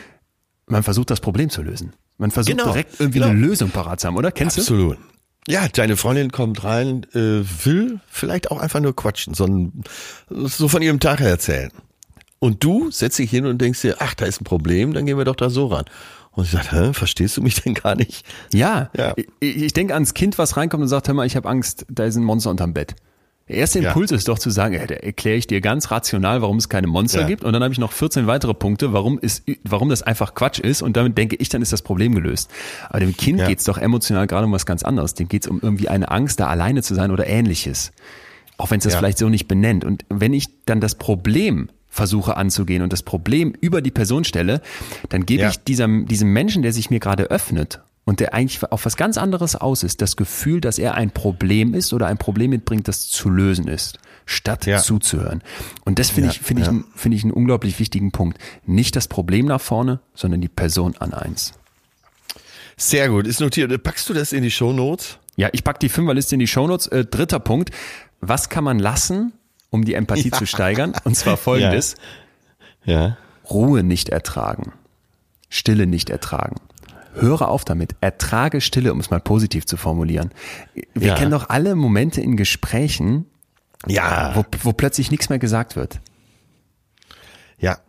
[0.65, 1.93] Man versucht das Problem zu lösen.
[2.17, 3.31] Man versucht genau, direkt irgendwie genau.
[3.31, 4.31] eine Lösung parat zu haben, oder?
[4.31, 4.81] Kennst Absolut.
[4.81, 4.91] du?
[4.93, 5.17] Absolut.
[5.49, 9.83] Ja, deine Freundin kommt rein, äh, will vielleicht auch einfach nur quatschen, sondern
[10.29, 11.71] so von ihrem Tag erzählen.
[12.39, 15.17] Und du setzt dich hin und denkst dir, ach, da ist ein Problem, dann gehen
[15.17, 15.85] wir doch da so ran.
[16.31, 18.25] Und ich sage, hä, verstehst du mich denn gar nicht?
[18.53, 19.15] Ja, ja.
[19.39, 22.03] ich, ich denke ans Kind, was reinkommt und sagt, hör mal, ich habe Angst, da
[22.03, 22.95] ist ein Monster unterm Bett.
[23.49, 24.17] Der erste Impuls ja.
[24.17, 27.21] ist doch zu sagen, ja, da erkläre ich dir ganz rational, warum es keine Monster
[27.21, 27.27] ja.
[27.27, 27.45] gibt.
[27.45, 30.81] Und dann habe ich noch 14 weitere Punkte, warum, ist, warum das einfach Quatsch ist.
[30.81, 32.51] Und damit denke ich, dann ist das Problem gelöst.
[32.89, 33.47] Aber dem Kind ja.
[33.47, 35.13] geht es doch emotional gerade um was ganz anderes.
[35.13, 37.93] Dem geht es um irgendwie eine Angst, da alleine zu sein oder ähnliches.
[38.57, 39.85] Auch wenn es das vielleicht so nicht benennt.
[39.85, 44.61] Und wenn ich dann das Problem versuche anzugehen und das Problem über die Person stelle,
[45.07, 48.85] dann gebe ich diesem, diesem Menschen, der sich mir gerade öffnet und der eigentlich auf
[48.85, 52.51] was ganz anderes aus ist, das Gefühl, dass er ein Problem ist oder ein Problem
[52.51, 54.77] mitbringt, das zu lösen ist, statt ja.
[54.77, 55.43] zuzuhören.
[55.83, 56.71] Und das finde ja, ich, finde ja.
[56.71, 58.37] ich, finde ich einen unglaublich wichtigen Punkt.
[58.65, 61.51] Nicht das Problem nach vorne, sondern die Person an eins.
[62.77, 63.83] Sehr gut, ist notiert.
[63.83, 65.17] Packst du das in die Shownotes?
[65.35, 66.87] Ja, ich pack die Fünferliste in die Shownotes.
[66.87, 67.71] Äh, dritter Punkt.
[68.21, 69.33] Was kann man lassen,
[69.69, 70.93] um die Empathie zu steigern?
[71.03, 71.95] Und zwar folgendes.
[72.85, 73.17] Ja.
[73.49, 74.71] Ruhe nicht ertragen,
[75.49, 76.55] Stille nicht ertragen.
[77.13, 77.95] Höre auf damit.
[78.01, 80.31] Ertrage Stille, um es mal positiv zu formulieren.
[80.93, 81.15] Wir ja.
[81.15, 83.25] kennen doch alle Momente in Gesprächen,
[83.85, 84.31] ja.
[84.35, 85.99] wo, wo plötzlich nichts mehr gesagt wird.
[87.59, 87.79] Ja.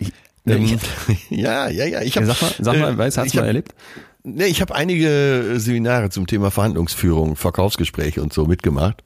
[0.00, 0.12] Ich,
[0.46, 0.78] ähm,
[1.30, 2.02] ja, ja, ja.
[2.02, 3.74] Ich hab, sag mal, sag mal, äh, weißt, hast du mal erlebt?
[4.22, 9.04] Nee, ich habe einige Seminare zum Thema Verhandlungsführung, Verkaufsgespräche und so mitgemacht.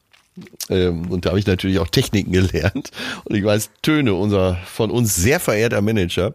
[0.69, 2.91] Ähm, und da habe ich natürlich auch Techniken gelernt.
[3.25, 6.35] Und ich weiß, Töne, unser von uns sehr verehrter Manager,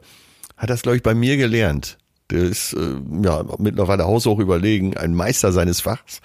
[0.57, 1.97] hat das, glaube ich, bei mir gelernt.
[2.33, 6.19] Der ist äh, ja mittlerweile haushoch überlegen, ein Meister seines Fachs.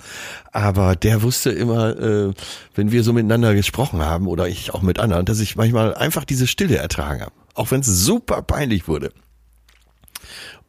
[0.53, 2.33] Aber der wusste immer, äh,
[2.75, 6.25] wenn wir so miteinander gesprochen haben oder ich auch mit anderen, dass ich manchmal einfach
[6.25, 7.33] diese Stille ertragen habe.
[7.55, 9.13] Auch wenn es super peinlich wurde.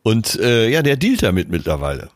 [0.03, 2.10] Und äh, ja, der dealt damit mittlerweile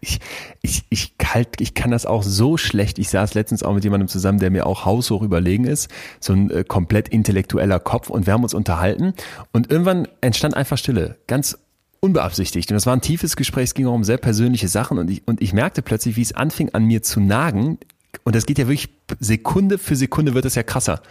[0.00, 0.20] ich,
[0.62, 2.98] ich, ich, halt, ich kann das auch so schlecht.
[2.98, 5.90] Ich saß letztens auch mit jemandem zusammen, der mir auch haushoch überlegen ist,
[6.20, 9.14] so ein äh, komplett intellektueller Kopf und wir haben uns unterhalten
[9.52, 11.58] und irgendwann entstand einfach Stille, ganz
[12.04, 12.70] unbeabsichtigt.
[12.70, 15.26] Und das war ein tiefes Gespräch, es ging auch um sehr persönliche Sachen und ich,
[15.26, 17.78] und ich merkte plötzlich, wie es anfing an mir zu nagen.
[18.24, 18.90] Und das geht ja wirklich
[19.20, 21.02] Sekunde für Sekunde wird es ja krasser.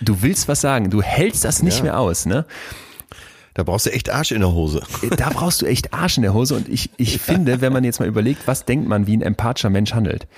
[0.00, 1.84] Du willst was sagen, du hältst das nicht ja.
[1.84, 2.44] mehr aus, ne?
[3.56, 4.82] Da brauchst du echt Arsch in der Hose.
[5.02, 6.54] Äh, da brauchst du echt Arsch in der Hose.
[6.54, 9.70] Und ich, ich finde, wenn man jetzt mal überlegt, was denkt man, wie ein empathischer
[9.70, 10.28] Mensch handelt,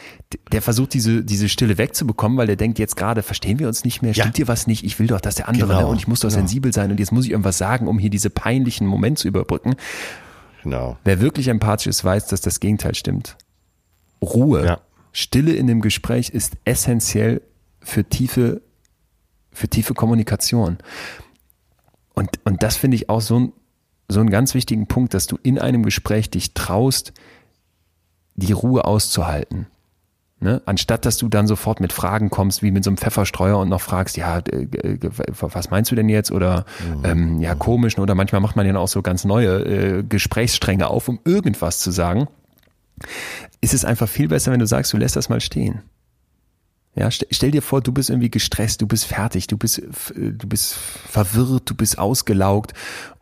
[0.53, 4.03] der versucht diese, diese Stille wegzubekommen, weil der denkt jetzt gerade, verstehen wir uns nicht
[4.03, 4.45] mehr, stimmt ja.
[4.45, 5.81] dir was nicht, ich will doch, dass der andere, genau.
[5.81, 6.43] ne, und ich muss doch genau.
[6.43, 9.75] sensibel sein und jetzt muss ich irgendwas sagen, um hier diese peinlichen Momente zu überbrücken.
[10.63, 10.97] Genau.
[11.03, 13.37] Wer wirklich empathisch ist, weiß, dass das Gegenteil stimmt.
[14.23, 14.81] Ruhe, ja.
[15.11, 17.43] Stille in dem Gespräch ist essentiell
[17.81, 18.63] für tiefe,
[19.51, 20.79] für tiefe Kommunikation.
[22.19, 23.53] Und, und das finde ich auch so, ein,
[24.09, 27.13] so einen ganz wichtigen Punkt, dass du in einem Gespräch dich traust,
[28.35, 29.69] die Ruhe auszuhalten.
[30.41, 30.61] Ne?
[30.67, 33.81] Anstatt dass du dann sofort mit Fragen kommst, wie mit so einem Pfefferstreuer und noch
[33.81, 34.99] fragst, ja, äh,
[35.39, 36.33] was meinst du denn jetzt?
[36.33, 37.05] Oder mhm.
[37.05, 38.03] ähm, ja, komisch, ne?
[38.03, 41.93] oder manchmal macht man ja auch so ganz neue äh, Gesprächsstränge auf, um irgendwas zu
[41.93, 42.27] sagen.
[43.61, 45.83] Ist es einfach viel besser, wenn du sagst, du lässt das mal stehen.
[46.95, 49.81] Ja, stell dir vor, du bist irgendwie gestresst, du bist fertig, du bist,
[50.15, 52.73] du bist verwirrt, du bist ausgelaugt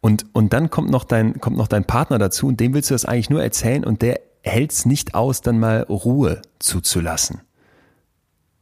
[0.00, 2.94] und, und dann kommt noch dein, kommt noch dein Partner dazu und dem willst du
[2.94, 7.42] das eigentlich nur erzählen und der hält es nicht aus, dann mal Ruhe zuzulassen.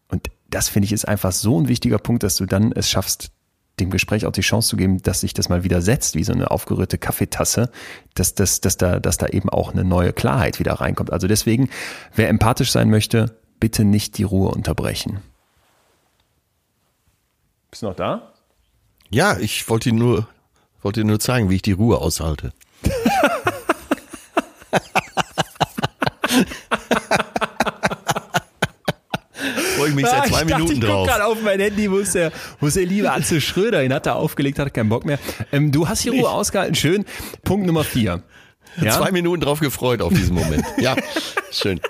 [0.08, 3.30] Und das finde ich ist einfach so ein wichtiger Punkt, dass du dann es schaffst,
[3.80, 6.32] dem Gespräch auch die Chance zu geben, dass sich das mal wieder setzt, wie so
[6.32, 7.70] eine aufgerührte Kaffeetasse,
[8.14, 11.12] dass, dass, dass, da, dass da eben auch eine neue Klarheit wieder reinkommt.
[11.12, 11.68] Also deswegen,
[12.14, 15.22] wer empathisch sein möchte, bitte nicht die Ruhe unterbrechen.
[17.70, 18.34] Bist du noch da?
[19.08, 20.28] Ja, ich wollte dir nur,
[20.82, 22.52] wollte dir nur zeigen, wie ich die Ruhe aushalte.
[29.76, 31.06] Freue ich mich seit ah, zwei ich Minuten dachte, ich drauf.
[31.06, 33.82] Ich gerade auf mein Handy, wo ist der, wo ist der liebe Atze Schröder?
[33.82, 35.18] Ihn hat er aufgelegt, hat keinen Bock mehr.
[35.52, 37.06] Ähm, du hast die Ruhe ausgehalten, schön.
[37.44, 38.22] Punkt Nummer vier.
[38.76, 38.98] Ja?
[38.98, 40.66] Zwei Minuten drauf gefreut auf diesen Moment.
[40.76, 40.96] Ja,
[41.50, 41.80] schön.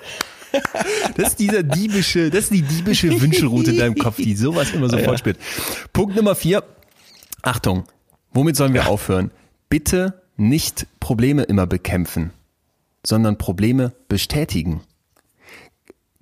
[1.17, 4.89] Das ist dieser diebische, das ist die diebische Wünschelroute in deinem Kopf, die sowas immer
[4.89, 5.17] sofort ja.
[5.17, 5.37] spielt.
[5.93, 6.63] Punkt Nummer vier.
[7.41, 7.85] Achtung.
[8.33, 9.31] Womit sollen wir aufhören?
[9.69, 12.31] Bitte nicht Probleme immer bekämpfen,
[13.05, 14.81] sondern Probleme bestätigen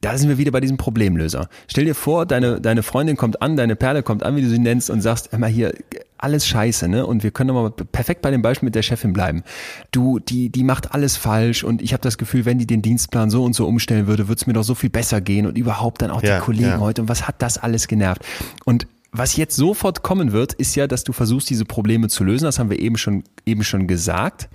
[0.03, 1.47] da sind wir wieder bei diesem Problemlöser.
[1.67, 4.59] Stell dir vor, deine, deine Freundin kommt an, deine Perle kommt an, wie du sie
[4.59, 5.73] nennst, und sagst, immer hier,
[6.17, 7.05] alles scheiße, ne?
[7.05, 9.43] Und wir können mal perfekt bei dem Beispiel mit der Chefin bleiben.
[9.91, 13.29] Du, die, die macht alles falsch und ich habe das Gefühl, wenn die den Dienstplan
[13.29, 16.01] so und so umstellen würde, würde es mir doch so viel besser gehen und überhaupt
[16.01, 16.79] dann auch ja, die Kollegen ja.
[16.79, 18.25] heute und was hat das alles genervt?
[18.65, 22.45] Und was jetzt sofort kommen wird, ist ja, dass du versuchst, diese Probleme zu lösen.
[22.45, 24.49] Das haben wir eben schon, eben schon gesagt.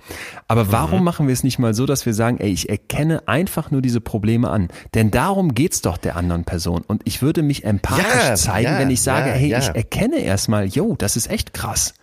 [0.47, 0.71] Aber mhm.
[0.71, 3.81] warum machen wir es nicht mal so, dass wir sagen, ey, ich erkenne einfach nur
[3.81, 4.67] diese Probleme an?
[4.93, 6.81] Denn darum geht's doch der anderen Person.
[6.85, 10.19] Und ich würde mich empathisch ja, zeigen, ja, wenn ich sage, ja, hey, ich erkenne
[10.19, 11.93] erstmal, yo, das ist echt krass.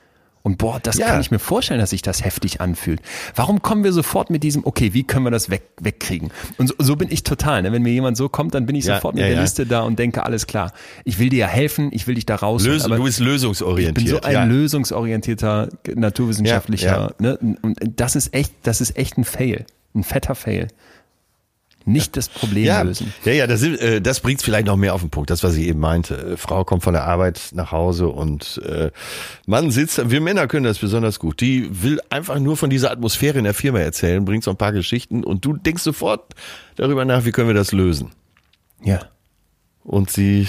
[0.47, 1.09] Und boah, das ja.
[1.09, 3.01] kann ich mir vorstellen, dass sich das heftig anfühlt.
[3.35, 6.31] Warum kommen wir sofort mit diesem, okay, wie können wir das weg, wegkriegen?
[6.57, 7.63] Und so, so bin ich total.
[7.63, 7.73] Ne?
[7.73, 9.81] Wenn mir jemand so kommt, dann bin ich ja, sofort mit ja, der Liste da
[9.81, 10.73] und denke, alles klar.
[11.03, 12.65] Ich will dir ja helfen, ich will dich da raus.
[12.65, 13.99] Lösung, du bist lösungsorientiert.
[13.99, 17.17] Ich bin so ein lösungsorientierter, naturwissenschaftlicher.
[17.19, 17.37] Ne?
[17.63, 19.67] Und das ist echt, das ist echt ein Fail.
[19.97, 20.69] Ein fetter Fail
[21.87, 23.15] nicht das Problem ja, lösen.
[23.25, 25.67] Ja, ja, das, äh, das bringt vielleicht noch mehr auf den Punkt, das, was ich
[25.67, 26.33] eben meinte.
[26.33, 28.91] Äh, Frau kommt von der Arbeit nach Hause und äh,
[29.47, 31.41] Mann sitzt, wir Männer können das besonders gut.
[31.41, 34.73] Die will einfach nur von dieser Atmosphäre in der Firma erzählen, bringt so ein paar
[34.73, 36.35] Geschichten und du denkst sofort
[36.75, 38.11] darüber nach, wie können wir das lösen.
[38.83, 39.01] Ja.
[39.85, 40.49] Und sie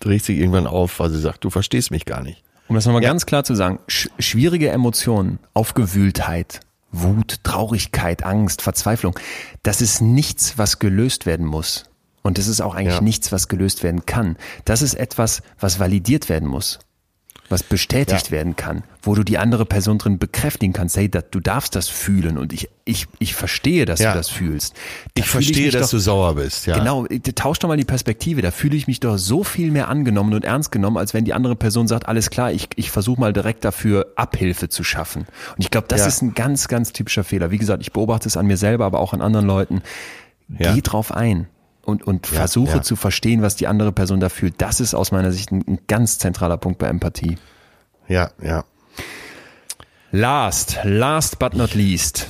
[0.00, 2.42] dreht sich irgendwann auf, weil sie sagt, du verstehst mich gar nicht.
[2.66, 3.08] Um das nochmal ja.
[3.08, 9.18] ganz klar zu sagen, sch schwierige Emotionen, Aufgewühltheit, Wut, Traurigkeit, Angst, Verzweiflung,
[9.62, 11.84] das ist nichts, was gelöst werden muss.
[12.22, 13.00] Und das ist auch eigentlich ja.
[13.00, 14.36] nichts, was gelöst werden kann.
[14.64, 16.78] Das ist etwas, was validiert werden muss.
[17.48, 18.32] Was bestätigt ja.
[18.32, 21.88] werden kann, wo du die andere Person drin bekräftigen kannst, hey, dat, du darfst das
[21.88, 24.12] fühlen und ich, ich, ich verstehe, dass ja.
[24.12, 24.74] du das fühlst.
[25.14, 26.78] Da ich verstehe, ich dass doch, du sauer bist, ja.
[26.78, 30.34] Genau, tausch doch mal die Perspektive, da fühle ich mich doch so viel mehr angenommen
[30.34, 33.32] und ernst genommen, als wenn die andere Person sagt, alles klar, ich, ich versuche mal
[33.32, 35.22] direkt dafür Abhilfe zu schaffen.
[35.22, 36.06] Und ich glaube, das ja.
[36.06, 37.50] ist ein ganz, ganz typischer Fehler.
[37.50, 39.82] Wie gesagt, ich beobachte es an mir selber, aber auch an anderen Leuten.
[40.48, 41.46] Geh drauf ein
[41.88, 42.82] und, und ja, versuche ja.
[42.82, 44.60] zu verstehen, was die andere Person da fühlt.
[44.60, 47.38] Das ist aus meiner Sicht ein, ein ganz zentraler Punkt bei Empathie.
[48.08, 48.64] Ja, ja.
[50.10, 52.28] Last, last but not least.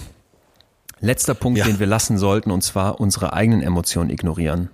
[1.00, 1.64] Letzter Punkt, ja.
[1.64, 4.70] den wir lassen sollten, und zwar unsere eigenen Emotionen ignorieren.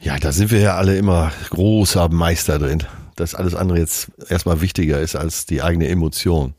[0.00, 2.84] Ja, da sind wir ja alle immer großer Meister drin,
[3.16, 6.54] dass alles andere jetzt erstmal wichtiger ist als die eigene Emotion.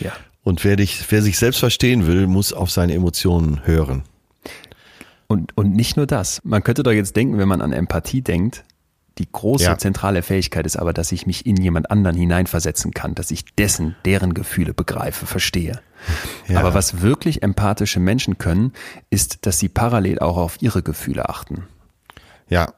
[0.00, 0.12] Ja.
[0.42, 4.02] Und wer dich, wer sich selbst verstehen will, muss auf seine Emotionen hören.
[5.30, 6.40] Und, und nicht nur das.
[6.42, 8.64] Man könnte doch jetzt denken, wenn man an Empathie denkt,
[9.18, 9.78] die große ja.
[9.78, 13.94] zentrale Fähigkeit ist aber, dass ich mich in jemand anderen hineinversetzen kann, dass ich dessen,
[14.04, 15.82] deren Gefühle begreife, verstehe.
[16.48, 16.58] Ja.
[16.58, 18.72] Aber was wirklich empathische Menschen können,
[19.08, 21.68] ist, dass sie parallel auch auf ihre Gefühle achten.
[22.48, 22.74] Ja,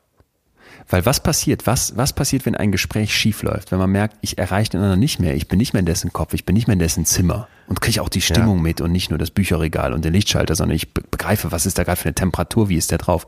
[0.92, 1.66] weil was passiert?
[1.66, 3.72] Was, was passiert, wenn ein Gespräch schief läuft?
[3.72, 6.12] Wenn man merkt, ich erreiche den anderen nicht mehr, ich bin nicht mehr in dessen
[6.12, 8.62] Kopf, ich bin nicht mehr in dessen Zimmer und kriege auch die Stimmung ja.
[8.62, 11.84] mit und nicht nur das Bücherregal und den Lichtschalter, sondern ich begreife, was ist da
[11.84, 13.26] gerade für eine Temperatur, wie ist der drauf?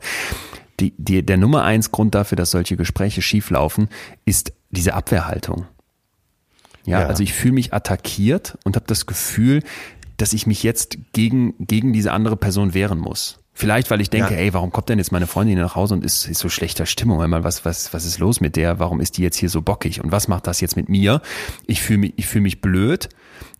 [0.79, 3.89] Die, die, der Nummer eins Grund dafür, dass solche Gespräche schief laufen,
[4.25, 5.65] ist diese Abwehrhaltung.
[6.85, 7.07] Ja, ja.
[7.07, 9.63] also ich fühle mich attackiert und habe das Gefühl,
[10.17, 13.39] dass ich mich jetzt gegen, gegen diese andere Person wehren muss.
[13.57, 14.41] Vielleicht, weil ich denke, ja.
[14.41, 17.21] ey, warum kommt denn jetzt meine Freundin nach Hause und ist, ist so schlechter Stimmung?
[17.21, 18.79] Einmal, was, was, was ist los mit der?
[18.79, 20.03] Warum ist die jetzt hier so bockig?
[20.03, 21.21] Und was macht das jetzt mit mir?
[21.65, 23.07] Ich fühle mich, ich fühle mich blöd.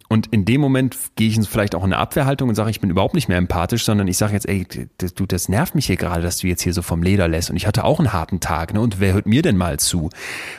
[0.09, 2.89] Und in dem Moment gehe ich vielleicht auch in eine Abwehrhaltung und sage, ich bin
[2.89, 4.67] überhaupt nicht mehr empathisch, sondern ich sage jetzt, ey,
[4.97, 7.49] du, das nervt mich hier gerade, dass du jetzt hier so vom Leder lässt.
[7.49, 8.81] Und ich hatte auch einen harten Tag, ne?
[8.81, 10.09] Und wer hört mir denn mal zu?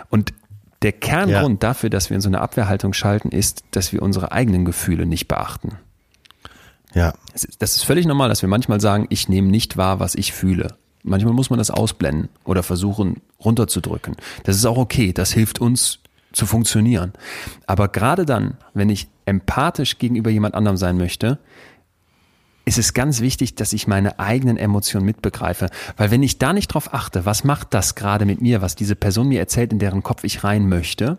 [0.08, 0.32] Und
[0.80, 1.68] der Kerngrund ja.
[1.68, 5.28] dafür, dass wir in so eine Abwehrhaltung schalten, ist, dass wir unsere eigenen Gefühle nicht
[5.28, 5.76] beachten.
[6.96, 7.12] Ja.
[7.58, 10.76] Das ist völlig normal, dass wir manchmal sagen, ich nehme nicht wahr, was ich fühle.
[11.02, 14.16] Manchmal muss man das ausblenden oder versuchen runterzudrücken.
[14.44, 15.98] Das ist auch okay, das hilft uns
[16.32, 17.12] zu funktionieren.
[17.66, 21.38] Aber gerade dann, wenn ich empathisch gegenüber jemand anderem sein möchte,
[22.64, 25.68] ist es ganz wichtig, dass ich meine eigenen Emotionen mitbegreife.
[25.98, 28.96] Weil wenn ich da nicht drauf achte, was macht das gerade mit mir, was diese
[28.96, 31.18] Person mir erzählt, in deren Kopf ich rein möchte,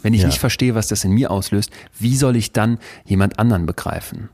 [0.00, 0.28] wenn ich ja.
[0.28, 4.30] nicht verstehe, was das in mir auslöst, wie soll ich dann jemand anderen begreifen?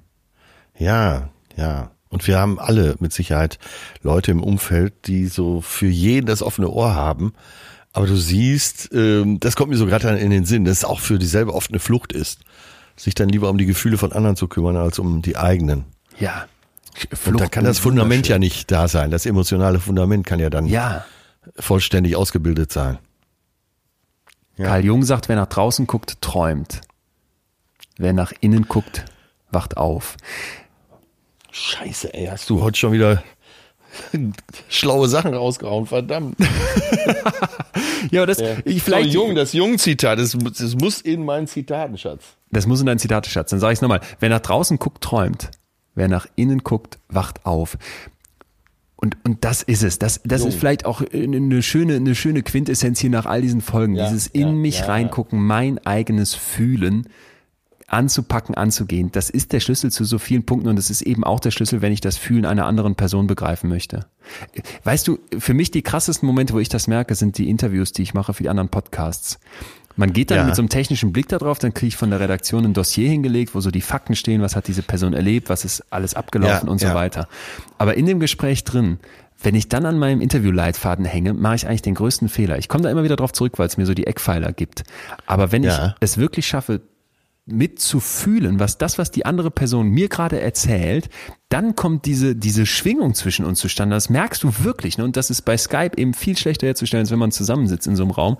[0.77, 1.91] Ja, ja.
[2.09, 3.59] Und wir haben alle mit Sicherheit
[4.03, 7.35] Leute im Umfeld, die so für jeden das offene Ohr haben.
[7.93, 11.01] Aber du siehst, ähm, das kommt mir so gerade in den Sinn, dass es auch
[11.01, 12.41] für dieselbe oft eine Flucht ist,
[12.97, 15.85] sich dann lieber um die Gefühle von anderen zu kümmern, als um die eigenen.
[16.19, 16.47] Ja.
[16.95, 19.11] Flucht und da kann das Fundament ja nicht da sein.
[19.11, 21.05] Das emotionale Fundament kann ja dann ja.
[21.57, 22.99] vollständig ausgebildet sein.
[24.57, 24.67] Ja.
[24.67, 26.81] Karl Jung sagt, wer nach draußen guckt, träumt.
[27.97, 29.05] Wer nach innen guckt,
[29.51, 30.17] wacht auf.
[31.55, 33.23] Scheiße, ey, hast du heute schon wieder
[34.69, 36.37] schlaue Sachen rausgehauen, verdammt.
[38.11, 38.57] ja, das, ja.
[38.65, 39.13] ich vielleicht.
[39.13, 42.25] So jung, das Jung-Zitat, das, das muss in meinen Zitatenschatz.
[42.51, 43.51] Das muss in deinen Zitatenschatz.
[43.51, 44.01] Dann sage ich es nochmal.
[44.19, 45.53] Wer nach draußen guckt, träumt.
[45.95, 47.79] Wer nach innen guckt, wacht auf.
[48.97, 50.01] Und, und das ist es.
[50.01, 53.95] Das, das ist vielleicht auch eine schöne, eine schöne Quintessenz hier nach all diesen Folgen.
[53.95, 57.09] Ja, Dieses in ja, mich reingucken, mein eigenes Fühlen
[57.95, 59.11] anzupacken, anzugehen.
[59.13, 61.81] Das ist der Schlüssel zu so vielen Punkten und es ist eben auch der Schlüssel,
[61.81, 64.07] wenn ich das Fühlen einer anderen Person begreifen möchte.
[64.83, 68.03] Weißt du, für mich die krassesten Momente, wo ich das merke, sind die Interviews, die
[68.03, 69.39] ich mache für die anderen Podcasts.
[69.97, 70.45] Man geht dann ja.
[70.45, 73.09] mit so einem technischen Blick da drauf, dann kriege ich von der Redaktion ein Dossier
[73.09, 76.67] hingelegt, wo so die Fakten stehen, was hat diese Person erlebt, was ist alles abgelaufen
[76.67, 76.95] ja, und so ja.
[76.97, 77.29] weiter.
[77.79, 78.99] Aber in dem Gespräch drin,
[79.41, 82.59] wenn ich dann an meinem Interviewleitfaden hänge, mache ich eigentlich den größten Fehler.
[82.59, 84.83] Ich komme da immer wieder drauf zurück, weil es mir so die Eckpfeiler gibt.
[85.27, 86.81] Aber wenn ich es wirklich schaffe,
[87.47, 91.11] mitzufühlen, was das, was die andere Person mir gerade erzählt,
[91.51, 93.95] dann kommt diese, diese Schwingung zwischen uns zustande.
[93.95, 94.97] Das merkst du wirklich.
[94.97, 95.05] Ne?
[95.05, 98.03] Und das ist bei Skype eben viel schlechter herzustellen, als wenn man zusammensitzt in so
[98.03, 98.39] einem Raum.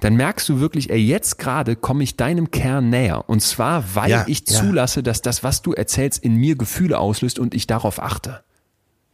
[0.00, 3.28] Dann merkst du wirklich, ey, jetzt gerade komme ich deinem Kern näher.
[3.28, 4.60] Und zwar, weil ja, ich ja.
[4.60, 8.42] zulasse, dass das, was du erzählst, in mir Gefühle auslöst und ich darauf achte.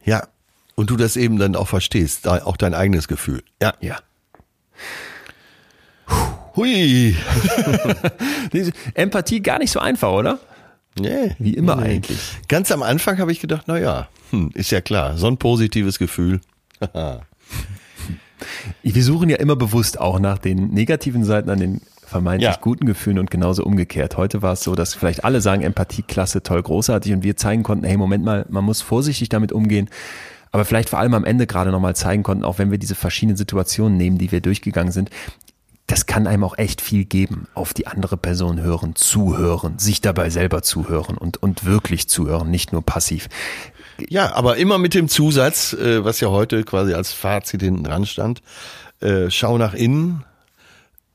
[0.05, 0.27] Ja.
[0.75, 3.43] Und du das eben dann auch verstehst, auch dein eigenes Gefühl.
[3.61, 3.73] Ja.
[3.81, 3.97] Ja.
[6.55, 7.15] Hui.
[8.93, 10.39] Empathie gar nicht so einfach, oder?
[10.99, 11.35] Nee.
[11.39, 11.83] Wie immer nee.
[11.83, 12.19] eigentlich.
[12.47, 15.97] Ganz am Anfang habe ich gedacht, na ja, hm, ist ja klar, so ein positives
[15.97, 16.41] Gefühl.
[18.83, 22.59] Wir suchen ja immer bewusst auch nach den negativen Seiten an den vermeintlich ja.
[22.61, 24.17] guten Gefühlen und genauso umgekehrt.
[24.17, 27.63] Heute war es so, dass vielleicht alle sagen, Empathie, klasse, toll, großartig und wir zeigen
[27.63, 29.89] konnten, hey, Moment mal, man muss vorsichtig damit umgehen.
[30.51, 33.37] Aber vielleicht vor allem am Ende gerade nochmal zeigen konnten, auch wenn wir diese verschiedenen
[33.37, 35.09] Situationen nehmen, die wir durchgegangen sind,
[35.87, 37.47] das kann einem auch echt viel geben.
[37.53, 42.71] Auf die andere Person hören, zuhören, sich dabei selber zuhören und, und wirklich zuhören, nicht
[42.71, 43.27] nur passiv.
[44.09, 48.05] Ja, aber immer mit dem Zusatz, äh, was ja heute quasi als Fazit hinten dran
[48.05, 48.41] stand,
[49.01, 50.23] äh, schau nach innen,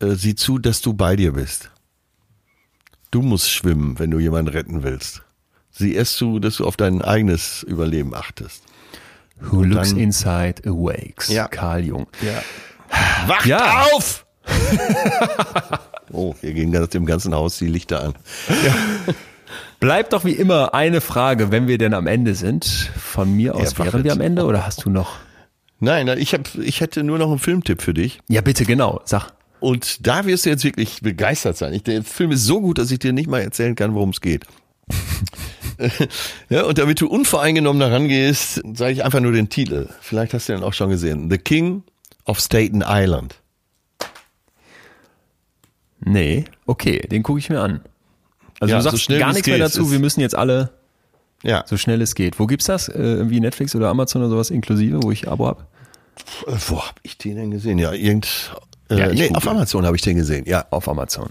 [0.00, 1.70] äh, sieh zu, dass du bei dir bist.
[3.10, 5.22] Du musst schwimmen, wenn du jemanden retten willst.
[5.70, 8.62] Sieh erst zu, dass du auf dein eigenes Überleben achtest.
[9.40, 11.28] Who Und looks dann, inside awakes.
[11.28, 11.48] Ja.
[11.48, 12.06] Karl Jung.
[12.20, 12.42] Ja.
[13.26, 13.82] Wacht ja.
[13.92, 14.26] auf!
[16.12, 18.14] oh, hier gehen dem ganzen Haus die Lichter an.
[18.48, 18.74] Ja.
[19.80, 22.64] Bleibt doch wie immer eine Frage, wenn wir denn am Ende sind.
[22.96, 25.16] Von mir aus ja, wären wir am Ende oder hast du noch?
[25.80, 28.20] Nein, ich, hab, ich hätte nur noch einen Filmtipp für dich.
[28.28, 29.00] Ja, bitte, genau.
[29.04, 29.32] Sag.
[29.60, 31.72] Und da wirst du jetzt wirklich begeistert sein.
[31.72, 34.20] Ich, der Film ist so gut, dass ich dir nicht mal erzählen kann, worum es
[34.20, 34.44] geht.
[36.48, 39.88] ja, und damit du unvoreingenommen daran gehst, sage ich einfach nur den Titel.
[40.00, 41.30] Vielleicht hast du den auch schon gesehen.
[41.30, 41.84] The King
[42.24, 43.36] of Staten Island.
[46.08, 47.80] Nee, okay, den gucke ich mir an.
[48.60, 50.70] Also ja, du sagst so gar nichts mehr dazu, wir müssen jetzt alle
[51.42, 51.64] ja.
[51.66, 52.38] so schnell es geht.
[52.38, 52.88] Wo gibt's das?
[52.88, 55.66] Äh, irgendwie Netflix oder Amazon oder sowas inklusive, wo ich Abo hab?
[56.46, 57.78] Wo hab ich den denn gesehen?
[57.78, 58.52] Ja, irgend
[58.90, 60.44] äh, ja, nee, auf Amazon habe ich den gesehen.
[60.46, 61.30] Ja, auf Amazon.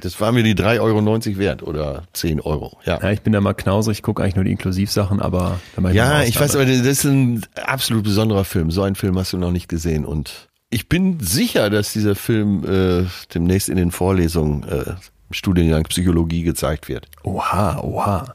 [0.00, 2.78] Das war mir die 3,90 Euro wert oder 10 Euro.
[2.84, 5.60] Ja, ja ich bin da mal knausrig, gucke eigentlich nur die Inklusivsachen, aber
[5.92, 8.70] Ja, ich weiß, aber das ist ein absolut besonderer Film.
[8.70, 12.64] So einen Film hast du noch nicht gesehen und ich bin sicher, dass dieser Film
[12.64, 14.94] äh, demnächst in den Vorlesungen äh,
[15.30, 17.06] Studiengang Psychologie gezeigt wird.
[17.22, 18.34] Oha, oha.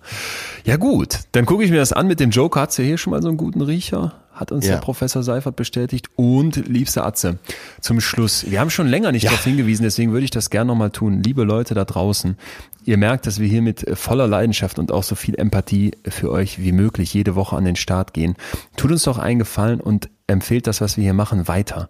[0.63, 2.07] Ja gut, dann gucke ich mir das an.
[2.07, 4.75] Mit dem Joker hat's ja hier schon mal so einen guten Riecher hat uns ja.
[4.75, 6.07] der Professor Seifert bestätigt.
[6.15, 7.39] Und liebste Atze,
[7.81, 9.31] zum Schluss, wir haben schon länger nicht ja.
[9.31, 11.21] darauf hingewiesen, deswegen würde ich das gerne nochmal tun.
[11.21, 12.37] Liebe Leute da draußen,
[12.85, 16.59] ihr merkt, dass wir hier mit voller Leidenschaft und auch so viel Empathie für euch
[16.59, 18.35] wie möglich jede Woche an den Start gehen.
[18.77, 21.89] Tut uns doch einen Gefallen und empfehlt das, was wir hier machen, weiter.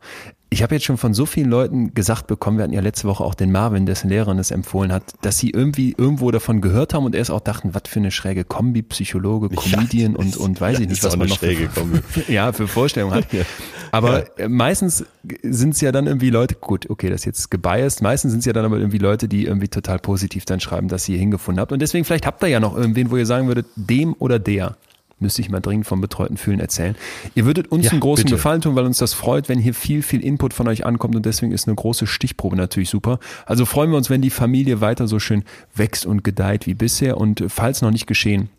[0.52, 3.24] Ich habe jetzt schon von so vielen Leuten gesagt bekommen, wir hatten ja letzte Woche
[3.24, 7.06] auch den Marvin, dessen Lehrerin es empfohlen hat, dass sie irgendwie irgendwo davon gehört haben
[7.06, 10.80] und erst auch dachten, was für eine schräge Kombi, Psychologe, Comedian ja, und, und weiß
[10.80, 11.54] ich nicht, was man noch für,
[12.28, 13.28] ja, für Vorstellungen hat.
[13.92, 14.50] Aber ja.
[14.50, 15.06] meistens
[15.44, 18.46] sind es ja dann irgendwie Leute, gut, okay, das ist jetzt gebiased, meistens sind es
[18.46, 21.72] ja dann aber irgendwie Leute, die irgendwie total positiv dann schreiben, dass ihr hingefunden habt.
[21.72, 24.78] Und deswegen vielleicht habt ihr ja noch irgendwen, wo ihr sagen würdet, dem oder der
[25.22, 26.96] müsste ich mal dringend vom betreuten Fühlen erzählen.
[27.36, 28.36] Ihr würdet uns ja, einen großen bitte.
[28.36, 31.26] Gefallen tun, weil uns das freut, wenn hier viel, viel Input von euch ankommt und
[31.26, 33.20] deswegen ist eine große Stichprobe natürlich super.
[33.46, 35.44] Also freuen wir uns, wenn die Familie weiter so schön
[35.76, 38.50] wächst und gedeiht wie bisher und falls noch nicht geschehen,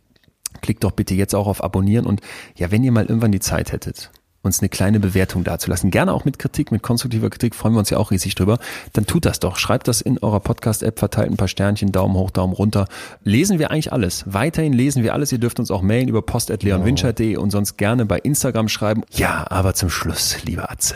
[0.61, 2.21] klickt doch bitte jetzt auch auf Abonnieren und
[2.57, 4.11] ja, wenn ihr mal irgendwann die Zeit hättet,
[4.43, 5.91] uns eine kleine Bewertung dazulassen.
[5.91, 8.59] Gerne auch mit Kritik, mit konstruktiver Kritik, freuen wir uns ja auch riesig drüber.
[8.95, 9.57] Dann tut das doch.
[9.57, 12.87] Schreibt das in eurer Podcast-App, verteilt ein paar Sternchen, Daumen hoch, Daumen runter.
[13.23, 14.25] Lesen wir eigentlich alles.
[14.27, 15.31] Weiterhin lesen wir alles.
[15.33, 19.03] Ihr dürft uns auch mailen über post.leonwinscheid.de und sonst gerne bei Instagram schreiben.
[19.11, 20.95] Ja, aber zum Schluss, lieber Atze.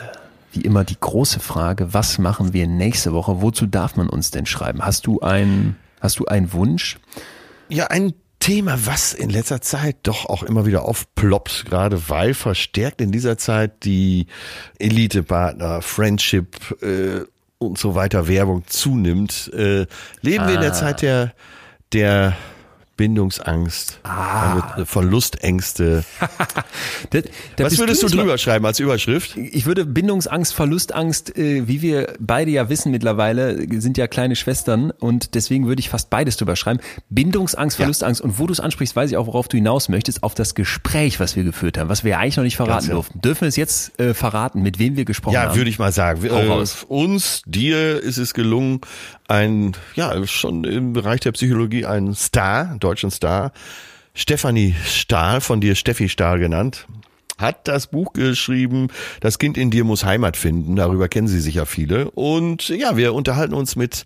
[0.53, 3.43] Wie immer die große Frage, was machen wir nächste Woche?
[3.43, 4.83] Wozu darf man uns denn schreiben?
[4.85, 6.99] Hast du einen, hast du einen Wunsch?
[7.69, 8.15] Ja, ein
[8.45, 13.39] Thema, was in letzter Zeit doch auch immer wieder aufploppt, gerade weil verstärkt in dieser
[13.39, 14.27] Zeit die
[14.79, 17.25] Elite-Partner, Friendship äh,
[17.57, 19.51] und so weiter Werbung zunimmt.
[19.55, 19.87] Äh,
[20.21, 20.49] leben ah.
[20.49, 20.75] wir in der ah.
[20.75, 21.33] Zeit der,
[21.95, 22.37] der
[22.97, 24.85] Bindungsangst, ah.
[24.85, 26.05] Verlustängste.
[27.11, 27.25] das,
[27.57, 29.37] das Was würdest du drüber schreiben als Überschrift?
[29.37, 34.93] Ich würde Bindungsangst, Verlustangst, äh, wie wir beide ja wissen mittlerweile, sind ja kleine Schwestern
[34.93, 36.79] und deswegen würde ich fast beides drüber schreiben.
[37.11, 38.27] Bindungsangst, Verlustangst ja.
[38.27, 41.19] und wo du es ansprichst, weiß ich auch, worauf du hinaus möchtest, auf das Gespräch,
[41.19, 42.95] was wir geführt haben, was wir ja eigentlich noch nicht verraten ja.
[42.95, 43.21] durften.
[43.21, 45.51] Dürfen wir es jetzt äh, verraten, mit wem wir gesprochen ja, haben?
[45.51, 46.25] Ja, würde ich mal sagen.
[46.25, 48.81] Äh, uns, dir ist es gelungen,
[49.28, 53.52] ein, ja, schon im Bereich der Psychologie ein Star, deutschen Star,
[54.14, 56.86] Stefanie Stahl, von dir Steffi Stahl genannt,
[57.38, 58.88] hat das Buch geschrieben,
[59.20, 60.76] Das Kind in dir muss Heimat finden.
[60.76, 62.10] Darüber kennen Sie sicher viele.
[62.12, 64.05] Und ja, wir unterhalten uns mit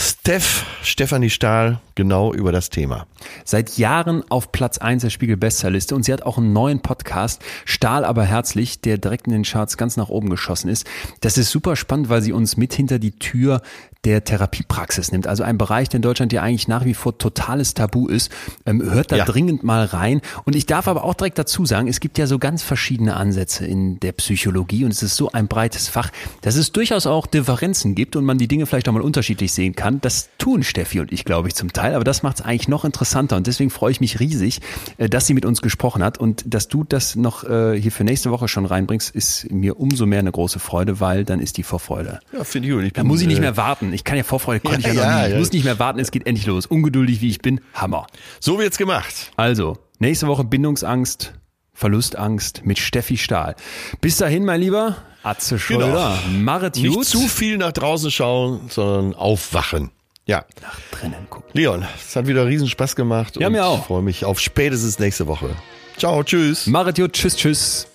[0.00, 3.06] Steph, Stefanie Stahl, genau über das Thema.
[3.44, 7.42] Seit Jahren auf Platz 1 der Spiegel Bestsellerliste und sie hat auch einen neuen Podcast,
[7.66, 10.86] Stahl aber herzlich, der direkt in den Charts ganz nach oben geschossen ist.
[11.20, 13.60] Das ist super spannend, weil sie uns mit hinter die Tür
[14.04, 15.26] der Therapiepraxis nimmt.
[15.26, 18.30] Also ein Bereich, der in Deutschland ja eigentlich nach wie vor totales Tabu ist.
[18.64, 19.24] Ähm, hört da ja.
[19.26, 20.22] dringend mal rein.
[20.44, 23.66] Und ich darf aber auch direkt dazu sagen, es gibt ja so ganz verschiedene Ansätze
[23.66, 26.10] in der Psychologie und es ist so ein breites Fach,
[26.40, 29.74] dass es durchaus auch Differenzen gibt und man die Dinge vielleicht auch mal unterschiedlich sehen
[29.74, 29.89] kann.
[29.98, 31.94] Das tun Steffi und ich, glaube ich, zum Teil.
[31.94, 34.60] Aber das macht es eigentlich noch interessanter und deswegen freue ich mich riesig,
[34.98, 38.04] äh, dass sie mit uns gesprochen hat und dass du das noch äh, hier für
[38.04, 41.62] nächste Woche schon reinbringst, ist mir umso mehr eine große Freude, weil dann ist die
[41.62, 42.20] Vorfreude.
[42.32, 42.84] Ja, finde ich gut.
[42.84, 43.92] Ich da muss ich nicht äh, mehr warten.
[43.92, 45.32] Ich kann ja Vorfreude, konnte ja, ich ja, noch nie.
[45.32, 46.66] Ich muss nicht mehr warten, es geht endlich los.
[46.66, 48.06] Ungeduldig wie ich bin, Hammer.
[48.38, 49.32] So wird's gemacht.
[49.36, 51.34] Also, nächste Woche Bindungsangst,
[51.72, 53.56] Verlustangst mit Steffi Stahl.
[54.00, 55.80] Bis dahin, mein Lieber, Atze genau.
[55.80, 56.38] Schröder, genau.
[56.38, 59.90] Maret Nicht zu viel nach draußen schauen, sondern aufwachen.
[60.26, 60.44] Ja.
[60.62, 61.50] Nach drinnen gucken.
[61.52, 63.36] Leon, es hat wieder riesen Spaß gemacht.
[63.38, 63.80] Ja, mir auch.
[63.80, 65.50] Ich freue mich auf spätestens nächste Woche.
[65.96, 66.66] Ciao, tschüss.
[66.66, 67.86] Maret tschüss, tschüss.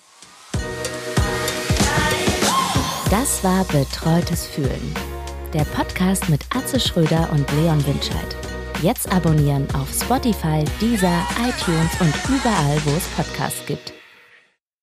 [3.10, 4.94] Das war Betreutes Fühlen.
[5.54, 8.36] Der Podcast mit Atze Schröder und Leon Windscheid.
[8.82, 13.95] Jetzt abonnieren auf Spotify, Deezer, iTunes und überall, wo es Podcasts gibt.